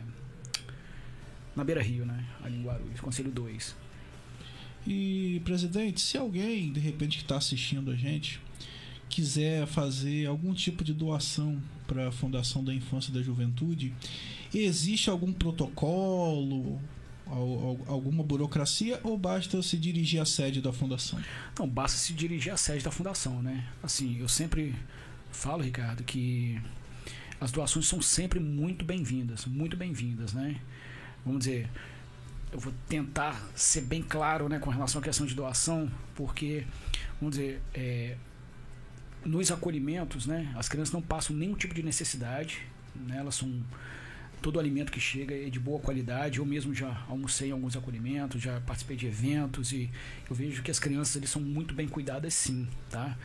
na 1.55 1.63
Beira 1.63 1.81
Rio, 1.81 2.05
né? 2.05 2.25
Ali 2.43 2.57
em 2.57 2.63
Guarulhos, 2.63 2.99
Conselho 2.99 3.31
2. 3.31 3.75
E, 4.85 5.41
presidente, 5.43 5.99
se 5.99 6.17
alguém, 6.17 6.71
de 6.71 6.79
repente, 6.79 7.17
que 7.17 7.23
está 7.23 7.37
assistindo 7.37 7.91
a 7.91 7.95
gente, 7.95 8.39
quiser 9.09 9.65
fazer 9.65 10.27
algum 10.27 10.53
tipo 10.53 10.83
de 10.83 10.93
doação 10.93 11.61
para 11.85 12.09
a 12.09 12.11
Fundação 12.11 12.63
da 12.63 12.73
Infância 12.73 13.09
e 13.09 13.13
da 13.13 13.21
Juventude, 13.21 13.93
existe 14.53 15.09
algum 15.09 15.33
protocolo, 15.33 16.79
alguma 17.88 18.23
burocracia 18.23 18.99
ou 19.03 19.17
basta 19.17 19.61
se 19.61 19.78
dirigir 19.78 20.21
à 20.21 20.25
sede 20.25 20.61
da 20.61 20.71
fundação? 20.71 21.19
Não, 21.57 21.67
basta 21.67 21.97
se 21.97 22.13
dirigir 22.13 22.53
à 22.53 22.57
sede 22.57 22.84
da 22.84 22.91
fundação, 22.91 23.41
né? 23.41 23.67
Assim, 23.84 24.19
eu 24.19 24.28
sempre 24.28 24.75
falo, 25.32 25.63
Ricardo, 25.63 26.03
que 26.03 26.61
as 27.39 27.51
doações 27.51 27.88
são 27.88 28.01
sempre 28.01 28.39
muito 28.39 28.84
bem-vindas, 28.84 29.45
muito 29.45 29.78
bem-vindas, 29.78 30.34
né? 30.34 30.59
Vamos 31.25 31.39
dizer, 31.39 31.69
eu 32.51 32.59
vou 32.59 32.73
tentar 32.88 33.41
ser 33.55 33.82
bem 33.82 34.01
claro, 34.01 34.47
né, 34.47 34.59
com 34.59 34.69
relação 34.69 35.01
à 35.01 35.03
questão 35.03 35.25
de 35.25 35.36
doação, 35.36 35.91
porque, 36.15 36.65
vamos 37.19 37.36
dizer, 37.36 37.61
é, 37.73 38.15
nos 39.25 39.51
acolhimentos, 39.51 40.25
né, 40.25 40.51
as 40.55 40.69
crianças 40.69 40.93
não 40.93 41.01
passam 41.01 41.36
nenhum 41.36 41.55
tipo 41.55 41.73
de 41.73 41.84
necessidade, 41.84 42.61
né? 42.95 43.17
Elas 43.17 43.36
são 43.36 43.61
todo 44.41 44.59
alimento 44.59 44.91
que 44.91 44.99
chega 44.99 45.35
é 45.35 45.49
de 45.49 45.59
boa 45.59 45.79
qualidade. 45.79 46.39
Eu 46.39 46.45
mesmo 46.45 46.73
já 46.73 47.03
almocei 47.09 47.49
em 47.49 47.51
alguns 47.51 47.75
acolhimentos, 47.75 48.41
já 48.41 48.59
participei 48.61 48.95
de 48.95 49.07
eventos 49.07 49.71
e 49.71 49.89
eu 50.29 50.35
vejo 50.35 50.61
que 50.61 50.71
as 50.71 50.79
crianças 50.79 51.15
eles 51.15 51.29
são 51.29 51.41
muito 51.41 51.73
bem 51.73 51.88
cuidadas 51.88 52.33
sim, 52.33 52.67
tá? 52.89 53.17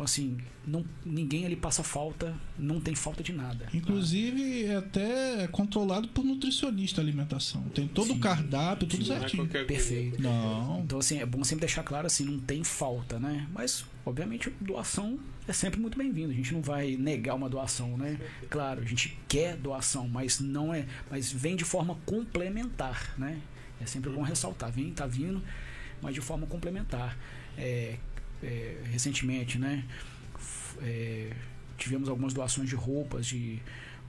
Então, 0.00 0.06
assim, 0.06 0.38
não, 0.66 0.82
ninguém 1.04 1.44
ali 1.44 1.54
passa 1.54 1.82
falta, 1.82 2.34
não 2.58 2.80
tem 2.80 2.94
falta 2.94 3.22
de 3.22 3.34
nada. 3.34 3.66
Inclusive, 3.74 4.64
tá? 4.64 4.72
é 4.72 4.76
até 4.76 5.48
controlado 5.48 6.08
por 6.08 6.24
nutricionista 6.24 7.02
a 7.02 7.04
alimentação. 7.04 7.62
Tem 7.74 7.86
todo 7.86 8.06
Sim. 8.06 8.14
o 8.14 8.18
cardápio, 8.18 8.88
tudo 8.88 9.04
Sim, 9.04 9.12
certinho. 9.12 9.44
Não 9.52 9.60
é 9.60 9.64
Perfeito. 9.64 10.22
Não. 10.22 10.80
Então, 10.80 10.98
assim, 10.98 11.18
é 11.18 11.26
bom 11.26 11.44
sempre 11.44 11.66
deixar 11.66 11.82
claro 11.82 12.06
assim, 12.06 12.24
não 12.24 12.38
tem 12.38 12.64
falta, 12.64 13.18
né? 13.20 13.46
Mas, 13.52 13.84
obviamente, 14.06 14.50
doação 14.58 15.18
é 15.46 15.52
sempre 15.52 15.78
muito 15.78 15.98
bem-vindo. 15.98 16.30
A 16.30 16.34
gente 16.34 16.54
não 16.54 16.62
vai 16.62 16.96
negar 16.96 17.34
uma 17.34 17.50
doação, 17.50 17.98
né? 17.98 18.18
Claro, 18.48 18.80
a 18.80 18.84
gente 18.86 19.18
quer 19.28 19.54
doação, 19.58 20.08
mas 20.08 20.40
não 20.40 20.72
é. 20.72 20.86
Mas 21.10 21.30
vem 21.30 21.56
de 21.56 21.64
forma 21.64 21.98
complementar, 22.06 23.14
né? 23.18 23.38
É 23.78 23.84
sempre 23.84 24.08
bom 24.08 24.22
ressaltar. 24.22 24.72
Vem, 24.72 24.92
tá 24.92 25.06
vindo, 25.06 25.42
mas 26.00 26.14
de 26.14 26.22
forma 26.22 26.46
complementar. 26.46 27.18
É, 27.58 27.98
é, 28.42 28.76
recentemente, 28.90 29.58
né? 29.58 29.84
É, 30.82 31.32
tivemos 31.76 32.08
algumas 32.08 32.32
doações 32.32 32.68
de 32.68 32.74
roupas, 32.74 33.26
de 33.26 33.60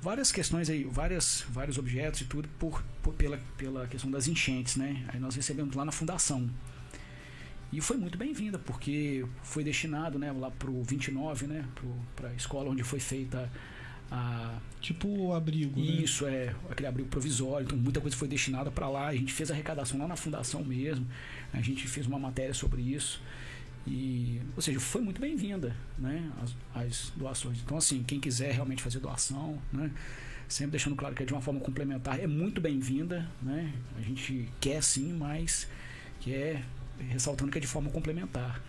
várias 0.01 0.31
questões 0.31 0.69
aí, 0.69 0.83
várias, 0.83 1.45
vários 1.49 1.77
objetos 1.77 2.21
e 2.21 2.25
tudo 2.25 2.47
por, 2.59 2.83
por, 3.01 3.13
pela, 3.13 3.39
pela 3.57 3.87
questão 3.87 4.09
das 4.09 4.27
enchentes, 4.27 4.75
né? 4.75 5.05
Aí 5.09 5.19
nós 5.19 5.35
recebemos 5.35 5.75
lá 5.75 5.85
na 5.85 5.91
fundação. 5.91 6.49
E 7.71 7.79
foi 7.79 7.95
muito 7.95 8.17
bem-vinda, 8.17 8.59
porque 8.59 9.25
foi 9.43 9.63
destinado 9.63 10.19
né, 10.19 10.29
lá 10.33 10.51
para 10.51 10.69
o 10.69 10.83
29, 10.83 11.47
né, 11.47 11.65
para 12.17 12.27
a 12.27 12.33
escola 12.33 12.69
onde 12.69 12.83
foi 12.83 12.99
feita 12.99 13.49
a 14.11 14.59
Tipo 14.81 15.07
o 15.07 15.33
abrigo, 15.33 15.79
né? 15.79 15.85
isso 15.85 16.25
é 16.25 16.53
aquele 16.69 16.87
abrigo 16.87 17.07
provisório, 17.07 17.65
então 17.65 17.77
muita 17.77 18.01
coisa 18.01 18.17
foi 18.17 18.27
destinada 18.27 18.71
para 18.71 18.89
lá. 18.89 19.07
A 19.07 19.15
gente 19.15 19.31
fez 19.31 19.51
arrecadação 19.51 19.99
lá 19.99 20.07
na 20.07 20.15
fundação 20.15 20.63
mesmo. 20.63 21.07
A 21.53 21.61
gente 21.61 21.87
fez 21.87 22.07
uma 22.07 22.17
matéria 22.19 22.53
sobre 22.53 22.81
isso. 22.81 23.21
E, 23.87 24.39
ou 24.55 24.61
seja, 24.61 24.79
foi 24.79 25.01
muito 25.01 25.19
bem-vinda, 25.19 25.75
né, 25.97 26.31
as, 26.41 26.55
as 26.75 27.11
doações. 27.15 27.59
Então, 27.63 27.77
assim, 27.77 28.03
quem 28.03 28.19
quiser 28.19 28.53
realmente 28.53 28.83
fazer 28.83 28.99
doação, 28.99 29.59
né, 29.73 29.91
sempre 30.47 30.71
deixando 30.71 30.95
claro 30.95 31.15
que 31.15 31.23
é 31.23 31.25
de 31.25 31.33
uma 31.33 31.41
forma 31.41 31.59
complementar, 31.59 32.19
é 32.19 32.27
muito 32.27 32.61
bem-vinda, 32.61 33.27
né? 33.41 33.73
A 33.97 34.01
gente 34.01 34.49
quer 34.59 34.83
sim, 34.83 35.13
mas 35.13 35.67
que 36.19 36.33
é 36.33 36.61
ressaltando 37.09 37.51
que 37.51 37.57
é 37.57 37.61
de 37.61 37.67
forma 37.67 37.89
complementar. 37.89 38.61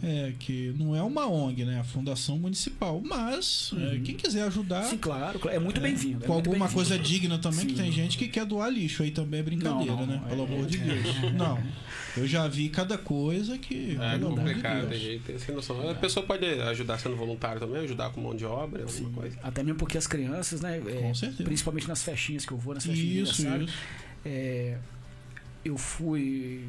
É, 0.00 0.32
que 0.38 0.72
não 0.78 0.94
é 0.94 1.02
uma 1.02 1.26
ONG, 1.26 1.64
né? 1.64 1.80
A 1.80 1.84
Fundação 1.84 2.38
Municipal. 2.38 3.02
Mas, 3.04 3.72
é, 3.76 3.94
Uhum. 3.96 4.02
quem 4.04 4.14
quiser 4.14 4.42
ajudar. 4.42 4.84
Sim, 4.84 4.96
claro, 4.96 5.40
claro, 5.40 5.56
é 5.56 5.58
muito 5.60 5.80
bem-vindo. 5.80 6.22
é 6.22 6.26
Com 6.26 6.34
muito 6.34 6.46
alguma 6.50 6.66
bem-vindo. 6.66 6.74
coisa 6.74 6.96
digna 7.02 7.36
também, 7.38 7.66
que 7.66 7.74
Sim. 7.76 7.82
tem 7.82 7.90
gente 7.90 8.16
que 8.16 8.28
quer 8.28 8.44
doar 8.46 8.70
lixo. 8.70 9.02
Aí 9.02 9.10
também 9.10 9.40
é 9.40 9.42
brincadeira, 9.42 9.92
Não, 9.92 10.00
não, 10.00 10.06
né? 10.06 10.22
é- 10.24 10.28
Pelo 10.28 10.44
amor 10.44 10.66
de 10.66 10.78
é- 10.78 10.84
Deus. 10.84 11.04
Não. 11.34 11.60
Eu 12.16 12.26
já 12.28 12.46
vi 12.46 12.68
cada 12.68 12.96
coisa 12.96 13.58
que. 13.58 13.96
É 14.00 14.10
pelo 14.18 14.28
amor 14.28 14.38
de 14.38 14.44
complicado, 14.54 14.88
tem 14.88 14.98
que 15.00 15.18
tem 15.26 15.38
sem 15.38 15.54
noção. 15.54 15.90
A 15.90 15.94
pessoa 15.94 16.24
pode 16.24 16.44
ajudar 16.44 16.98
sendo 16.98 17.16
voluntário 17.16 17.60
também, 17.60 17.82
ajudar 17.82 18.10
com 18.10 18.20
mão 18.20 18.34
de 18.36 18.44
obra, 18.44 18.84
alguma 18.84 19.10
coisa. 19.10 19.36
Até 19.42 19.62
mesmo 19.64 19.78
porque 19.78 19.98
as 19.98 20.06
crianças, 20.06 20.60
né? 20.60 20.78
é, 20.78 20.80
Com 21.02 21.14
certeza. 21.14 21.42
principalmente 21.44 21.88
nas 21.88 22.02
festinhas 22.04 22.46
que 22.46 22.52
eu 22.52 22.58
vou, 22.58 22.72
nas 22.74 22.84
festinhas 22.86 23.30
Isso, 23.30 23.46
isso. 23.48 23.72
É, 24.24 24.78
eu 25.64 25.76
fui 25.76 26.68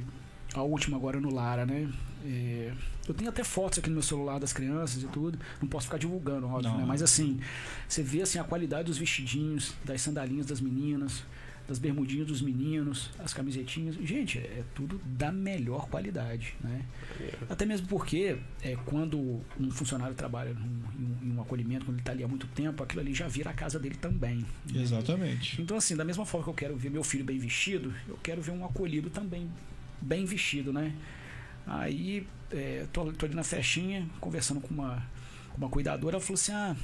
a 0.53 0.61
última 0.63 0.97
agora 0.97 1.19
no 1.19 1.31
Lara, 1.33 1.65
né? 1.65 1.87
É, 2.25 2.71
eu 3.07 3.13
tenho 3.13 3.29
até 3.29 3.43
fotos 3.43 3.79
aqui 3.79 3.89
no 3.89 3.95
meu 3.95 4.03
celular 4.03 4.39
das 4.39 4.51
crianças 4.53 5.01
e 5.03 5.07
tudo. 5.07 5.39
Não 5.61 5.67
posso 5.67 5.85
ficar 5.87 5.97
divulgando, 5.97 6.47
óbvio, 6.47 6.71
né? 6.77 6.85
Mas 6.87 7.01
assim, 7.01 7.39
você 7.87 8.03
vê 8.03 8.21
assim 8.21 8.39
a 8.39 8.43
qualidade 8.43 8.85
dos 8.85 8.97
vestidinhos, 8.97 9.73
das 9.85 10.01
sandalinhas 10.01 10.45
das 10.45 10.59
meninas, 10.61 11.23
das 11.67 11.77
bermudinhas 11.77 12.25
dos 12.27 12.41
meninos, 12.41 13.11
as 13.19 13.31
camisetinhas. 13.31 13.95
Gente, 13.95 14.39
é 14.39 14.63
tudo 14.73 14.99
da 15.05 15.31
melhor 15.31 15.87
qualidade, 15.87 16.55
né? 16.63 16.83
Até 17.47 17.63
mesmo 17.65 17.87
porque 17.87 18.37
é, 18.61 18.75
quando 18.85 19.39
um 19.59 19.69
funcionário 19.71 20.15
trabalha 20.15 20.51
num- 20.53 20.81
em, 20.99 21.27
um, 21.27 21.31
em 21.33 21.37
um 21.37 21.41
acolhimento, 21.41 21.85
quando 21.85 21.95
ele 21.97 22.01
está 22.01 22.11
ali 22.11 22.23
há 22.23 22.27
muito 22.27 22.47
tempo, 22.47 22.81
aquilo 22.83 23.01
ali 23.01 23.13
já 23.13 23.27
vira 23.27 23.51
a 23.51 23.53
casa 23.53 23.77
dele 23.79 23.95
também. 23.95 24.37
né? 24.73 24.81
Exatamente. 24.81 25.61
Então, 25.61 25.77
assim, 25.77 25.95
da 25.95 26.03
mesma 26.03 26.25
forma 26.25 26.43
que 26.43 26.49
eu 26.49 26.55
quero 26.55 26.75
ver 26.75 26.89
meu 26.89 27.03
filho 27.03 27.23
bem 27.23 27.37
vestido, 27.37 27.93
eu 28.07 28.17
quero 28.21 28.41
ver 28.41 28.51
um 28.51 28.65
acolhido 28.65 29.09
também 29.11 29.47
bem 30.01 30.25
vestido, 30.25 30.73
né? 30.73 30.91
Aí, 31.69 32.25
é, 32.51 32.87
tô, 32.91 33.13
tô 33.13 33.27
ali 33.27 33.35
na 33.35 33.43
festinha, 33.43 34.09
conversando 34.19 34.59
com 34.59 34.73
uma, 34.73 35.03
com 35.51 35.57
uma 35.57 35.69
cuidadora, 35.69 36.15
ela 36.15 36.21
falou 36.21 36.33
assim: 36.33 36.51
ah, 36.51 36.75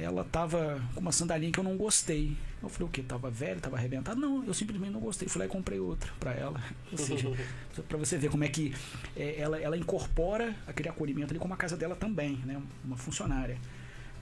ela 0.00 0.22
tava 0.22 0.80
com 0.94 1.00
uma 1.00 1.10
sandalinha 1.10 1.50
que 1.50 1.58
eu 1.58 1.64
não 1.64 1.76
gostei. 1.76 2.36
Eu 2.62 2.68
falei: 2.68 2.88
o 2.88 2.90
quê? 2.92 3.02
Tava 3.02 3.28
velho, 3.28 3.60
tava 3.60 3.76
arrebentado? 3.76 4.20
Não, 4.20 4.44
eu 4.44 4.54
simplesmente 4.54 4.92
não 4.92 5.00
gostei. 5.00 5.28
Fui 5.28 5.40
lá 5.40 5.46
e 5.46 5.48
comprei 5.48 5.80
outra 5.80 6.12
pra 6.20 6.32
ela. 6.32 6.62
Ou 6.92 6.98
seja, 6.98 7.28
pra 7.88 7.98
você 7.98 8.16
ver 8.16 8.30
como 8.30 8.44
é 8.44 8.48
que 8.48 8.72
é, 9.16 9.40
ela, 9.40 9.58
ela 9.60 9.76
incorpora 9.76 10.54
aquele 10.64 10.88
acolhimento 10.88 11.32
ali 11.32 11.40
como 11.40 11.54
a 11.54 11.56
casa 11.56 11.76
dela 11.76 11.96
também, 11.96 12.36
né? 12.44 12.62
Uma 12.84 12.96
funcionária. 12.96 13.58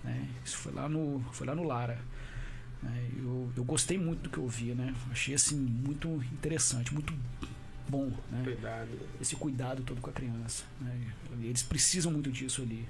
Né? 0.03 0.27
Isso 0.43 0.57
foi 0.57 0.73
lá 0.73 0.89
no, 0.89 1.23
foi 1.33 1.47
lá 1.47 1.55
no 1.55 1.65
Lara. 1.65 1.99
né? 2.83 3.11
Eu, 3.19 3.53
eu 3.55 3.65
gostei 3.65 3.99
muito 3.99 4.23
do 4.23 4.31
que 4.31 4.39
eu 4.39 4.49
vi, 4.49 4.73
né? 4.73 4.95
Achei 5.11 5.35
assim 5.35 5.57
muito 5.57 6.09
interessante, 6.33 6.95
muito 6.95 7.13
bom, 7.89 8.11
né? 8.31 8.43
Cuidado. 8.45 8.89
Esse 9.21 9.37
cuidado 9.37 9.83
todo 9.83 10.01
com 10.01 10.11
a 10.11 10.13
criança. 10.13 10.65
né? 10.81 10.99
Eles 11.43 11.63
precisam 11.63 12.13
muito 12.13 12.31
disso 12.31 12.63
ali. 12.63 12.87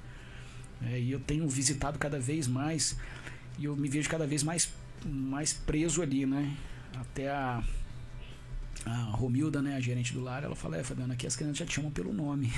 É, 0.82 1.00
e 1.00 1.10
eu 1.10 1.20
tenho 1.20 1.48
visitado 1.48 1.98
cada 1.98 2.18
vez 2.18 2.46
mais 2.46 2.98
e 3.58 3.64
eu 3.64 3.74
me 3.74 3.88
vejo 3.88 4.08
cada 4.08 4.26
vez 4.26 4.42
mais, 4.42 4.70
mais 5.04 5.52
preso 5.52 6.02
ali, 6.02 6.26
né? 6.26 6.54
Até 6.94 7.30
a, 7.30 7.62
a 8.84 8.94
Romilda, 9.04 9.62
né, 9.62 9.76
a 9.76 9.80
gerente 9.80 10.12
do 10.12 10.22
lar, 10.22 10.44
ela 10.44 10.54
fala, 10.54 10.76
é, 10.76 10.84
Fabiano, 10.84 11.12
aqui 11.12 11.26
as 11.26 11.34
crianças 11.36 11.58
já 11.58 11.66
te 11.66 11.74
chamam 11.74 11.90
pelo 11.90 12.12
nome. 12.12 12.52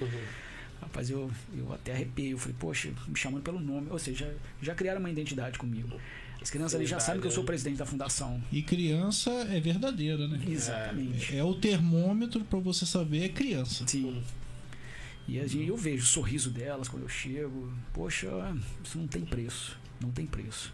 Rapaz, 0.80 1.08
eu, 1.08 1.30
eu 1.56 1.72
até 1.72 1.92
arrepiei. 1.92 2.32
Eu 2.32 2.38
falei, 2.38 2.56
poxa, 2.58 2.92
me 3.06 3.16
chamando 3.16 3.42
pelo 3.42 3.60
nome. 3.60 3.88
Ou 3.90 3.98
seja, 3.98 4.26
já, 4.26 4.32
já 4.60 4.74
criaram 4.74 4.98
uma 4.98 5.10
identidade 5.10 5.56
comigo. 5.56 5.88
As 6.42 6.50
crianças 6.50 6.74
ali 6.74 6.86
já 6.86 6.98
sabem 6.98 7.20
que 7.20 7.26
eu 7.26 7.30
sou 7.30 7.42
né? 7.42 7.46
presidente 7.46 7.76
da 7.78 7.86
fundação. 7.86 8.42
E 8.50 8.62
criança 8.62 9.30
é 9.30 9.60
verdadeira, 9.60 10.26
né? 10.26 10.40
Exatamente. 10.48 11.36
É 11.36 11.44
o 11.44 11.54
termômetro 11.54 12.44
pra 12.44 12.58
você 12.58 12.84
saber 12.84 13.24
é 13.24 13.28
criança. 13.28 13.86
Sim. 13.86 14.22
E 15.28 15.38
a 15.38 15.46
gente- 15.46 15.68
eu 15.68 15.76
vejo 15.76 16.02
o 16.02 16.06
sorriso 16.06 16.50
delas 16.50 16.88
quando 16.88 17.04
eu 17.04 17.08
chego. 17.08 17.72
Poxa, 17.92 18.28
isso 18.84 18.98
não 18.98 19.06
tem 19.06 19.22
preço. 19.24 19.78
Não 20.00 20.10
tem 20.10 20.26
preço. 20.26 20.72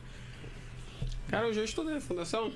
Cara, 1.28 1.46
eu 1.48 1.52
já 1.52 1.62
estudei 1.62 1.92
na 1.94 2.00
fundação. 2.00 2.50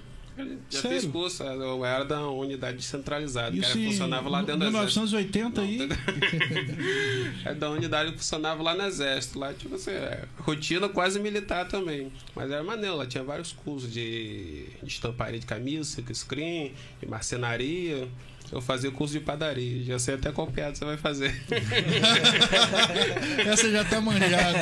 Já 0.70 0.80
Sério? 0.80 1.00
fiz 1.00 1.10
curso, 1.10 1.42
eu 1.42 1.84
era 1.84 2.04
da 2.04 2.26
unidade 2.28 2.78
descentralizada, 2.78 3.50
que 3.50 3.58
Isso 3.58 3.70
era, 3.72 3.80
em 3.80 3.90
funcionava 3.90 4.30
lá 4.30 4.40
dentro 4.40 4.60
do 4.60 4.66
exército. 4.68 5.00
1980 5.00 5.60
aí. 5.60 5.88
É 7.44 7.54
da 7.54 7.70
unidade 7.70 8.12
que 8.12 8.18
funcionava 8.18 8.62
lá 8.62 8.74
no 8.74 8.82
exército. 8.84 9.38
Lá, 9.38 9.52
tipo 9.52 9.74
assim, 9.74 9.90
é, 9.90 10.24
rotina 10.38 10.88
quase 10.88 11.20
militar 11.20 11.68
também. 11.68 12.10
Mas 12.34 12.50
era 12.50 12.62
maneiro, 12.62 12.96
lá 12.96 13.06
tinha 13.06 13.22
vários 13.22 13.52
cursos 13.52 13.92
de, 13.92 14.66
de 14.82 14.88
estamparia 14.88 15.38
de 15.38 15.46
camisa, 15.46 15.84
silk 15.84 16.14
screen, 16.14 16.72
de 17.00 17.06
marcenaria. 17.06 18.08
Eu 18.50 18.60
fazia 18.60 18.90
curso 18.90 19.14
de 19.14 19.20
padaria. 19.20 19.82
Já 19.84 19.98
sei 19.98 20.14
até 20.14 20.30
qual 20.30 20.46
piada 20.46 20.74
você 20.74 20.84
vai 20.84 20.96
fazer. 20.96 21.34
Essa 23.46 23.70
já 23.70 23.84
tá 23.84 24.00
manjada. 24.00 24.58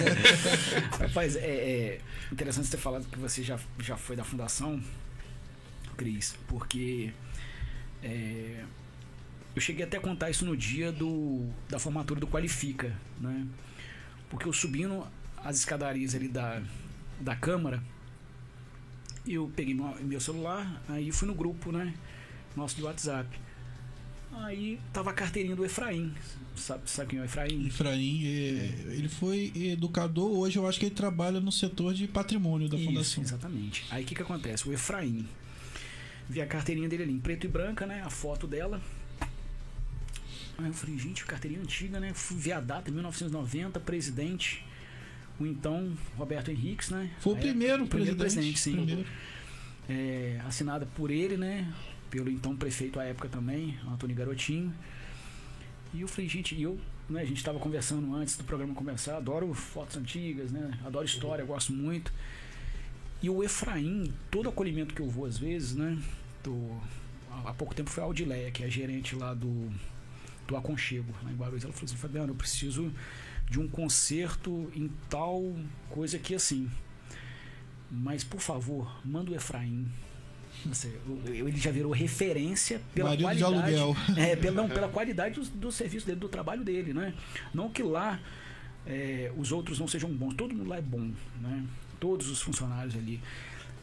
Rapaz, 0.99 1.37
é, 1.37 1.41
é 1.41 1.99
interessante 2.33 2.67
você 2.67 2.77
ter 2.77 2.83
falado 2.83 3.07
que 3.09 3.19
você 3.19 3.43
já, 3.43 3.59
já 3.81 3.97
foi 3.97 4.15
da 4.15 4.23
fundação, 4.23 4.81
Cris, 6.01 6.35
porque 6.49 7.13
é, 8.03 8.65
eu 9.55 9.61
cheguei 9.61 9.85
até 9.85 9.99
a 9.99 10.01
contar 10.01 10.31
isso 10.31 10.47
no 10.47 10.57
dia 10.57 10.91
do, 10.91 11.47
da 11.69 11.79
formatura 11.79 12.19
do 12.19 12.27
Qualifica, 12.27 12.97
né? 13.21 13.47
Porque 14.31 14.49
eu 14.49 14.53
subindo 14.53 15.07
as 15.45 15.59
escadarias 15.59 16.15
ali 16.15 16.27
da, 16.27 16.63
da 17.21 17.37
Câmara, 17.37 17.83
eu 19.27 19.53
peguei 19.55 19.75
meu, 19.75 19.95
meu 20.01 20.21
celular, 20.21 20.83
aí 20.89 21.13
fui 21.13 21.29
no 21.29 21.35
grupo, 21.35 21.71
né? 21.71 21.93
Nosso 22.57 22.77
de 22.77 22.83
WhatsApp. 22.83 23.29
Aí 24.33 24.81
tava 24.95 25.11
a 25.11 25.13
carteirinha 25.13 25.55
do 25.55 25.67
Efraim. 25.67 26.15
Sabe, 26.57 26.89
sabe 26.89 27.11
quem 27.11 27.19
é 27.19 27.23
o 27.23 27.25
Efraim? 27.27 27.67
Efraim, 27.67 28.25
é, 28.25 28.95
ele 28.95 29.09
foi 29.09 29.53
educador, 29.55 30.31
hoje 30.31 30.57
eu 30.57 30.67
acho 30.67 30.79
que 30.79 30.87
ele 30.87 30.95
trabalha 30.95 31.41
no 31.41 31.53
setor 31.53 31.93
de 31.93 32.09
patrimônio 32.09 32.71
da 32.71 32.79
Isso, 32.79 32.87
fundação. 32.87 33.23
exatamente. 33.23 33.85
Aí 33.91 34.03
o 34.03 34.07
que, 34.07 34.15
que 34.15 34.23
acontece? 34.23 34.67
O 34.67 34.73
Efraim. 34.73 35.29
Vi 36.31 36.41
a 36.41 36.47
carteirinha 36.47 36.89
dele 36.89 37.03
ali 37.03 37.13
em 37.13 37.19
preto 37.19 37.45
e 37.45 37.49
branca, 37.49 37.85
né? 37.85 38.03
A 38.07 38.09
foto 38.09 38.47
dela. 38.47 38.81
Aí 40.57 40.67
eu 40.69 40.73
falei, 40.73 40.97
gente, 40.97 41.25
carteirinha 41.25 41.61
antiga, 41.61 41.99
né? 41.99 42.15
Fui 42.15 42.37
ver 42.37 42.53
a 42.53 42.61
data, 42.61 42.89
1990, 42.89 43.81
presidente. 43.81 44.65
O 45.41 45.45
então 45.45 45.93
Roberto 46.17 46.53
Henriques, 46.53 46.91
né? 46.91 47.11
Foi 47.19 47.33
o 47.33 47.37
primeiro, 47.37 47.85
primeiro 47.85 48.17
presidente. 48.17 48.57
sim. 48.61 48.77
primeiro. 48.77 49.07
É, 49.89 50.41
assinada 50.47 50.87
por 50.95 51.11
ele, 51.11 51.37
né? 51.37 51.69
Pelo 52.09 52.31
então 52.31 52.55
prefeito 52.55 53.01
à 53.01 53.05
época 53.05 53.29
também, 53.29 53.77
Antônio 53.91 54.15
Garotinho. 54.15 54.73
E 55.93 56.03
eu 56.03 56.07
falei, 56.07 56.29
gente, 56.29 56.55
e 56.55 56.63
eu, 56.63 56.79
né, 57.09 57.23
a 57.23 57.25
gente 57.25 57.39
estava 57.39 57.59
conversando 57.59 58.15
antes 58.15 58.37
do 58.37 58.45
programa 58.45 58.73
começar, 58.73 59.17
adoro 59.17 59.53
fotos 59.53 59.97
antigas, 59.97 60.53
né? 60.53 60.79
Adoro 60.85 61.05
história, 61.05 61.45
gosto 61.45 61.73
muito. 61.73 62.13
E 63.21 63.29
o 63.29 63.43
Efraim, 63.43 64.15
todo 64.31 64.49
acolhimento 64.49 64.95
que 64.95 65.03
eu 65.03 65.09
vou 65.09 65.27
às 65.27 65.37
vezes, 65.37 65.75
né? 65.75 65.99
Do, 66.43 66.81
há 67.45 67.53
pouco 67.53 67.75
tempo 67.75 67.91
foi 67.91 68.03
a 68.03 68.07
Audileia, 68.07 68.51
que 68.51 68.63
é 68.63 68.67
a 68.67 68.69
gerente 68.69 69.15
lá 69.15 69.35
do, 69.35 69.71
do 70.47 70.57
Aconchego, 70.57 71.15
lá 71.23 71.31
em 71.31 71.37
Guarulhos. 71.37 71.65
Ela 71.65 71.73
falou 71.73 71.87
assim, 71.87 71.97
Fabiano, 71.97 72.33
eu 72.33 72.37
preciso 72.37 72.93
de 73.49 73.59
um 73.59 73.69
concerto 73.69 74.71
em 74.75 74.91
tal 75.09 75.43
coisa 75.91 76.19
que 76.19 76.35
assim. 76.35 76.71
Mas, 77.91 78.23
por 78.23 78.41
favor, 78.41 79.01
manda 79.05 79.33
o 79.33 79.35
Efraim. 79.35 79.89
Você, 80.67 80.95
ele 81.27 81.57
já 81.57 81.71
virou 81.71 81.91
referência 81.93 82.81
pela 82.95 83.11
Marido 83.11 83.35
de 83.35 83.43
qualidade. 83.43 83.77
É, 84.21 84.37
pela, 84.37 84.63
não, 84.63 84.69
pela 84.69 84.89
qualidade 84.89 85.41
do, 85.41 85.47
do 85.47 85.73
serviço 85.73 86.07
dele, 86.07 86.21
do 86.21 86.29
trabalho 86.29 86.63
dele, 86.63 86.93
né? 86.93 87.15
Não 87.53 87.71
que 87.71 87.83
lá 87.83 88.21
é, 88.87 89.33
os 89.37 89.53
outros 89.53 89.79
não 89.79 89.89
sejam 89.89 90.11
bons, 90.11 90.35
todo 90.35 90.55
mundo 90.55 90.69
lá 90.69 90.77
é 90.77 90.83
bom, 90.83 91.11
né? 91.41 91.65
Todos 91.99 92.29
os 92.29 92.41
funcionários 92.41 92.95
ali. 92.95 93.21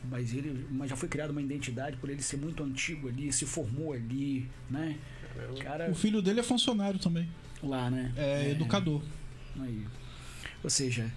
Mas 0.09 0.33
ele 0.33 0.65
mas 0.71 0.89
já 0.89 0.95
foi 0.95 1.09
criada 1.09 1.31
uma 1.31 1.41
identidade 1.41 1.97
por 1.97 2.09
ele 2.09 2.21
ser 2.21 2.37
muito 2.37 2.63
antigo 2.63 3.07
ali, 3.09 3.31
se 3.31 3.45
formou 3.45 3.93
ali, 3.93 4.49
né? 4.69 4.97
Cara, 5.61 5.89
O 5.91 5.95
filho 5.95 6.21
dele 6.21 6.39
é 6.39 6.43
funcionário 6.43 6.99
também. 6.99 7.29
lá, 7.61 7.89
né? 7.89 8.13
É, 8.15 8.51
educador. 8.51 9.03
Aí. 9.59 9.85
Ou 10.63 10.69
seja, 10.69 11.11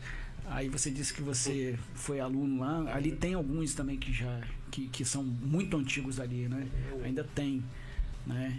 aí 0.47 0.69
você 0.69 0.91
disse 0.91 1.15
que 1.15 1.23
você 1.23 1.79
foi 1.95 2.21
aluno 2.21 2.61
lá, 2.61 2.95
ali 2.95 3.13
tem 3.13 3.35
alguns 3.35 3.75
também 3.75 3.97
que 3.99 4.13
já 4.13 4.41
que, 4.71 4.89
que 4.89 5.05
são 5.05 5.23
muito 5.25 5.77
antigos 5.77 6.21
ali, 6.21 6.49
né? 6.49 6.67
Ainda 7.05 7.25
tem, 7.25 7.63
né? 8.27 8.59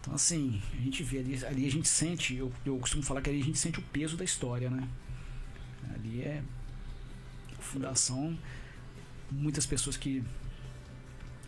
Então 0.00 0.14
assim, 0.14 0.60
a 0.78 0.82
gente 0.82 1.02
vê 1.02 1.18
ali, 1.18 1.44
ali 1.44 1.66
a 1.66 1.70
gente 1.70 1.88
sente, 1.88 2.34
eu, 2.34 2.52
eu 2.64 2.76
costumo 2.78 3.02
falar 3.02 3.22
que 3.22 3.30
ali 3.30 3.40
a 3.40 3.44
gente 3.44 3.58
sente 3.58 3.78
o 3.78 3.82
peso 3.82 4.16
da 4.16 4.24
história, 4.24 4.68
né? 4.70 4.86
Ali 5.94 6.22
é 6.22 6.42
fundação, 7.58 8.36
muitas 9.34 9.66
pessoas 9.66 9.96
que 9.96 10.22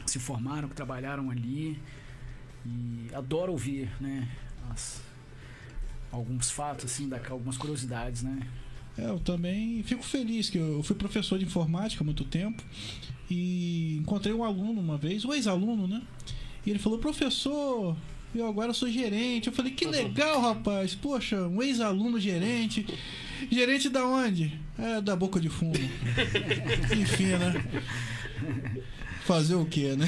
se 0.04 0.18
formaram, 0.18 0.68
que 0.68 0.74
trabalharam 0.74 1.30
ali 1.30 1.78
e 2.64 3.08
adoro 3.14 3.52
ouvir, 3.52 3.90
né, 4.00 4.28
as, 4.70 5.00
alguns 6.10 6.50
fatos 6.50 6.86
assim, 6.86 7.08
da, 7.08 7.20
algumas 7.28 7.56
curiosidades, 7.56 8.22
né? 8.22 8.46
É, 8.98 9.04
eu 9.06 9.20
também 9.20 9.82
fico 9.82 10.02
feliz 10.02 10.48
que 10.48 10.58
eu 10.58 10.82
fui 10.82 10.96
professor 10.96 11.38
de 11.38 11.44
informática 11.44 12.02
há 12.02 12.04
muito 12.04 12.24
tempo 12.24 12.62
e 13.30 13.98
encontrei 13.98 14.32
um 14.32 14.42
aluno 14.42 14.80
uma 14.80 14.96
vez, 14.96 15.24
um 15.24 15.34
ex-aluno, 15.34 15.86
né? 15.86 16.02
E 16.64 16.70
ele 16.70 16.78
falou, 16.78 16.98
professor, 16.98 17.96
eu 18.34 18.46
agora 18.46 18.72
sou 18.72 18.88
gerente. 18.90 19.48
Eu 19.48 19.52
falei, 19.52 19.72
que 19.72 19.86
legal, 19.86 20.40
rapaz. 20.40 20.94
Poxa, 20.94 21.46
um 21.46 21.62
ex-aluno 21.62 22.18
gerente. 22.18 22.86
Gerente 23.50 23.88
da 23.88 24.06
onde? 24.06 24.52
É, 24.78 25.00
da 25.00 25.16
boca 25.16 25.40
de 25.40 25.48
fumo. 25.48 25.74
Enfim, 26.96 27.26
né? 27.26 27.64
Fazer 29.24 29.54
o 29.56 29.66
quê, 29.66 29.96
né? 29.96 30.06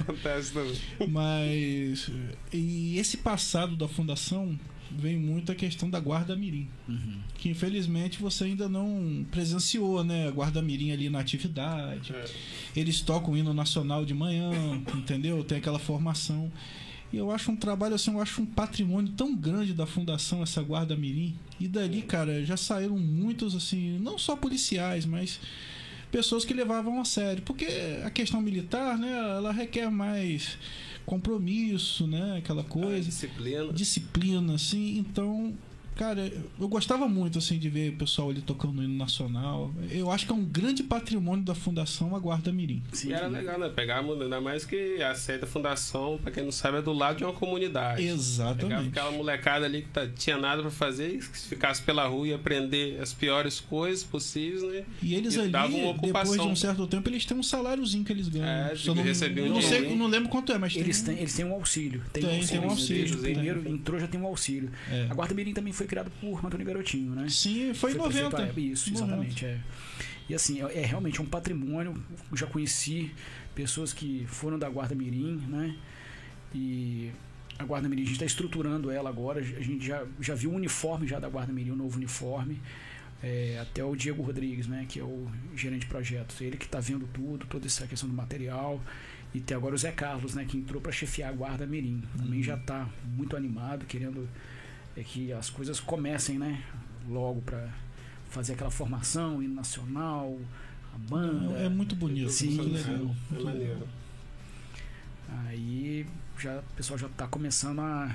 Acontece 0.00 0.52
também. 0.52 0.76
Mas. 1.08 2.10
E 2.52 2.98
esse 2.98 3.16
passado 3.18 3.76
da 3.76 3.88
fundação 3.88 4.58
vem 4.90 5.16
muito 5.16 5.50
a 5.50 5.54
questão 5.54 5.88
da 5.88 5.98
Guarda 5.98 6.36
Mirim. 6.36 6.68
Uhum. 6.88 7.20
Que 7.38 7.48
infelizmente 7.48 8.20
você 8.20 8.44
ainda 8.44 8.68
não 8.68 9.24
presenciou, 9.30 10.04
né? 10.04 10.28
A 10.28 10.30
Guarda 10.30 10.60
Mirim 10.60 10.90
ali 10.92 11.08
na 11.08 11.20
atividade. 11.20 12.12
É. 12.12 12.24
Eles 12.76 13.00
tocam 13.00 13.32
o 13.32 13.36
hino 13.36 13.54
nacional 13.54 14.04
de 14.04 14.14
manhã, 14.14 14.50
entendeu? 14.94 15.42
Tem 15.42 15.58
aquela 15.58 15.78
formação. 15.78 16.52
E 17.12 17.16
eu 17.16 17.30
acho 17.30 17.50
um 17.50 17.56
trabalho 17.56 17.94
assim, 17.94 18.12
eu 18.12 18.20
acho 18.20 18.40
um 18.40 18.46
patrimônio 18.46 19.12
tão 19.12 19.34
grande 19.36 19.74
da 19.74 19.86
fundação, 19.86 20.42
essa 20.42 20.62
Guarda 20.62 20.96
Mirim. 20.96 21.34
E 21.60 21.68
dali, 21.68 22.02
cara, 22.02 22.44
já 22.44 22.56
saíram 22.56 22.98
muitos, 22.98 23.54
assim, 23.54 23.98
não 23.98 24.18
só 24.18 24.34
policiais, 24.34 25.04
mas 25.04 25.38
pessoas 26.10 26.44
que 26.44 26.54
levavam 26.54 27.00
a 27.00 27.04
sério. 27.04 27.42
Porque 27.42 27.66
a 28.04 28.10
questão 28.10 28.40
militar, 28.40 28.96
né, 28.96 29.10
ela 29.36 29.52
requer 29.52 29.90
mais 29.90 30.56
compromisso, 31.04 32.06
né? 32.06 32.38
Aquela 32.38 32.62
A 32.62 32.64
coisa 32.64 33.04
disciplina. 33.04 33.72
disciplina, 33.72 34.54
assim. 34.54 34.98
Então, 34.98 35.52
cara, 35.96 36.32
eu 36.60 36.68
gostava 36.68 37.06
muito, 37.08 37.38
assim, 37.38 37.58
de 37.58 37.68
ver 37.68 37.90
o 37.90 37.96
pessoal 37.96 38.30
ali 38.30 38.40
tocando 38.40 38.78
o 38.80 38.82
hino 38.82 38.96
nacional. 38.96 39.72
Eu 39.90 40.10
acho 40.10 40.26
que 40.26 40.32
é 40.32 40.34
um 40.34 40.44
grande 40.44 40.82
patrimônio 40.82 41.44
da 41.44 41.54
Fundação 41.54 42.14
a 42.14 42.18
Guarda 42.18 42.52
Mirim. 42.52 42.82
Sim, 42.92 43.10
E 43.10 43.12
era 43.12 43.26
legal, 43.26 43.58
né? 43.58 43.68
Pegar, 43.68 44.00
ainda 44.00 44.40
mais 44.40 44.64
que 44.64 45.02
a 45.02 45.14
sede 45.14 45.40
da 45.40 45.46
fundação, 45.46 46.18
pra 46.22 46.30
quem 46.30 46.44
não 46.44 46.52
sabe, 46.52 46.78
é 46.78 46.82
do 46.82 46.92
lado 46.92 47.18
de 47.18 47.24
uma 47.24 47.32
comunidade. 47.32 47.96
Pegava 48.02 48.14
Exatamente. 48.18 48.88
aquela 48.88 49.10
molecada 49.10 49.66
ali 49.66 49.82
que 49.82 49.88
tá- 49.88 50.06
tinha 50.06 50.36
nada 50.38 50.62
pra 50.62 50.70
fazer, 50.70 51.14
e 51.14 51.18
que 51.18 51.38
se 51.38 51.48
ficasse 51.48 51.82
pela 51.82 52.06
rua 52.06 52.28
e 52.28 52.34
aprender 52.34 53.00
as 53.00 53.12
piores 53.12 53.60
coisas 53.60 54.04
possíveis, 54.04 54.62
né? 54.62 54.84
E 55.02 55.14
eles 55.14 55.34
E 55.34 55.40
ali, 55.40 55.52
depois 56.02 56.32
de 56.32 56.40
um 56.40 56.56
certo 56.56 56.86
tempo, 56.86 57.08
eles 57.08 57.24
têm 57.24 57.36
um 57.36 57.42
saláriozinho 57.42 58.04
que 58.04 58.12
eles 58.12 58.28
ganham. 58.28 58.46
É, 58.46 58.74
eu 58.86 58.94
não, 58.94 59.02
recebiam 59.02 59.48
não, 59.48 59.60
sei, 59.60 59.70
dinheiro. 59.70 59.90
eu 59.90 59.96
não 59.96 60.06
lembro 60.06 60.28
quanto 60.28 60.52
é, 60.52 60.58
mas 60.58 60.74
Eles 60.76 61.00
tem. 61.02 61.14
têm, 61.14 61.22
eles 61.22 61.34
têm 61.34 61.44
um 61.44 61.52
auxílio. 61.52 62.02
Tem, 62.12 62.22
Tem, 62.22 62.46
tem 62.46 62.58
um 62.60 62.70
auxílio, 62.70 63.02
Desde 63.02 63.16
o 63.16 63.20
tem. 63.22 63.34
primeiro 63.34 63.68
entrou 63.68 63.98
já 64.00 64.06
tem 64.06 64.20
um 64.20 64.26
auxílio. 64.26 64.70
É. 64.90 65.06
A 65.10 65.14
Guarda 65.14 65.34
Mirim 65.34 65.52
também 65.52 65.72
foi 65.72 65.81
criada 65.86 66.10
por 66.20 66.44
Antônio 66.44 66.66
Garotinho, 66.66 67.12
né? 67.14 67.28
Sim, 67.28 67.74
foi 67.74 67.92
em 67.92 67.94
prefeito 67.94 68.24
90. 68.24 68.36
à 68.36 68.46
época. 68.46 68.60
Isso, 68.60 68.92
90. 68.92 69.04
exatamente. 69.04 69.44
É. 69.44 69.60
E 70.28 70.34
assim, 70.34 70.62
é, 70.62 70.80
é 70.80 70.86
realmente 70.86 71.20
um 71.20 71.26
patrimônio. 71.26 71.94
Eu 72.30 72.36
já 72.36 72.46
conheci 72.46 73.12
pessoas 73.54 73.92
que 73.92 74.24
foram 74.28 74.58
da 74.58 74.68
Guarda 74.68 74.94
Mirim, 74.94 75.36
né? 75.48 75.76
E 76.54 77.10
a 77.58 77.64
Guarda 77.64 77.88
Mirim, 77.88 78.02
a 78.02 78.04
gente 78.04 78.14
está 78.14 78.26
estruturando 78.26 78.90
ela 78.90 79.08
agora. 79.08 79.40
A 79.40 79.42
gente 79.42 79.84
já, 79.84 80.04
já 80.20 80.34
viu 80.34 80.50
o 80.50 80.54
uniforme 80.54 81.06
já 81.06 81.18
da 81.18 81.28
Guarda 81.28 81.52
Mirim, 81.52 81.70
o 81.70 81.76
novo 81.76 81.96
uniforme. 81.96 82.60
É, 83.22 83.58
até 83.60 83.84
o 83.84 83.94
Diego 83.94 84.22
Rodrigues, 84.22 84.66
né? 84.66 84.86
Que 84.88 85.00
é 85.00 85.04
o 85.04 85.28
gerente 85.54 85.82
de 85.82 85.86
projetos. 85.86 86.40
Ele 86.40 86.56
que 86.56 86.64
está 86.64 86.80
vendo 86.80 87.06
tudo, 87.12 87.46
toda 87.46 87.66
essa 87.66 87.86
questão 87.86 88.08
do 88.08 88.14
material. 88.14 88.80
E 89.34 89.40
tem 89.40 89.56
agora 89.56 89.74
o 89.74 89.78
Zé 89.78 89.92
Carlos, 89.92 90.34
né? 90.34 90.44
Que 90.44 90.56
entrou 90.56 90.80
para 90.80 90.92
chefiar 90.92 91.30
a 91.30 91.32
Guarda 91.32 91.66
Mirim. 91.66 92.02
Também 92.16 92.42
já 92.42 92.54
está 92.54 92.88
muito 93.16 93.36
animado, 93.36 93.86
querendo 93.86 94.28
é 94.96 95.02
que 95.02 95.32
as 95.32 95.48
coisas 95.50 95.80
comecem, 95.80 96.38
né? 96.38 96.62
Logo 97.08 97.40
para 97.42 97.68
fazer 98.30 98.54
aquela 98.54 98.70
formação, 98.70 99.42
hino 99.42 99.54
nacional, 99.54 100.38
a 100.94 100.98
banda. 100.98 101.58
É, 101.58 101.66
é 101.66 101.68
muito 101.68 101.94
bonito. 101.96 102.30
Sim, 102.30 102.50
muito 102.56 102.72
legal. 102.74 102.94
É 103.30 103.34
muito 103.34 103.44
legal. 103.58 103.88
Aí 105.46 106.06
já 106.38 106.58
o 106.58 106.62
pessoal 106.76 106.98
já 106.98 107.08
tá 107.10 107.26
começando 107.26 107.80
a 107.80 108.14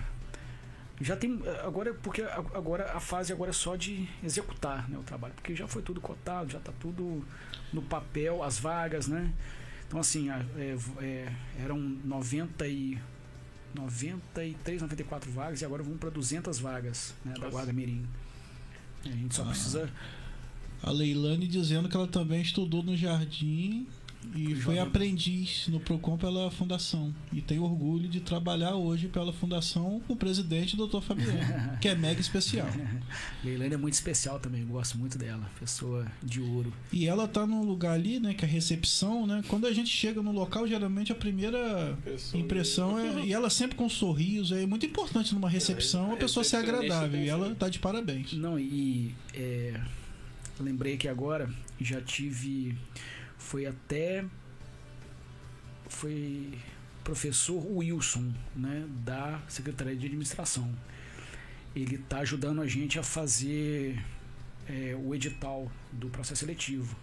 já 0.99 1.15
tem 1.15 1.39
agora 1.63 1.93
porque 1.93 2.23
a- 2.23 2.37
agora 2.55 2.91
a 2.93 2.99
fase 2.99 3.31
agora 3.31 3.51
é 3.51 3.53
só 3.53 3.75
de 3.75 4.07
executar 4.23 4.89
né, 4.89 4.97
o 4.97 5.03
trabalho 5.03 5.33
porque 5.35 5.55
já 5.55 5.67
foi 5.67 5.83
tudo 5.83 6.01
cotado 6.01 6.51
já 6.51 6.59
tá 6.59 6.73
tudo 6.79 7.23
no 7.71 7.83
papel 7.83 8.41
as 8.43 8.57
vagas 8.57 9.07
né 9.07 9.31
então 9.87 9.99
assim 9.99 10.29
a- 10.31 10.43
é, 10.57 10.75
é, 10.99 11.33
eram 11.63 11.77
90 11.79 12.67
e 12.67 12.97
93 13.75 14.81
94 14.81 15.31
vagas 15.31 15.61
e 15.61 15.65
agora 15.65 15.83
vamos 15.83 15.99
para 15.99 16.09
200 16.09 16.59
vagas 16.59 17.13
né, 17.23 17.33
da 17.39 17.49
guarda 17.49 17.71
mirim 17.73 18.05
a 19.05 19.09
gente 19.09 19.35
só 19.35 19.43
Ah. 19.43 19.47
precisa 19.47 19.91
A 20.83 20.91
Leilane 20.91 21.47
dizendo 21.47 21.89
que 21.89 21.95
ela 21.97 22.07
também 22.07 22.41
estudou 22.41 22.83
no 22.83 22.95
Jardim 22.95 23.87
e 24.35 24.55
foi 24.55 24.79
aprendiz 24.79 25.67
no 25.67 25.79
Procon 25.79 26.17
pela 26.17 26.49
Fundação. 26.51 27.13
E 27.31 27.41
tem 27.41 27.59
orgulho 27.59 28.07
de 28.07 28.19
trabalhar 28.19 28.75
hoje 28.75 29.07
pela 29.07 29.31
Fundação 29.33 30.01
com 30.07 30.13
o 30.13 30.15
presidente, 30.15 30.75
Dr. 30.75 30.99
Fabiano, 31.01 31.77
que 31.79 31.87
é 31.87 31.95
mega 31.95 32.19
especial. 32.21 32.67
Leilane 33.43 33.73
é 33.73 33.77
muito 33.77 33.93
especial 33.93 34.39
também 34.39 34.61
eu 34.61 34.67
gosto 34.67 34.97
muito 34.97 35.17
dela 35.17 35.49
pessoa 35.59 36.05
de 36.23 36.41
ouro 36.41 36.73
E 36.91 37.05
ela 37.07 37.27
tá 37.27 37.45
num 37.45 37.63
lugar 37.63 37.93
ali, 37.93 38.19
né, 38.19 38.33
que 38.33 38.43
é 38.43 38.47
a 38.47 38.51
recepção, 38.51 39.25
né? 39.27 39.43
Quando 39.47 39.65
a 39.67 39.73
gente 39.73 39.89
chega 39.89 40.21
no 40.21 40.31
local, 40.31 40.67
geralmente 40.67 41.11
a 41.11 41.15
primeira 41.15 41.97
Pessoa- 42.03 42.41
impressão 42.41 42.99
é. 42.99 43.25
E 43.25 43.33
ela 43.33 43.49
sempre 43.49 43.75
com 43.75 43.85
um 43.85 43.89
sorriso, 43.89 44.55
é 44.55 44.65
muito 44.65 44.85
importante 44.85 45.33
numa 45.33 45.49
recepção 45.49 46.11
É, 46.11 46.13
a 46.13 46.17
pessoa 46.17 46.43
ser 46.43 46.57
recepcionista 46.57 46.95
agradável. 46.95 47.21
E 47.23 47.29
ela 47.29 47.55
tá 47.55 47.69
de 47.69 47.79
parabéns. 47.79 48.33
Não, 48.33 48.59
e 48.59 49.13
é, 49.33 49.79
lembrei 50.59 50.97
que 50.97 51.07
agora 51.07 51.49
já 51.79 52.01
tive. 52.01 52.75
Foi 53.47 53.65
até. 53.65 54.25
Foi 55.87 56.51
professor 57.01 57.65
Wilson, 57.65 58.33
né, 58.53 58.85
da 59.05 59.41
Secretaria 59.47 59.95
de 59.95 60.05
Administração. 60.05 60.69
Ele 61.73 61.95
está 61.95 62.17
ajudando 62.17 62.61
a 62.61 62.67
gente 62.67 62.99
a 62.99 63.03
fazer 63.03 64.03
é, 64.67 64.93
o 65.01 65.15
edital 65.15 65.71
do 65.93 66.09
processo 66.09 66.41
seletivo. 66.41 66.93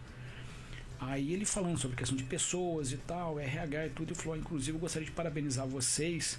Aí 1.00 1.32
ele 1.32 1.46
falando 1.46 1.78
sobre 1.78 1.96
questão 1.96 2.14
de 2.14 2.24
pessoas 2.24 2.92
e 2.92 2.98
tal, 2.98 3.40
RH 3.40 3.86
e 3.86 3.90
tudo, 3.90 4.12
e 4.12 4.14
falou, 4.14 4.36
inclusive 4.36 4.76
eu 4.76 4.80
gostaria 4.80 5.06
de 5.06 5.12
parabenizar 5.12 5.66
vocês, 5.66 6.38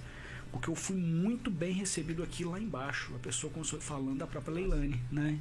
porque 0.52 0.70
eu 0.70 0.76
fui 0.76 0.98
muito 0.98 1.50
bem 1.50 1.74
recebido 1.74 2.22
aqui 2.22 2.46
lá 2.46 2.60
embaixo. 2.60 3.12
A 3.16 3.20
pessoa 3.20 3.52
começou 3.52 3.82
falando 3.82 4.20
da 4.20 4.28
própria 4.28 4.54
Leilane, 4.54 5.02
né? 5.12 5.40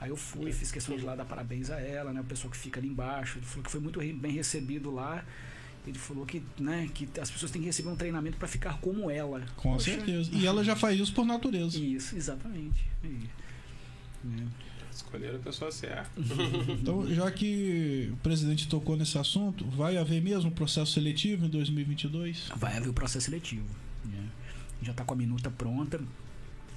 Aí 0.00 0.08
eu 0.08 0.16
fui, 0.16 0.50
fiz 0.50 0.72
questão 0.72 0.96
de 0.96 1.04
lá 1.04 1.14
dar 1.14 1.26
parabéns 1.26 1.70
a 1.70 1.78
ela, 1.78 2.12
né? 2.12 2.20
O 2.20 2.24
pessoal 2.24 2.50
que 2.50 2.56
fica 2.56 2.80
ali 2.80 2.88
embaixo. 2.88 3.38
Ele 3.38 3.46
falou 3.46 3.64
que 3.64 3.70
foi 3.70 3.80
muito 3.80 4.00
bem 4.00 4.32
recebido 4.32 4.90
lá. 4.90 5.24
Ele 5.86 5.98
falou 5.98 6.26
que, 6.26 6.42
né, 6.58 6.88
que 6.92 7.08
as 7.20 7.30
pessoas 7.30 7.50
têm 7.50 7.60
que 7.62 7.66
receber 7.66 7.88
um 7.88 7.96
treinamento 7.96 8.36
para 8.36 8.46
ficar 8.48 8.78
como 8.80 9.10
ela. 9.10 9.40
Com 9.56 9.72
Poxa, 9.72 9.92
certeza. 9.92 10.30
E 10.32 10.46
ela 10.46 10.62
já 10.64 10.76
faz 10.76 10.98
isso 10.98 11.12
por 11.14 11.24
natureza. 11.24 11.78
Isso, 11.78 12.16
exatamente. 12.16 12.84
E, 13.04 13.28
né? 14.24 14.46
Escolheram 14.92 15.36
a 15.36 15.42
pessoa 15.42 15.70
certa. 15.72 16.10
Então, 16.68 17.06
já 17.14 17.30
que 17.30 18.10
o 18.12 18.16
presidente 18.18 18.68
tocou 18.68 18.96
nesse 18.96 19.16
assunto, 19.18 19.64
vai 19.66 19.96
haver 19.96 20.20
mesmo 20.22 20.50
processo 20.50 20.92
seletivo 20.92 21.46
em 21.46 21.48
2022? 21.48 22.50
Vai 22.56 22.76
haver 22.76 22.88
o 22.88 22.92
processo 22.92 23.26
seletivo. 23.26 23.66
né? 24.04 24.28
Já 24.82 24.92
está 24.92 25.04
com 25.04 25.14
a 25.14 25.16
minuta 25.16 25.50
pronta. 25.50 26.00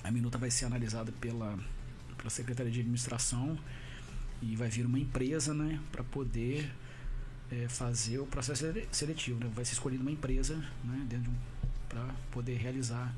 A 0.04 0.12
minuta 0.12 0.38
vai 0.38 0.50
ser 0.52 0.66
analisada 0.66 1.12
pela, 1.20 1.58
pela 2.24 2.30
Secretaria 2.30 2.72
de 2.72 2.80
Administração 2.80 3.58
e 4.42 4.56
vai 4.56 4.70
vir 4.70 4.86
uma 4.86 4.98
empresa 4.98 5.54
né, 5.54 5.78
para 5.92 6.04
poder 6.06 6.72
eh, 7.52 7.68
fazer 7.68 8.18
o 8.20 8.26
processo 8.26 8.62
sele- 8.66 8.88
seletivo. 8.92 9.40
Né? 9.44 9.52
Vai 9.54 9.66
ser 9.66 9.74
escolhida 9.74 10.02
uma 10.02 10.12
empresa 10.12 10.56
né, 10.86 11.06
dentro 11.10 11.26
de 11.26 11.30
um, 11.30 11.34
para 11.90 12.06
poder 12.32 12.56
realizar 12.58 13.14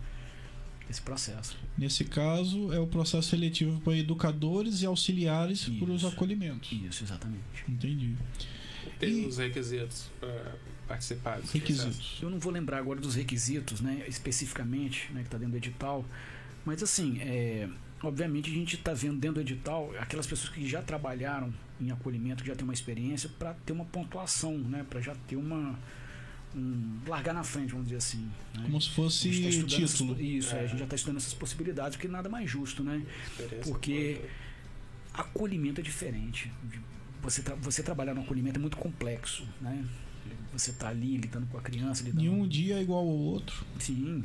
esse 0.90 1.02
processo. 1.02 1.58
Nesse 1.78 2.04
caso, 2.04 2.72
é 2.74 2.80
o 2.80 2.86
processo 2.88 3.30
seletivo 3.30 3.80
para 3.82 3.96
educadores 3.98 4.82
e 4.82 4.86
auxiliares 4.86 5.68
para 5.80 5.92
os 5.92 6.04
acolhimentos. 6.04 6.72
Isso, 6.72 7.04
exatamente. 7.04 7.64
Entendi. 7.68 8.16
Tem 9.00 9.24
E- 9.24 9.26
os 9.28 9.38
requisitos 9.38 10.10
para 10.20 10.56
participar 10.88 11.34
processo. 11.38 11.54
Requisitos. 11.54 12.20
Eu 12.22 12.30
não 12.30 12.40
vou 12.40 12.52
lembrar 12.52 12.78
agora 12.80 13.00
dos 13.00 13.16
requisitos, 13.16 13.82
né, 13.82 14.04
especificamente, 14.08 15.12
né, 15.12 15.22
que 15.22 15.28
está 15.28 15.38
dentro 15.38 15.54
do 15.54 15.58
edital, 15.58 16.06
mas 16.64 16.84
assim, 16.84 17.20
é, 17.20 17.68
obviamente 18.08 18.50
a 18.50 18.54
gente 18.54 18.76
está 18.76 18.94
vendo 18.94 19.18
dentro 19.18 19.36
do 19.36 19.42
edital 19.42 19.92
aquelas 20.00 20.26
pessoas 20.28 20.50
que 20.50 20.68
já 20.68 20.82
trabalharam 20.82 21.54
em 21.80 21.92
acolhimento, 21.92 22.42
que 22.44 22.50
já 22.50 22.56
têm 22.56 22.64
uma 22.64 22.74
experiência, 22.74 23.30
para 23.38 23.54
ter 23.66 23.74
uma 23.74 23.86
pontuação, 23.86 24.58
né, 24.58 24.86
para 24.90 25.02
já 25.02 25.16
ter 25.28 25.36
uma 25.36 25.78
um, 26.56 27.00
largar 27.06 27.34
na 27.34 27.44
frente, 27.44 27.72
vamos 27.72 27.86
dizer 27.88 27.98
assim. 27.98 28.32
Né? 28.54 28.64
Como 28.64 28.80
se 28.82 28.90
fosse 28.92 29.30
tá 29.30 29.50
estudando 29.50 29.84
essas- 29.84 29.92
título. 29.98 30.22
isso, 30.22 30.56
é, 30.56 30.60
a 30.60 30.64
É. 30.64 30.68
gente 30.70 30.78
já 30.78 30.84
está 30.86 30.96
estudando 30.96 31.18
essas 31.18 31.34
possibilidades, 31.34 31.98
porque 31.98 32.08
nada 32.08 32.30
mais 32.30 32.50
justo, 32.50 32.82
né? 32.82 33.06
Porque- 33.66 34.20
boa. 34.22 34.30
Acolhimento 35.14 35.82
é 35.82 35.84
diferente. 35.84 36.52
você, 37.22 37.42
tra 37.42 37.56
você 37.56 37.82
trabalhar 37.82 38.14
no 38.14 38.22
acolhimento 38.22 38.58
é 38.58 38.62
muito 38.62 38.78
complexo, 38.78 39.48
né? 39.60 39.84
Você 40.54 40.72
tá 40.72 40.90
ali 40.90 41.18
lidando 41.18 41.48
com 41.48 41.58
a 41.58 41.62
criança, 41.62 42.04
lidando 42.04 42.22
Nenhum 42.22 42.48
dia 42.48 42.76
é 42.78 42.82
igual 42.84 43.00
ao 43.00 43.08
outro. 43.08 43.66
Sim. 43.80 44.24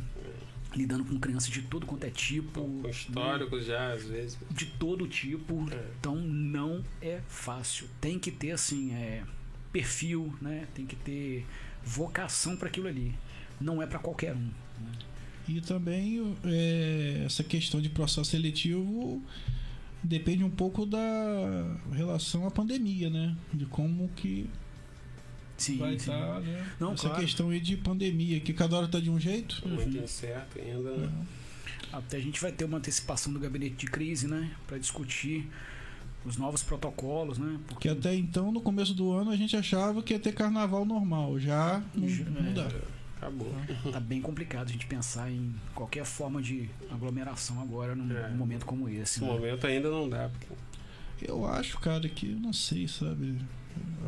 Lidando 0.75 1.05
com 1.05 1.19
crianças 1.19 1.51
de 1.51 1.63
todo 1.63 1.85
quanto 1.85 2.05
é 2.05 2.11
tipo. 2.11 2.61
Com 2.61 2.83
né? 2.83 2.91
históricos 2.91 3.67
já, 3.67 3.93
às 3.93 4.05
vezes. 4.05 4.39
De 4.51 4.67
todo 4.67 5.09
tipo. 5.09 5.67
É. 5.73 5.91
Então 5.99 6.15
não 6.17 6.85
é 7.03 7.21
fácil. 7.29 7.89
Tem 8.01 8.19
que 8.19 8.31
ter 8.31 8.53
assim, 8.53 8.93
é, 8.93 9.25
perfil, 9.73 10.33
né? 10.41 10.69
Tem 10.75 10.87
que 10.87 10.97
ter 10.97 11.47
vocação 11.85 12.57
para 12.57 12.69
aquilo 12.69 12.87
ali. 12.87 13.15
Não 13.61 13.83
é 13.83 13.87
para 13.87 13.99
qualquer 13.99 14.35
um. 14.35 14.39
né? 14.39 14.93
E 15.49 15.61
também 15.61 16.37
é, 16.45 17.23
essa 17.27 17.43
questão 17.43 17.81
de 17.81 17.89
processo 17.89 18.31
seletivo 18.31 19.21
depende 20.03 20.45
um 20.45 20.51
pouco 20.51 20.87
da 20.87 21.77
relação 21.93 22.47
à 22.47 22.51
pandemia, 22.51 23.11
né? 23.11 23.37
De 23.53 23.67
como 23.67 24.09
que 24.11 24.49
Sim, 25.61 25.77
vai 25.79 25.91
sim. 25.91 25.97
estar, 25.97 26.41
né? 26.41 26.67
Não, 26.81 26.93
essa 26.93 27.09
claro. 27.09 27.23
questão 27.23 27.51
aí 27.51 27.61
de 27.61 27.77
pandemia, 27.77 28.41
que 28.41 28.53
cada 28.53 28.77
hora 28.77 28.89
tá 28.89 28.99
de 28.99 29.11
um 29.11 29.21
jeito. 29.21 29.63
Muito 29.69 29.97
incerto 29.97 30.59
ainda. 30.59 30.91
né? 30.97 31.13
Até 31.93 32.17
a 32.17 32.21
gente 32.21 32.41
vai 32.41 32.51
ter 32.53 32.65
uma 32.65 32.79
antecipação 32.79 33.33
do 33.33 33.39
gabinete 33.39 33.75
de 33.77 33.87
crise, 33.87 34.27
né? 34.27 34.51
Para 34.67 34.79
discutir 34.79 35.49
os 36.25 36.37
novos 36.37 36.63
protocolos, 36.63 37.37
né? 37.39 37.59
Porque 37.69 37.89
até 37.89 38.15
então, 38.15 38.53
no 38.53 38.61
começo 38.61 38.95
do 38.95 39.11
ano, 39.13 39.31
a 39.31 39.37
gente 39.37 39.57
achava 39.57 40.03
que 40.03 40.13
ia 40.13 40.19
ter 40.21 40.33
carnaval 40.33 40.85
normal. 40.85 41.39
Já 41.39 41.83
não, 41.95 42.07
não 42.43 42.55
dá. 42.55 42.69
Acabou. 43.17 43.55
tá 43.93 44.01
bem 44.01 44.21
complicado 44.23 44.69
a 44.69 44.73
gente 44.73 44.87
pensar 44.87 45.31
em 45.31 45.55
qualquer 45.75 46.07
forma 46.07 46.41
de 46.41 46.71
aglomeração 46.91 47.61
agora 47.61 47.95
num 47.95 48.17
É. 48.17 48.31
momento 48.31 48.65
como 48.65 48.89
esse. 48.89 48.99
Nesse 48.99 49.21
né? 49.21 49.27
momento 49.27 49.67
ainda 49.67 49.91
não 49.91 50.09
dá. 50.09 50.31
Porque 50.31 51.31
Eu 51.31 51.47
acho, 51.47 51.79
cara, 51.81 52.09
que 52.09 52.27
não 52.29 52.53
sei, 52.53 52.89
sabe? 52.89 53.37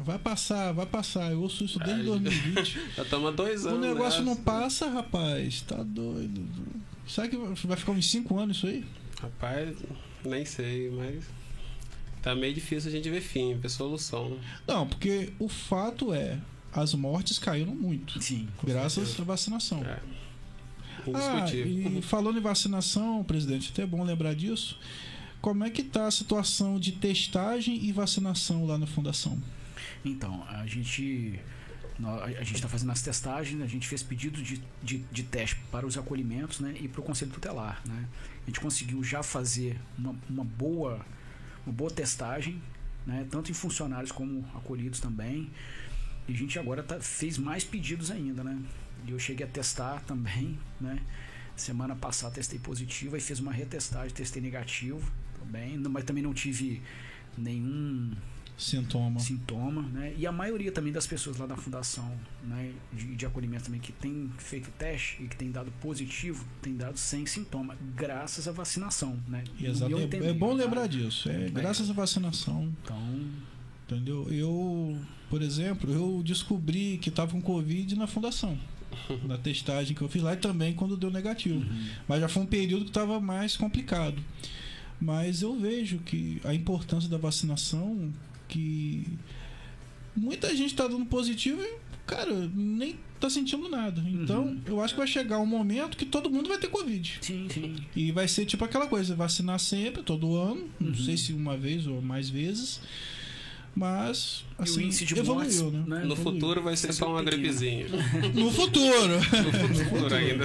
Vai 0.04 0.18
passar, 0.18 0.72
vai 0.72 0.86
passar. 0.86 1.30
Eu 1.32 1.42
ouço 1.42 1.64
isso 1.64 1.78
desde 1.78 2.00
Ai. 2.00 2.04
2020. 2.04 2.80
já 2.96 3.02
estamos 3.02 3.28
há 3.28 3.32
dois 3.32 3.64
o 3.64 3.68
anos. 3.68 3.80
negócio 3.80 4.20
nessa. 4.20 4.22
não 4.22 4.36
passa, 4.36 4.90
rapaz. 4.90 5.60
Tá 5.62 5.82
doido. 5.82 6.44
Será 7.06 7.28
que 7.28 7.36
vai 7.36 7.76
ficar 7.76 7.92
uns 7.92 8.10
5 8.10 8.38
anos 8.38 8.56
isso 8.56 8.66
aí? 8.66 8.84
Rapaz, 9.20 9.76
nem 10.24 10.44
sei, 10.44 10.90
mas. 10.90 11.24
Tá 12.20 12.34
meio 12.34 12.54
difícil 12.54 12.88
a 12.88 12.92
gente 12.92 13.08
ver 13.10 13.20
fim, 13.20 13.54
ver 13.54 13.68
solução. 13.68 14.30
né? 14.30 14.38
Não, 14.66 14.86
porque 14.86 15.32
o 15.38 15.48
fato 15.48 16.12
é, 16.14 16.38
as 16.72 16.94
mortes 16.94 17.38
caíram 17.38 17.74
muito. 17.74 18.20
Sim. 18.22 18.48
Graças 18.64 18.94
certeza. 18.94 19.22
à 19.22 19.24
vacinação. 19.24 19.84
É. 19.84 19.98
Ah, 21.14 21.40
Indiscutível. 21.40 21.98
e 21.98 22.02
falando 22.02 22.38
em 22.38 22.42
vacinação, 22.42 23.24
presidente, 23.24 23.70
até 23.72 23.82
é 23.82 23.86
bom 23.86 24.04
lembrar 24.04 24.34
disso. 24.34 24.78
Como 25.42 25.64
é 25.64 25.70
que 25.70 25.82
tá 25.82 26.06
a 26.06 26.10
situação 26.12 26.78
de 26.78 26.92
testagem 26.92 27.84
e 27.84 27.90
vacinação 27.90 28.64
lá 28.64 28.78
na 28.78 28.86
fundação? 28.86 29.42
Então, 30.04 30.44
a 30.48 30.64
gente 30.68 31.40
a 32.04 32.42
gente 32.42 32.54
está 32.54 32.68
fazendo 32.68 32.90
as 32.90 33.02
testagens, 33.02 33.60
a 33.60 33.66
gente 33.66 33.86
fez 33.86 34.02
pedido 34.02 34.42
de, 34.42 34.62
de, 34.82 34.98
de 34.98 35.22
teste 35.24 35.56
para 35.70 35.86
os 35.86 35.98
acolhimentos 35.98 36.58
né, 36.58 36.74
e 36.80 36.88
para 36.88 37.00
o 37.00 37.04
Conselho 37.04 37.30
Tutelar. 37.30 37.82
Né? 37.86 38.08
A 38.42 38.46
gente 38.46 38.60
conseguiu 38.60 39.04
já 39.04 39.22
fazer 39.22 39.78
uma, 39.98 40.16
uma, 40.28 40.44
boa, 40.44 41.04
uma 41.66 41.72
boa 41.72 41.90
testagem, 41.90 42.60
né, 43.06 43.26
tanto 43.30 43.50
em 43.50 43.54
funcionários 43.54 44.10
como 44.10 44.44
acolhidos 44.54 45.00
também. 45.00 45.50
E 46.26 46.32
a 46.32 46.36
gente 46.36 46.58
agora 46.58 46.82
tá, 46.82 47.00
fez 47.00 47.36
mais 47.36 47.62
pedidos 47.62 48.10
ainda. 48.10 48.42
Né? 48.42 48.58
E 49.06 49.10
eu 49.10 49.18
cheguei 49.18 49.46
a 49.46 49.48
testar 49.48 50.00
também. 50.00 50.58
Né? 50.80 51.00
Semana 51.54 51.94
passada 51.94 52.34
testei 52.34 52.58
positivo, 52.58 53.14
aí 53.14 53.20
fiz 53.20 53.38
uma 53.38 53.52
retestagem, 53.52 54.10
testei 54.10 54.40
negativo 54.40 55.02
não- 55.78 55.90
mas 55.90 56.04
também 56.04 56.22
não 56.22 56.32
tive 56.34 56.80
nenhum 57.36 58.10
Sintoma. 58.56 59.18
sintoma, 59.18 59.82
né? 59.82 60.14
E 60.16 60.26
a 60.26 60.30
maioria 60.30 60.70
também 60.70 60.92
das 60.92 61.06
pessoas 61.06 61.36
lá 61.36 61.46
da 61.46 61.56
fundação, 61.56 62.14
né, 62.44 62.70
de, 62.92 63.16
de 63.16 63.26
acolhimento 63.26 63.64
também 63.64 63.80
que 63.80 63.90
tem 63.92 64.30
feito 64.38 64.70
teste 64.78 65.22
e 65.22 65.26
que 65.26 65.36
tem 65.36 65.50
dado 65.50 65.72
positivo, 65.80 66.44
tem 66.60 66.76
dado 66.76 66.96
sem 66.98 67.26
sintoma, 67.26 67.76
graças 67.96 68.46
à 68.46 68.52
vacinação, 68.52 69.18
né? 69.26 69.42
Exato. 69.60 69.96
É, 69.96 70.02
entender, 70.02 70.26
é 70.28 70.32
bom 70.32 70.50
tá? 70.56 70.62
lembrar 70.62 70.86
disso. 70.86 71.28
É, 71.28 71.48
graças 71.48 71.90
à 71.90 71.92
vacinação, 71.92 72.72
Então, 72.84 73.30
entendeu? 73.86 74.28
Eu, 74.30 74.96
por 75.28 75.42
exemplo, 75.42 75.90
eu 75.90 76.22
descobri 76.24 76.98
que 76.98 77.08
estava 77.08 77.32
com 77.32 77.40
Covid 77.42 77.96
na 77.96 78.06
fundação. 78.06 78.56
Na 79.26 79.38
testagem 79.38 79.96
que 79.96 80.02
eu 80.02 80.08
fiz 80.08 80.22
lá 80.22 80.34
e 80.34 80.36
também 80.36 80.74
quando 80.74 80.98
deu 80.98 81.10
negativo. 81.10 81.58
uhum. 81.60 81.86
Mas 82.06 82.20
já 82.20 82.28
foi 82.28 82.42
um 82.42 82.46
período 82.46 82.84
que 82.84 82.90
estava 82.90 83.18
mais 83.18 83.56
complicado. 83.56 84.22
Mas 85.04 85.42
eu 85.42 85.56
vejo 85.58 85.98
que 85.98 86.40
a 86.44 86.54
importância 86.54 87.08
da 87.08 87.18
vacinação, 87.18 88.12
que 88.48 89.04
muita 90.14 90.48
gente 90.54 90.66
está 90.70 90.86
dando 90.86 91.06
positivo 91.06 91.60
e, 91.60 91.74
cara, 92.06 92.48
nem 92.54 92.96
tá 93.18 93.28
sentindo 93.30 93.68
nada. 93.68 94.00
Então, 94.06 94.44
Uhum. 94.46 94.60
eu 94.66 94.80
acho 94.80 94.94
que 94.94 94.98
vai 94.98 95.06
chegar 95.08 95.38
um 95.38 95.46
momento 95.46 95.96
que 95.96 96.04
todo 96.04 96.30
mundo 96.30 96.48
vai 96.48 96.58
ter 96.58 96.68
Covid. 96.68 97.18
sim, 97.20 97.48
sim. 97.50 97.76
E 97.96 98.12
vai 98.12 98.28
ser 98.28 98.46
tipo 98.46 98.64
aquela 98.64 98.86
coisa, 98.86 99.14
vacinar 99.16 99.58
sempre, 99.58 100.02
todo 100.02 100.36
ano. 100.36 100.68
Não 100.78 100.88
Uhum. 100.88 100.94
sei 100.94 101.16
se 101.16 101.32
uma 101.32 101.56
vez 101.56 101.86
ou 101.86 102.00
mais 102.02 102.28
vezes. 102.28 102.80
Mas, 103.74 104.44
E 104.58 104.60
o 104.60 104.64
assim, 104.64 104.84
índice 104.84 105.04
de 105.06 105.18
evoluiu, 105.18 105.34
mortes, 105.44 105.62
né? 105.62 105.70
né? 105.70 106.04
No 106.04 106.12
Evoluiu. 106.12 106.16
futuro 106.16 106.62
vai 106.62 106.76
ser 106.76 106.92
Sempre 106.92 106.96
só 106.96 107.08
uma 107.10 107.22
pequeno. 107.24 107.42
gripezinha. 107.42 107.86
No 108.34 108.50
futuro! 108.52 109.14
No 109.16 109.84
futuro 109.84 110.14
ainda. 110.14 110.44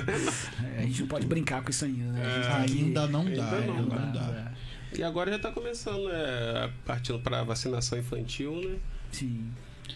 É, 0.75 0.79
a 0.79 0.81
gente 0.83 1.01
não 1.01 1.07
pode 1.07 1.25
brincar 1.27 1.61
com 1.61 1.69
isso 1.69 1.83
ainda, 1.85 2.05
né? 2.13 2.23
A 2.25 2.29
gente 2.29 2.67
tem 2.69 2.77
que- 2.77 2.83
ainda 2.85 3.07
não 3.07 3.21
Ainda 3.21 3.35
dá, 3.35 3.51
não 3.51 3.57
ainda 3.59 3.73
não 3.73 3.81
não 3.83 4.11
dá, 4.13 4.21
dá. 4.21 4.27
né? 4.31 4.53
E 4.97 5.03
agora 5.03 5.29
já 5.31 5.39
tá 5.39 5.51
começando, 5.51 6.07
né? 6.07 6.71
Partindo 6.85 7.19
pra 7.19 7.43
vacinação 7.43 7.99
infantil, 7.99 8.61
né? 8.61 8.77
Sim. 9.11 9.45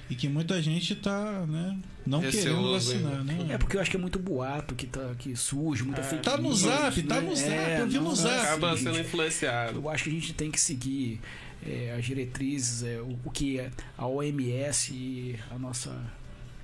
E 0.10 0.16
que 0.16 0.28
muita 0.28 0.62
gente 0.62 0.96
tá, 0.96 1.46
né, 1.48 1.78
não 2.06 2.22
querendo 2.22 2.72
vacinar, 2.74 3.12
ainda. 3.20 3.24
né? 3.24 3.48
É 3.54 3.58
porque 3.58 3.76
eu 3.78 3.82
acho 3.82 3.90
que 3.92 3.98
é 3.98 4.00
muito 4.00 4.18
boato 4.20 4.74
que, 4.76 4.86
tá, 4.88 5.14
que 5.18 5.36
surge, 5.36 5.84
muita 5.84 6.02
É. 6.02 6.04
fake 6.04 6.24
Tá 6.24 6.38
no 6.38 6.54
zap, 6.56 7.02
tá 7.04 7.16
né? 7.16 7.30
no 7.30 7.36
zap, 7.36 7.50
É, 7.52 7.82
eu 7.82 7.88
vi 7.88 7.98
no 8.00 8.16
zap. 8.16 8.36
Acaba 8.46 8.78
sendo 8.78 9.00
influenciado. 9.00 9.80
Eu 9.80 9.90
acho 9.90 10.04
que 10.06 10.10
a 10.10 10.14
gente 10.14 10.34
tem 10.34 10.50
que 10.52 10.60
seguir 10.60 11.20
é, 11.66 11.96
as 11.98 12.06
diretrizes, 12.06 12.84
é, 12.84 13.00
o, 13.02 13.18
o 13.26 13.32
que 13.32 13.60
é 13.60 13.70
a 13.98 14.06
OMS 14.08 14.94
e 14.94 15.36
a 15.50 15.58
nossa 15.58 15.96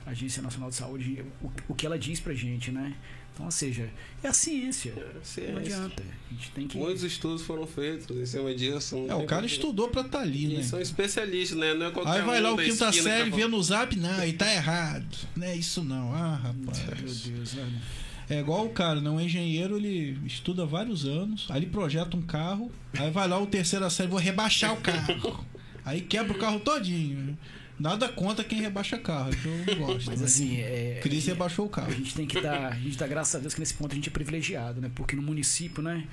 Agência 0.06 0.42
Nacional 0.42 0.70
de 0.70 0.76
Saúde, 0.76 1.24
o, 1.42 1.52
o 1.70 1.76
que 1.76 1.86
ela 1.86 2.00
diz 2.00 2.20
pra 2.20 2.34
gente, 2.34 2.72
né? 2.72 2.96
Então, 3.34 3.46
ou 3.46 3.52
seja, 3.52 3.88
é 4.24 4.28
a 4.30 4.34
ciência. 4.34 4.94
Não 4.96 5.24
Ciência. 5.24 5.58
adianta. 5.58 6.02
A 6.02 6.34
gente 6.34 6.52
tem 6.52 6.68
que. 6.68 6.76
Muitos 6.76 7.04
estudos 7.04 7.44
foram 7.44 7.68
feitos 7.68 8.18
em 8.18 8.26
cima 8.26 8.56
disso. 8.56 8.96
não 8.96 9.12
É, 9.12 9.14
o 9.16 9.18
tem 9.20 9.28
cara 9.28 9.42
como- 9.44 9.54
estudou 9.54 9.90
pra 9.90 10.04
tá 10.04 10.22
ali, 10.22 10.48
né? 10.48 10.64
são 10.64 10.82
especialistas, 10.82 11.56
né? 11.56 11.74
Não 11.76 11.86
é 11.86 11.92
qualquer 11.92 12.14
Aí 12.14 12.22
vai 12.24 12.40
um 12.40 12.44
lá 12.44 12.54
o 12.54 12.58
quinta 12.58 12.90
que 12.92 13.04
série, 13.04 13.30
tá 13.30 13.36
vê 13.38 13.46
no 13.48 13.62
zap, 13.62 13.96
não, 13.96 14.26
e 14.26 14.34
tá 14.34 14.52
errado. 14.52 15.16
Não 15.36 15.46
é 15.46 15.56
isso 15.56 15.84
não. 15.84 16.16
Ah, 16.16 16.52
Meu 16.56 16.66
rapaz. 16.74 17.22
Deus, 17.26 17.54
velho. 17.54 17.68
É 18.30 18.40
igual 18.40 18.66
o 18.66 18.70
cara, 18.70 19.00
né? 19.00 19.10
Um 19.10 19.22
engenheiro, 19.22 19.78
ele 19.78 20.20
estuda 20.26 20.66
vários 20.66 21.06
anos, 21.06 21.48
aí 21.50 21.60
ele 21.60 21.68
projeta 21.68 22.18
um 22.18 22.22
carro, 22.22 22.72
aí 22.98 23.10
vai 23.10 23.28
lá 23.28 23.40
o 23.40 23.48
terceira 23.48 23.90
série, 23.90 24.10
vou 24.10 24.20
rebaixar 24.20 24.74
o 24.74 24.78
carro. 24.78 25.46
Aí 25.86 26.02
quebra 26.02 26.34
o 26.34 26.38
carro 26.38 26.60
todinho. 26.60 27.38
Nada 27.80 28.10
contra 28.10 28.44
quem 28.44 28.60
rebaixa 28.60 28.98
carro, 28.98 29.30
que 29.30 29.46
eu 29.46 29.76
não 29.78 29.88
gosto. 29.88 30.08
Mas 30.08 30.22
assim, 30.22 30.58
é. 30.58 31.00
Cris 31.02 31.26
rebaixou 31.28 31.66
o 31.66 31.70
A 31.70 31.72
carro. 31.72 31.92
gente 31.94 32.16
tem 32.16 32.26
que 32.26 32.42
dar, 32.42 32.74
a 32.74 32.76
gente 32.76 32.98
dá 32.98 33.08
graças 33.08 33.36
a 33.36 33.40
Deus 33.40 33.54
que 33.54 33.60
nesse 33.60 33.76
ponto 33.76 33.92
a 33.92 33.96
gente 33.96 34.10
é 34.10 34.12
privilegiado, 34.12 34.82
né? 34.82 34.92
Porque 34.94 35.16
no 35.16 35.22
município, 35.22 35.82
né? 35.82 36.06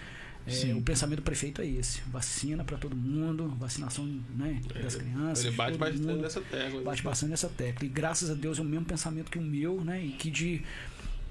é, 0.47 0.75
o 0.75 0.83
pensamento 0.83 1.21
do 1.21 1.23
prefeito 1.23 1.62
é 1.62 1.67
esse: 1.67 2.03
vacina 2.07 2.62
para 2.62 2.77
todo 2.77 2.95
mundo, 2.95 3.49
vacinação, 3.59 4.05
né? 4.37 4.61
Das 4.83 4.95
crianças. 4.95 5.45
Ele 5.47 5.57
bate 5.57 5.79
bastante 5.79 6.03
mundo. 6.03 6.21
nessa 6.21 6.41
tecla. 6.43 6.79
né? 6.79 6.85
bate 6.85 7.03
bastante 7.03 7.31
nessa 7.31 7.49
tecla. 7.49 7.87
E 7.87 7.89
graças 7.89 8.31
a 8.31 8.35
Deus 8.35 8.59
é 8.59 8.62
o 8.62 8.65
mesmo 8.65 8.85
pensamento 8.85 9.31
que 9.31 9.39
o 9.39 9.43
meu, 9.43 9.83
né? 9.83 10.05
E 10.05 10.11
que 10.11 10.31
de 10.31 10.62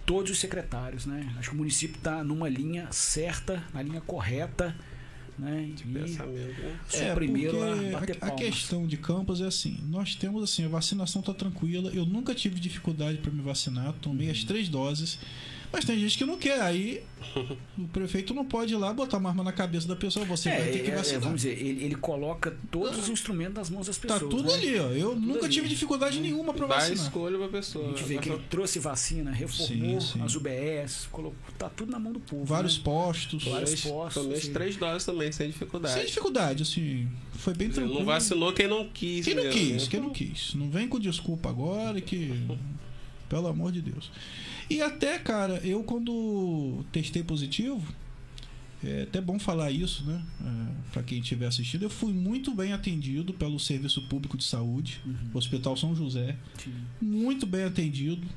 todos 0.05 0.31
os 0.31 0.39
secretários, 0.39 1.05
né? 1.05 1.33
Acho 1.37 1.49
que 1.49 1.55
o 1.55 1.57
município 1.57 1.97
está 1.97 2.23
numa 2.23 2.49
linha 2.49 2.87
certa, 2.91 3.63
na 3.73 3.81
linha 3.81 4.01
correta, 4.01 4.75
né? 5.37 5.69
E 5.69 5.83
Pensamento, 5.83 6.61
né? 6.61 6.77
sou 6.87 7.01
É, 7.01 7.13
porque 7.13 8.11
a 8.11 8.15
bater 8.15 8.17
a, 8.21 8.31
questão 8.31 8.85
de 8.85 8.97
campus 8.97 9.41
é 9.41 9.45
assim, 9.45 9.79
nós 9.89 10.15
temos 10.15 10.43
assim, 10.43 10.65
a 10.65 10.67
vacinação 10.67 11.21
tá 11.21 11.33
tranquila, 11.33 11.91
eu 11.91 12.05
nunca 12.05 12.35
tive 12.35 12.59
dificuldade 12.59 13.17
para 13.17 13.31
me 13.31 13.41
vacinar, 13.41 13.93
tomei 14.01 14.27
Uhum. 14.27 14.33
as 14.33 14.43
três 14.43 14.69
doses, 14.69 15.19
mas 15.73 15.83
tem 15.85 15.97
gente 15.99 16.15
que 16.17 16.23
não 16.23 16.37
quer, 16.37 16.61
aí 16.61 17.01
o 17.77 17.87
prefeito 17.87 18.31
não 18.33 18.45
pode 18.45 18.73
ir 18.73 18.77
lá 18.77 18.93
botar 18.93 19.17
uma 19.17 19.29
arma 19.29 19.43
na 19.43 19.51
cabeça 19.51 19.87
da 19.87 19.95
pessoa, 19.95 20.23
você 20.23 20.47
É, 20.49 20.59
vai 20.59 20.71
ter 20.71 20.83
que 20.83 20.91
é, 20.91 20.93
é, 20.93 20.97
vacinar. 20.97 21.21
vamos 21.21 21.41
dizer, 21.41 21.59
ele, 21.59 21.83
ele 21.85 21.95
coloca 21.95 22.55
todos 22.69 22.99
os 22.99 23.09
instrumentos 23.09 23.55
nas 23.55 23.69
mãos 23.71 23.87
das 23.87 23.97
Tá 23.97 24.13
pessoas. 24.13 24.29
tudo 24.29 24.47
né? 24.49 24.53
ali, 24.53 24.79
ó. 24.79 24.89
Eu 24.91 25.15
nunca 25.15 25.45
ali. 25.45 25.49
tive 25.53 25.67
dificuldade 25.67 26.19
nenhuma 26.21 26.53
para 26.53 26.67
Dá 26.67 26.75
vacinar. 26.75 27.03
escolha 27.03 27.37
pra 27.37 27.47
A 27.47 27.49
pessoa. 27.49 27.87
gente 27.89 28.03
vê 28.03 28.17
que 28.19 28.29
ele 28.29 28.41
trouxe 28.49 28.77
vacina, 28.77 29.31
reformou 29.31 29.99
Sim, 29.99 30.13
sim. 30.13 30.21
as 30.21 30.35
UBS, 30.35 31.07
colocou, 31.11 31.37
tá 31.57 31.69
tudo 31.69 31.91
na 31.91 31.97
mão 31.99 32.13
do 32.13 32.19
povo. 32.19 32.45
Vários 32.45 32.77
né? 32.77 32.83
postos. 32.83 33.43
Vários 33.43 33.81
postos, 33.81 34.21
tomei 34.23 34.39
três 34.39 34.75
doses 34.75 35.05
também, 35.05 35.31
sem 35.31 35.47
dificuldade. 35.49 35.95
Sem 35.95 36.05
dificuldade, 36.05 36.61
assim. 36.63 37.07
Foi 37.33 37.53
bem 37.55 37.69
tranquilo. 37.69 37.99
Não 37.99 38.05
vacinou 38.05 38.53
quem 38.53 38.67
não 38.67 38.87
quis. 38.89 39.25
Quem 39.25 39.33
não 39.35 39.43
mesmo, 39.43 39.59
quis, 39.59 39.83
né? 39.83 39.87
quem 39.89 39.99
não 39.99 40.09
quis. 40.11 40.53
Não 40.53 40.69
vem 40.69 40.87
com 40.87 40.99
desculpa 40.99 41.49
agora 41.49 41.99
que. 41.99 42.31
Pelo 43.27 43.47
amor 43.47 43.71
de 43.71 43.81
Deus. 43.81 44.11
E 44.75 44.81
até, 44.81 45.17
cara, 45.19 45.55
eu 45.63 45.83
quando 45.83 46.83
testei 46.91 47.23
positivo, 47.23 47.81
É 48.85 49.03
até 49.03 49.21
bom 49.21 49.39
falar 49.39 49.71
isso, 49.71 50.03
né? 50.05 50.21
É, 50.41 50.91
para 50.91 51.03
quem 51.03 51.19
estiver 51.19 51.45
assistindo, 51.47 51.83
eu 51.83 51.89
fui 51.89 52.11
muito 52.11 52.53
bem 52.53 52.73
atendido 52.73 53.33
pelo 53.33 53.57
Serviço 53.57 54.01
Público 54.09 54.35
de 54.37 54.43
Saúde, 54.43 54.99
Uhum. 55.05 55.15
Hospital 55.33 55.77
São 55.77 55.95
José. 55.95 56.35
Sim. 56.61 56.73
Muito 57.01 57.45
bem 57.47 57.63
atendido. 57.63 58.27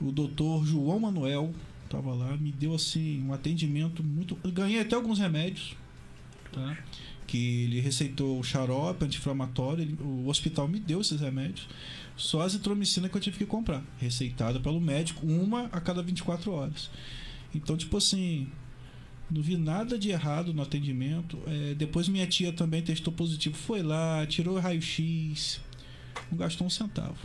O 0.00 0.10
doutor 0.10 0.66
João 0.66 0.98
Manuel 0.98 1.54
estava 1.84 2.12
lá, 2.12 2.36
me 2.36 2.50
deu 2.50 2.74
assim 2.74 3.22
um 3.22 3.32
atendimento 3.32 4.02
muito. 4.02 4.36
eu 4.42 4.50
ganhei 4.50 4.80
até 4.80 4.96
alguns 4.96 5.20
remédios, 5.20 5.76
tá? 6.52 6.76
Que 7.26 7.62
ele 7.64 7.78
receitou 7.80 8.40
o 8.40 8.42
xarope 8.42 9.04
anti-inflamatório, 9.04 9.96
o 10.00 10.26
hospital 10.28 10.66
me 10.66 10.80
deu 10.80 11.00
esses 11.00 11.20
remédios. 11.20 11.68
Só 12.20 12.42
a 12.42 12.44
azitromicina 12.44 13.08
que 13.08 13.16
eu 13.16 13.20
tive 13.20 13.38
que 13.38 13.46
comprar, 13.46 13.82
receitada 13.98 14.60
pelo 14.60 14.78
médico, 14.78 15.26
uma 15.26 15.64
a 15.72 15.80
cada 15.80 16.02
24 16.02 16.52
horas. 16.52 16.90
Então, 17.54 17.78
tipo 17.78 17.96
assim, 17.96 18.46
não 19.30 19.40
vi 19.40 19.56
nada 19.56 19.98
de 19.98 20.10
errado 20.10 20.52
no 20.52 20.60
atendimento. 20.60 21.38
É, 21.46 21.74
depois 21.74 22.08
minha 22.08 22.26
tia 22.26 22.52
também 22.52 22.82
testou 22.82 23.10
positivo, 23.10 23.56
foi 23.56 23.82
lá, 23.82 24.26
tirou 24.26 24.56
o 24.56 24.60
raio-x, 24.60 25.62
não 26.30 26.36
gastou 26.36 26.66
um 26.66 26.70
centavo. 26.70 27.16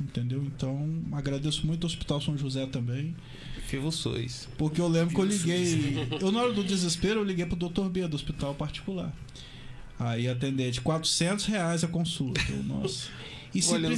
Entendeu? 0.00 0.44
Então, 0.44 1.02
agradeço 1.10 1.66
muito 1.66 1.84
ao 1.84 1.88
Hospital 1.88 2.20
São 2.20 2.38
José 2.38 2.64
também. 2.66 3.16
Vivo 3.68 3.90
SUS. 3.90 4.48
Porque 4.56 4.80
eu 4.80 4.86
lembro 4.86 5.12
que 5.12 5.20
eu 5.20 5.24
liguei. 5.24 6.06
Eu, 6.22 6.30
na 6.30 6.42
hora 6.42 6.52
do 6.52 6.62
desespero, 6.62 7.18
eu 7.18 7.24
liguei 7.24 7.44
pro 7.44 7.56
Dr. 7.56 7.88
B 7.88 8.06
do 8.06 8.14
hospital 8.14 8.54
particular. 8.54 9.12
Aí 9.98 10.28
atendente, 10.28 10.80
400 10.80 11.44
reais 11.46 11.82
a 11.82 11.88
consulta. 11.88 12.40
Eu, 12.48 12.62
nossa. 12.62 13.08
E 13.58 13.62
se, 13.62 13.70
pre- 13.88 13.94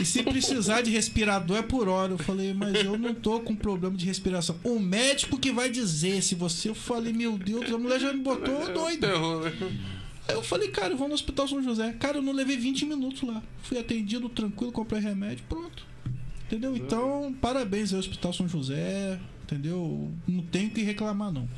e 0.00 0.04
se 0.04 0.22
precisar 0.22 0.80
de 0.82 0.90
respirador 0.90 1.56
é 1.58 1.62
por 1.62 1.88
hora. 1.88 2.12
Eu 2.12 2.18
falei, 2.18 2.52
mas 2.54 2.74
eu 2.84 2.96
não 2.98 3.14
tô 3.14 3.40
com 3.40 3.54
problema 3.54 3.96
de 3.96 4.04
respiração. 4.06 4.56
O 4.64 4.78
médico 4.78 5.38
que 5.38 5.50
vai 5.52 5.68
dizer 5.70 6.22
se 6.22 6.34
você. 6.34 6.68
Eu 6.68 6.74
falei, 6.74 7.12
meu 7.12 7.36
Deus, 7.38 7.70
a 7.72 7.78
mulher 7.78 8.00
já 8.00 8.12
me 8.12 8.20
botou 8.20 8.72
doida. 8.72 9.08
Terror, 9.08 9.42
né? 9.44 9.52
Aí 10.28 10.34
eu 10.36 10.42
falei, 10.42 10.68
cara, 10.68 10.92
eu 10.92 10.96
vou 10.96 11.08
no 11.08 11.14
Hospital 11.14 11.48
São 11.48 11.62
José. 11.62 11.92
Cara, 11.98 12.18
eu 12.18 12.22
não 12.22 12.32
levei 12.32 12.56
20 12.56 12.86
minutos 12.86 13.22
lá. 13.22 13.42
Fui 13.62 13.78
atendido 13.78 14.28
tranquilo, 14.28 14.70
comprei 14.70 15.00
remédio, 15.00 15.44
pronto. 15.48 15.84
Entendeu? 16.46 16.76
Então, 16.76 17.34
parabéns 17.40 17.92
ao 17.92 17.98
Hospital 17.98 18.32
São 18.32 18.46
José. 18.48 19.18
Entendeu? 19.42 20.10
Não 20.26 20.42
tenho 20.44 20.68
o 20.68 20.70
que 20.70 20.82
reclamar, 20.82 21.32
não. 21.32 21.48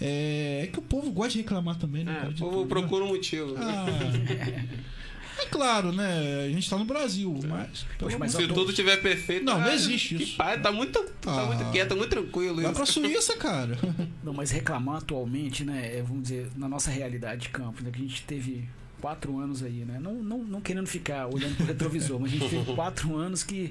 É, 0.00 0.60
é 0.64 0.66
que 0.68 0.78
o 0.78 0.82
povo 0.82 1.10
gosta 1.10 1.32
de 1.32 1.38
reclamar 1.38 1.76
também, 1.76 2.04
né? 2.04 2.22
É, 2.24 2.28
o 2.28 2.34
povo 2.34 2.60
né? 2.62 2.66
procura 2.68 3.04
um 3.04 3.08
motivo. 3.08 3.54
Ah, 3.58 3.84
é 5.44 5.48
claro, 5.48 5.92
né? 5.92 6.44
A 6.46 6.50
gente 6.50 6.68
tá 6.68 6.76
no 6.76 6.84
Brasil, 6.84 7.32
mas. 7.48 7.82
pelo 7.82 8.10
Poxa, 8.10 8.18
mas 8.18 8.32
Se 8.32 8.46
tudo 8.48 8.72
tiver 8.72 8.96
perfeito. 9.00 9.44
Não, 9.44 9.58
não 9.60 9.66
ah, 9.68 9.74
existe 9.74 10.22
isso. 10.22 10.36
Pai, 10.36 10.60
tá 10.60 10.70
muito, 10.72 11.02
tá 11.20 11.42
Ah. 11.42 11.46
muito 11.46 11.70
quieto, 11.72 11.90
tá 11.90 11.94
muito 11.96 12.10
tranquilo 12.10 12.62
Vai 12.62 12.72
pra 12.72 12.82
isso. 12.84 12.92
Suíça, 12.94 13.36
cara. 13.36 13.76
Não, 14.22 14.32
mas 14.32 14.50
reclamar 14.50 14.98
atualmente, 14.98 15.64
né, 15.64 15.98
é, 15.98 16.02
vamos 16.02 16.22
dizer, 16.24 16.48
na 16.56 16.68
nossa 16.68 16.90
realidade 16.90 17.42
de 17.42 17.48
campo, 17.50 17.82
né, 17.82 17.90
que 17.90 17.98
a 17.98 18.02
gente 18.02 18.22
teve 18.22 18.68
quatro 19.00 19.38
anos 19.38 19.62
aí, 19.62 19.84
né, 19.84 19.98
não, 20.00 20.14
não, 20.14 20.38
não 20.38 20.60
querendo 20.62 20.86
ficar 20.86 21.26
olhando 21.26 21.54
pro 21.56 21.66
retrovisor, 21.66 22.18
mas 22.18 22.32
a 22.32 22.36
gente 22.36 22.48
teve 22.48 22.64
quatro 22.74 23.14
anos 23.16 23.42
que 23.44 23.70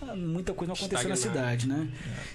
ah, 0.00 0.16
muita 0.16 0.52
coisa 0.52 0.72
não 0.72 0.76
aconteceu 0.76 1.08
na 1.08 1.14
cidade, 1.14 1.68
né, 1.68 1.86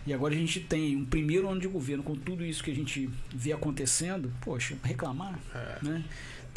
e 0.05 0.13
agora 0.13 0.33
a 0.33 0.37
gente 0.37 0.61
tem 0.61 0.95
um 0.95 1.03
primeiro 1.03 1.49
ano 1.49 1.59
de 1.59 1.67
governo 1.67 2.03
com 2.03 2.15
tudo 2.15 2.45
isso 2.45 2.63
que 2.63 2.71
a 2.71 2.73
gente 2.75 3.09
vê 3.35 3.51
acontecendo, 3.51 4.31
poxa, 4.39 4.77
reclamar, 4.81 5.37
É. 5.53 5.77
né, 5.85 6.05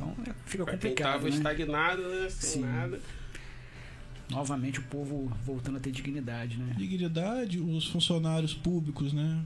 então 0.03 0.17
é, 0.27 0.35
fica 0.47 0.65
Pra 0.65 0.77
quem 0.77 0.91
complicado, 0.91 1.13
tava 1.13 1.25
né, 1.25 1.31
estagnado, 1.31 2.03
né? 2.09 2.29
Sem 2.31 2.51
Sim. 2.51 2.61
nada. 2.69 3.01
novamente 4.31 4.79
o 4.79 4.83
povo 4.85 5.31
voltando 5.45 5.77
a 5.77 5.81
ter 5.81 5.91
dignidade, 5.91 6.57
né, 6.57 6.75
Dignidade, 6.77 7.59
os 7.59 7.87
funcionários 7.87 8.55
públicos, 8.55 9.13
né? 9.13 9.43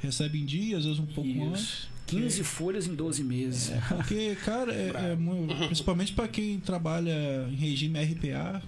Recebem 0.00 0.42
em 0.42 0.44
dia, 0.44 0.76
às 0.78 0.84
vezes 0.84 0.98
um 1.00 1.06
pouco 1.06 1.28
Isso. 1.28 1.44
antes. 1.48 1.88
15 2.06 2.44
folhas 2.44 2.86
em 2.86 2.94
12 2.94 3.24
meses, 3.24 3.70
É, 3.70 3.80
porque, 3.88 4.34
cara, 4.44 4.72
é, 4.74 5.12
é 5.12 5.16
mu- 5.16 5.46
principalmente 5.66 6.12
para 6.12 6.28
quem 6.28 6.60
trabalha 6.60 7.48
em 7.50 7.54
regime 7.56 7.98
RPA, 8.04 8.62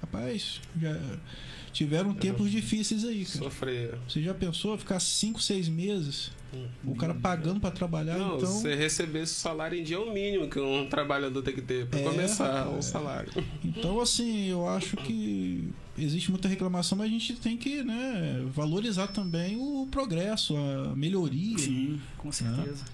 rapaz, 0.00 0.60
já 0.80 0.98
tiveram 1.72 2.14
tempos 2.14 2.50
difíceis 2.50 3.04
aí, 3.04 3.24
cara. 3.26 3.38
Sofrer. 3.44 3.98
Você 4.08 4.22
já 4.22 4.32
pensou 4.32 4.76
ficar 4.78 4.98
5, 5.00 5.40
6 5.42 5.68
meses, 5.68 6.30
o 6.84 6.94
cara 6.94 7.14
pagando 7.14 7.60
para 7.60 7.70
trabalhar, 7.70 8.16
Não, 8.16 8.36
então, 8.36 8.50
você 8.50 8.74
receber 8.74 9.22
esse 9.22 9.34
salário 9.34 9.78
em 9.78 9.82
dia 9.82 9.96
é 9.96 9.98
o 9.98 10.12
mínimo 10.12 10.48
que 10.48 10.58
um 10.58 10.86
trabalhador 10.88 11.42
tem 11.42 11.54
que 11.54 11.60
ter 11.62 11.86
pra 11.86 12.00
É, 12.00 12.02
começar 12.02 12.66
é. 12.66 12.78
o 12.78 12.80
salário. 12.82 13.30
então 13.64 14.00
assim, 14.00 14.46
eu 14.48 14.66
acho 14.68 14.96
que 14.96 15.68
existe 15.98 16.30
muita 16.30 16.48
reclamação, 16.48 16.96
mas 16.96 17.08
a 17.08 17.10
gente 17.10 17.34
tem 17.34 17.56
que, 17.56 17.82
né, 17.82 18.42
valorizar 18.54 19.08
também 19.08 19.56
o 19.56 19.86
progresso, 19.90 20.56
a 20.56 20.94
melhoria. 20.96 21.58
sim, 21.58 22.00
com 22.16 22.30
certeza, 22.32 22.84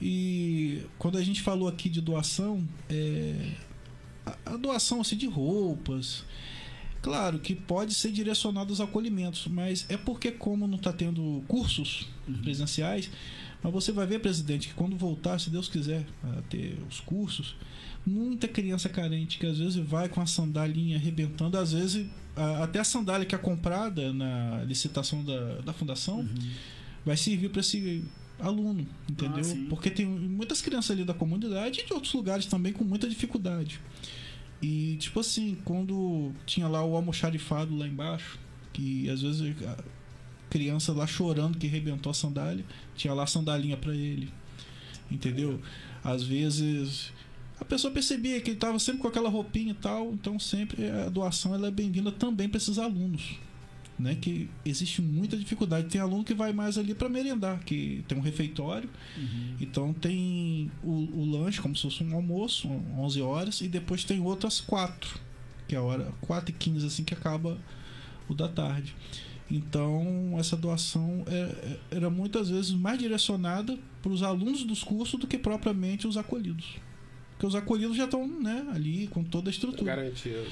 E 0.00 0.82
quando 0.98 1.18
a 1.18 1.22
gente 1.22 1.42
falou 1.42 1.68
aqui 1.68 1.88
de 1.88 2.00
doação, 2.00 2.66
é, 2.88 3.34
a, 4.24 4.36
a 4.54 4.56
doação 4.56 5.00
assim, 5.00 5.16
de 5.16 5.26
roupas, 5.26 6.24
claro 7.02 7.38
que 7.38 7.54
pode 7.54 7.94
ser 7.94 8.10
direcionada 8.12 8.70
aos 8.70 8.80
acolhimentos, 8.80 9.46
mas 9.48 9.86
é 9.88 9.96
porque 9.96 10.30
como 10.30 10.66
não 10.66 10.76
está 10.76 10.92
tendo 10.92 11.42
cursos 11.48 12.06
presenciais, 12.42 13.10
mas 13.62 13.72
você 13.72 13.90
vai 13.92 14.06
ver, 14.06 14.20
presidente, 14.20 14.68
que 14.68 14.74
quando 14.74 14.96
voltar, 14.96 15.38
se 15.40 15.50
Deus 15.50 15.68
quiser, 15.68 16.06
a 16.22 16.42
ter 16.42 16.78
os 16.88 17.00
cursos, 17.00 17.56
muita 18.06 18.46
criança 18.48 18.88
carente 18.88 19.38
que 19.38 19.46
às 19.46 19.58
vezes 19.58 19.76
vai 19.76 20.08
com 20.08 20.20
a 20.20 20.26
sandalinha 20.26 20.96
arrebentando, 20.96 21.58
às 21.58 21.72
vezes 21.72 22.06
a- 22.36 22.64
até 22.64 22.78
a 22.78 22.84
sandália 22.84 23.26
que 23.26 23.34
é 23.34 23.38
comprada 23.38 24.12
na 24.12 24.62
licitação 24.64 25.24
da, 25.24 25.60
da 25.60 25.72
fundação 25.72 26.20
Uhum. 26.20 26.50
vai 27.04 27.16
servir 27.16 27.50
para 27.50 27.60
esse 27.60 28.04
aluno, 28.38 28.86
entendeu? 29.10 29.42
Ah. 29.44 29.66
Porque 29.68 29.90
tem 29.90 30.06
muitas 30.06 30.62
crianças 30.62 30.92
ali 30.92 31.04
da 31.04 31.12
comunidade 31.12 31.80
e 31.80 31.86
de 31.86 31.92
outros 31.92 32.12
lugares 32.14 32.46
também 32.46 32.72
com 32.72 32.84
muita 32.84 33.08
dificuldade. 33.08 33.80
E 34.60 34.96
tipo 34.96 35.20
assim, 35.20 35.56
quando 35.64 36.32
tinha 36.44 36.66
lá 36.66 36.84
o 36.84 36.96
almoxarifado 36.96 37.76
lá 37.76 37.86
embaixo, 37.86 38.38
que 38.72 39.08
às 39.08 39.22
vezes 39.22 39.54
a 39.62 39.76
criança 40.50 40.92
lá 40.92 41.06
chorando 41.06 41.58
que 41.58 41.66
arrebentou 41.66 42.10
a 42.10 42.14
sandália, 42.14 42.64
tinha 42.96 43.14
lá 43.14 43.24
a 43.24 43.26
sandalinha 43.26 43.76
para 43.76 43.94
ele. 43.94 44.32
Entendeu? 45.10 45.60
Às 46.02 46.22
vezes 46.22 47.12
a 47.60 47.64
pessoa 47.64 47.92
percebia 47.92 48.40
que 48.40 48.50
ele 48.50 48.56
estava 48.56 48.78
sempre 48.78 49.02
com 49.02 49.08
aquela 49.08 49.28
roupinha 49.28 49.72
e 49.72 49.74
tal, 49.74 50.12
então 50.12 50.38
sempre 50.38 50.88
a 50.88 51.08
doação 51.08 51.54
ela 51.54 51.68
é 51.68 51.70
bem-vinda 51.70 52.12
também 52.12 52.48
para 52.48 52.58
esses 52.58 52.78
alunos 52.78 53.38
né, 53.98 54.14
que 54.14 54.48
existe 54.64 55.02
muita 55.02 55.36
dificuldade. 55.36 55.88
Tem 55.88 56.00
aluno 56.00 56.22
que 56.24 56.34
vai 56.34 56.52
mais 56.52 56.78
ali 56.78 56.94
para 56.94 57.08
merendar, 57.08 57.58
que 57.64 58.04
tem 58.06 58.16
um 58.16 58.20
refeitório, 58.20 58.88
Uhum. 59.16 59.56
então 59.60 59.92
tem 59.92 60.70
o, 60.84 60.90
o 61.20 61.24
lanche 61.24 61.60
como 61.60 61.74
se 61.74 61.82
fosse 61.82 62.04
um 62.04 62.14
almoço, 62.14 62.68
11 62.96 63.20
horas, 63.22 63.60
e 63.60 63.68
depois 63.68 64.04
tem 64.04 64.20
outras 64.20 64.60
4, 64.60 65.18
que 65.66 65.74
é 65.74 65.78
a 65.78 65.82
hora 65.82 66.12
4 66.20 66.50
e 66.50 66.52
15 66.54 66.86
assim 66.86 67.02
que 67.04 67.12
acaba 67.14 67.58
o 68.28 68.34
da 68.34 68.46
tarde. 68.48 68.94
Então, 69.50 70.36
essa 70.38 70.56
doação 70.56 71.24
é- 71.26 71.78
é- 71.92 71.96
era 71.96 72.10
muitas 72.10 72.50
vezes 72.50 72.70
mais 72.72 72.98
direcionada 72.98 73.78
para 74.02 74.12
os 74.12 74.22
alunos 74.22 74.62
dos 74.64 74.84
cursos 74.84 75.18
do 75.18 75.26
que 75.26 75.38
propriamente 75.38 76.06
os 76.06 76.16
acolhidos. 76.16 76.76
Porque 77.38 77.46
os 77.46 77.54
acolhidos 77.54 77.96
já 77.96 78.06
estão 78.06 78.26
né, 78.26 78.66
ali 78.74 79.06
com 79.06 79.22
toda 79.22 79.48
a 79.48 79.52
estrutura. 79.52 79.84
Garantido. 79.84 80.44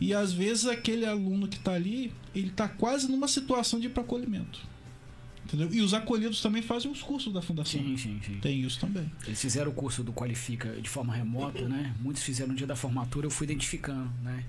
E 0.00 0.12
às 0.12 0.32
vezes 0.32 0.66
aquele 0.66 1.06
aluno 1.06 1.46
que 1.46 1.56
está 1.56 1.74
ali, 1.74 2.12
ele 2.34 2.48
está 2.48 2.66
quase 2.66 3.08
numa 3.08 3.28
situação 3.28 3.78
de 3.78 3.86
ir 3.86 3.90
para 3.90 4.02
acolhimento. 4.02 4.58
Entendeu? 5.44 5.72
E 5.72 5.80
os 5.80 5.94
acolhidos 5.94 6.42
também 6.42 6.60
fazem 6.60 6.90
os 6.90 7.00
cursos 7.00 7.32
da 7.32 7.40
fundação. 7.40 7.80
Sim, 7.80 7.96
sim, 7.96 8.20
sim. 8.26 8.40
Tem 8.40 8.60
isso 8.62 8.80
também. 8.80 9.08
Eles 9.24 9.40
fizeram 9.40 9.70
o 9.70 9.74
curso 9.74 10.02
do 10.02 10.12
Qualifica 10.12 10.72
de 10.72 10.88
forma 10.88 11.14
remota, 11.14 11.68
né? 11.68 11.94
Muitos 12.00 12.24
fizeram 12.24 12.50
no 12.50 12.56
dia 12.56 12.66
da 12.66 12.74
formatura, 12.74 13.26
eu 13.26 13.30
fui 13.30 13.44
identificando, 13.44 14.10
né? 14.24 14.44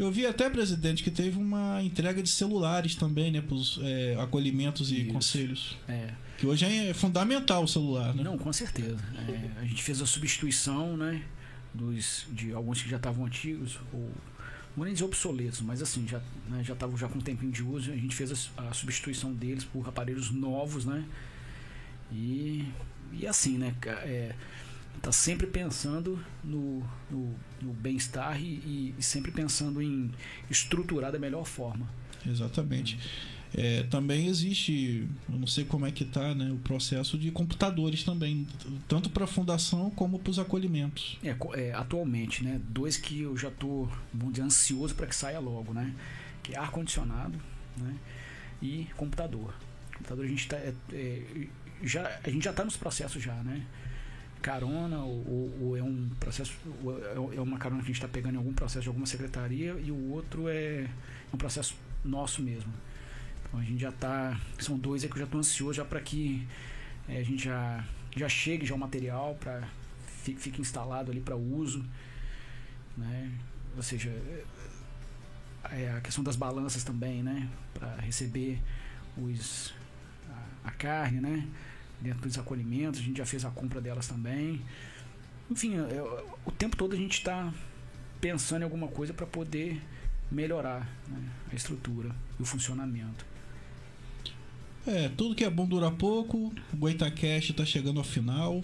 Eu 0.00 0.10
vi 0.10 0.24
até, 0.24 0.48
presidente, 0.48 1.02
que 1.04 1.10
teve 1.10 1.38
uma 1.38 1.82
entrega 1.82 2.22
de 2.22 2.30
celulares 2.30 2.94
também, 2.94 3.30
né, 3.30 3.42
para 3.42 3.54
os 3.54 3.78
acolhimentos 4.22 4.90
e 4.90 5.02
Isso. 5.02 5.12
conselhos. 5.12 5.76
É, 5.86 6.14
Que 6.38 6.46
hoje 6.46 6.64
é 6.64 6.94
fundamental 6.94 7.64
o 7.64 7.68
celular, 7.68 8.14
né? 8.14 8.22
não, 8.22 8.38
com 8.38 8.50
certeza. 8.50 8.98
É, 9.28 9.60
a 9.60 9.64
gente 9.64 9.82
fez 9.82 10.00
a 10.00 10.06
substituição, 10.06 10.96
né? 10.96 11.22
Dos, 11.74 12.26
de 12.32 12.52
alguns 12.52 12.82
que 12.82 12.88
já 12.88 12.96
estavam 12.96 13.26
antigos, 13.26 13.78
ou 13.92 14.00
não 14.00 14.76
vou 14.76 14.84
nem 14.86 14.94
dizer 14.94 15.04
obsoletos, 15.04 15.60
mas 15.60 15.82
assim, 15.82 16.08
já 16.08 16.18
né, 16.48 16.64
já 16.64 16.72
estavam 16.72 16.96
já 16.96 17.06
com 17.06 17.18
um 17.18 17.22
tempinho 17.22 17.52
de 17.52 17.62
uso, 17.62 17.92
a 17.92 17.96
gente 17.96 18.16
fez 18.16 18.50
a, 18.56 18.68
a 18.70 18.72
substituição 18.72 19.32
deles 19.32 19.64
por 19.64 19.86
aparelhos 19.86 20.30
novos, 20.30 20.84
né? 20.84 21.04
E, 22.10 22.64
e 23.12 23.26
assim, 23.26 23.58
né? 23.58 23.74
É, 23.86 24.34
tá 25.02 25.12
sempre 25.12 25.46
pensando 25.46 26.18
no, 26.44 26.80
no, 27.10 27.34
no 27.62 27.72
bem-estar 27.72 28.40
e, 28.40 28.94
e- 28.98 29.02
sempre 29.02 29.30
pensando 29.30 29.80
em 29.80 30.10
estruturar 30.50 31.10
da 31.12 31.18
melhor 31.18 31.44
forma. 31.44 31.88
Exatamente. 32.26 32.98
É, 33.52 33.82
também 33.84 34.28
existe, 34.28 35.08
eu 35.28 35.36
não 35.38 35.46
sei 35.46 35.64
como 35.64 35.84
é 35.84 35.90
que 35.90 36.04
tá, 36.04 36.34
né, 36.34 36.52
o 36.52 36.56
processo 36.58 37.18
de 37.18 37.32
computadores 37.32 38.04
também, 38.04 38.46
tanto 38.86 39.10
para 39.10 39.24
a 39.24 39.26
fundação 39.26 39.90
como 39.90 40.20
para 40.20 40.30
os 40.30 40.38
acolhimentos. 40.38 41.18
É, 41.24 41.34
é, 41.54 41.72
atualmente, 41.72 42.44
né? 42.44 42.60
Dois 42.68 42.96
que 42.96 43.22
eu 43.22 43.36
já 43.36 43.50
dizer, 43.50 44.44
ansioso 44.44 44.94
para 44.94 45.06
que 45.06 45.16
saia 45.16 45.40
logo, 45.40 45.72
né? 45.72 45.92
Que 46.44 46.54
é 46.54 46.58
ar-condicionado, 46.58 47.40
né? 47.76 47.96
E 48.62 48.86
computador. 48.96 49.52
Computador 49.94 50.24
a 50.24 50.28
gente 50.28 50.46
tá, 50.46 50.56
é, 50.56 50.72
é, 50.92 51.22
já, 51.82 52.20
a 52.22 52.30
gente 52.30 52.44
já 52.44 52.50
está 52.50 52.64
nos 52.64 52.76
processos 52.76 53.20
já, 53.20 53.34
né? 53.42 53.66
Carona, 54.40 54.98
ou, 54.98 55.54
ou 55.60 55.76
é 55.76 55.82
um 55.82 56.08
processo, 56.18 56.56
é, 56.84 57.36
é 57.36 57.40
uma 57.40 57.58
carona 57.58 57.80
que 57.80 57.86
a 57.86 57.92
gente 57.92 57.96
está 57.96 58.08
pegando 58.08 58.34
em 58.34 58.38
algum 58.38 58.52
processo 58.52 58.82
de 58.82 58.88
alguma 58.88 59.06
secretaria, 59.06 59.72
e 59.72 59.90
o 59.90 60.10
outro 60.10 60.48
é 60.48 60.88
um 61.32 61.36
processo 61.36 61.76
nosso 62.04 62.42
mesmo. 62.42 62.72
Então 63.44 63.60
a 63.60 63.62
gente 63.64 63.80
já 63.80 63.90
está. 63.90 64.38
São 64.58 64.78
dois 64.78 65.02
aí 65.02 65.08
que 65.08 65.14
eu 65.14 65.20
já 65.20 65.24
estou 65.24 65.40
ansioso 65.40 65.74
já 65.74 65.84
para 65.84 66.00
que 66.00 66.46
é, 67.08 67.18
a 67.18 67.22
gente 67.22 67.44
já, 67.44 67.84
já 68.16 68.28
chegue 68.28 68.64
já 68.64 68.74
o 68.74 68.78
material 68.78 69.36
para 69.40 69.68
fique, 70.22 70.40
fique 70.40 70.60
instalado 70.60 71.10
ali 71.10 71.20
para 71.20 71.36
uso. 71.36 71.84
Né? 72.96 73.32
Ou 73.76 73.82
seja, 73.82 74.10
é 75.70 75.92
a 75.96 76.00
questão 76.00 76.22
das 76.22 76.36
balanças 76.36 76.84
também, 76.84 77.22
né? 77.22 77.48
Para 77.74 77.96
receber 77.96 78.60
os, 79.16 79.74
a, 80.28 80.68
a, 80.68 80.70
carne, 80.72 81.20
né? 81.20 81.48
Dentro 82.00 82.22
dos 82.22 82.38
acolhimentos, 82.38 83.00
a 83.00 83.02
gente 83.02 83.18
já 83.18 83.26
fez 83.26 83.44
a 83.44 83.50
compra 83.50 83.80
delas 83.80 84.06
também. 84.06 84.62
Enfim, 85.50 85.74
é, 85.76 85.96
é 85.96 86.24
o 86.46 86.52
tempo 86.52 86.76
todo 86.76 86.94
a 86.94 86.96
gente 86.96 87.18
está 87.18 87.52
pensando 88.20 88.62
em 88.62 88.64
alguma 88.64 88.88
coisa 88.88 89.12
para 89.12 89.26
poder 89.26 89.80
melhorar 90.30 90.88
né? 91.08 91.18
a 91.50 91.54
estrutura 91.54 92.14
e 92.38 92.42
o 92.42 92.46
funcionamento. 92.46 93.24
É, 94.86 95.10
tudo 95.10 95.34
que 95.34 95.44
é 95.44 95.50
bom 95.50 95.66
dura 95.66 95.90
pouco. 95.90 96.52
O 96.72 96.76
Goitacast 96.76 97.50
está 97.50 97.64
chegando 97.64 97.98
ao 97.98 98.04
final. 98.04 98.62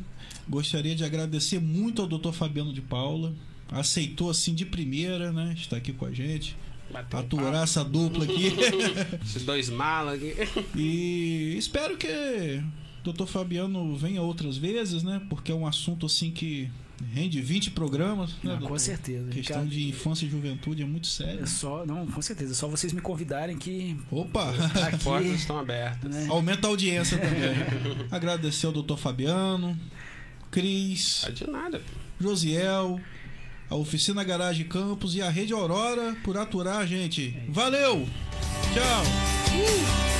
Gostaria 0.48 0.94
de 0.94 1.04
agradecer 1.04 1.60
muito 1.60 2.00
ao 2.00 2.08
Dr. 2.08 2.32
Fabiano 2.32 2.72
de 2.72 2.80
Paula. 2.80 3.34
Aceitou 3.68 4.30
assim 4.30 4.54
de 4.54 4.64
primeira, 4.64 5.32
né? 5.32 5.54
Está 5.56 5.76
aqui 5.76 5.92
com 5.92 6.06
a 6.06 6.12
gente. 6.12 6.56
Bateu 6.90 7.18
aturar 7.18 7.64
essa 7.64 7.84
dupla 7.84 8.24
aqui. 8.24 8.52
Esses 9.22 9.44
dois 9.44 9.68
malas 9.68 10.14
aqui. 10.14 10.34
E 10.74 11.56
espero 11.58 11.96
que 11.96 12.62
Dr. 13.12 13.26
Fabiano 13.26 13.96
venha 13.96 14.22
outras 14.22 14.56
vezes, 14.56 15.02
né? 15.02 15.22
Porque 15.28 15.52
é 15.52 15.54
um 15.54 15.66
assunto 15.66 16.06
assim 16.06 16.30
que 16.30 16.70
Rende 17.12 17.42
20 17.42 17.72
programas, 17.72 18.30
né? 18.42 18.56
Não, 18.58 18.68
com 18.68 18.78
certeza. 18.78 19.30
Questão 19.30 19.56
Ricardo, 19.58 19.68
de 19.68 19.88
infância 19.88 20.24
e 20.24 20.30
juventude 20.30 20.82
é 20.82 20.86
muito 20.86 21.06
sério. 21.06 21.42
É 21.42 21.46
só, 21.46 21.84
não, 21.84 22.06
com 22.06 22.22
certeza. 22.22 22.52
É 22.52 22.54
só 22.54 22.66
vocês 22.68 22.92
me 22.92 23.02
convidarem 23.02 23.58
que. 23.58 23.96
Opa! 24.10 24.50
As 24.50 25.02
portas 25.02 25.30
estão 25.32 25.58
abertas. 25.58 26.10
Né? 26.10 26.26
Aumenta 26.30 26.66
a 26.66 26.70
audiência 26.70 27.18
também. 27.18 28.06
Agradecer 28.10 28.66
ao 28.66 28.72
doutor 28.72 28.96
Fabiano, 28.96 29.78
Cris. 30.50 31.24
É 31.26 31.30
de 31.30 31.46
nada. 31.48 31.82
Josiel, 32.18 32.98
a 33.68 33.76
Oficina 33.76 34.24
Garagem 34.24 34.66
Campos 34.66 35.14
e 35.14 35.20
a 35.20 35.28
Rede 35.28 35.52
Aurora 35.52 36.16
por 36.24 36.38
aturar 36.38 36.78
a 36.78 36.86
gente. 36.86 37.36
É 37.36 37.50
Valeu! 37.50 38.08
Tchau! 38.72 40.15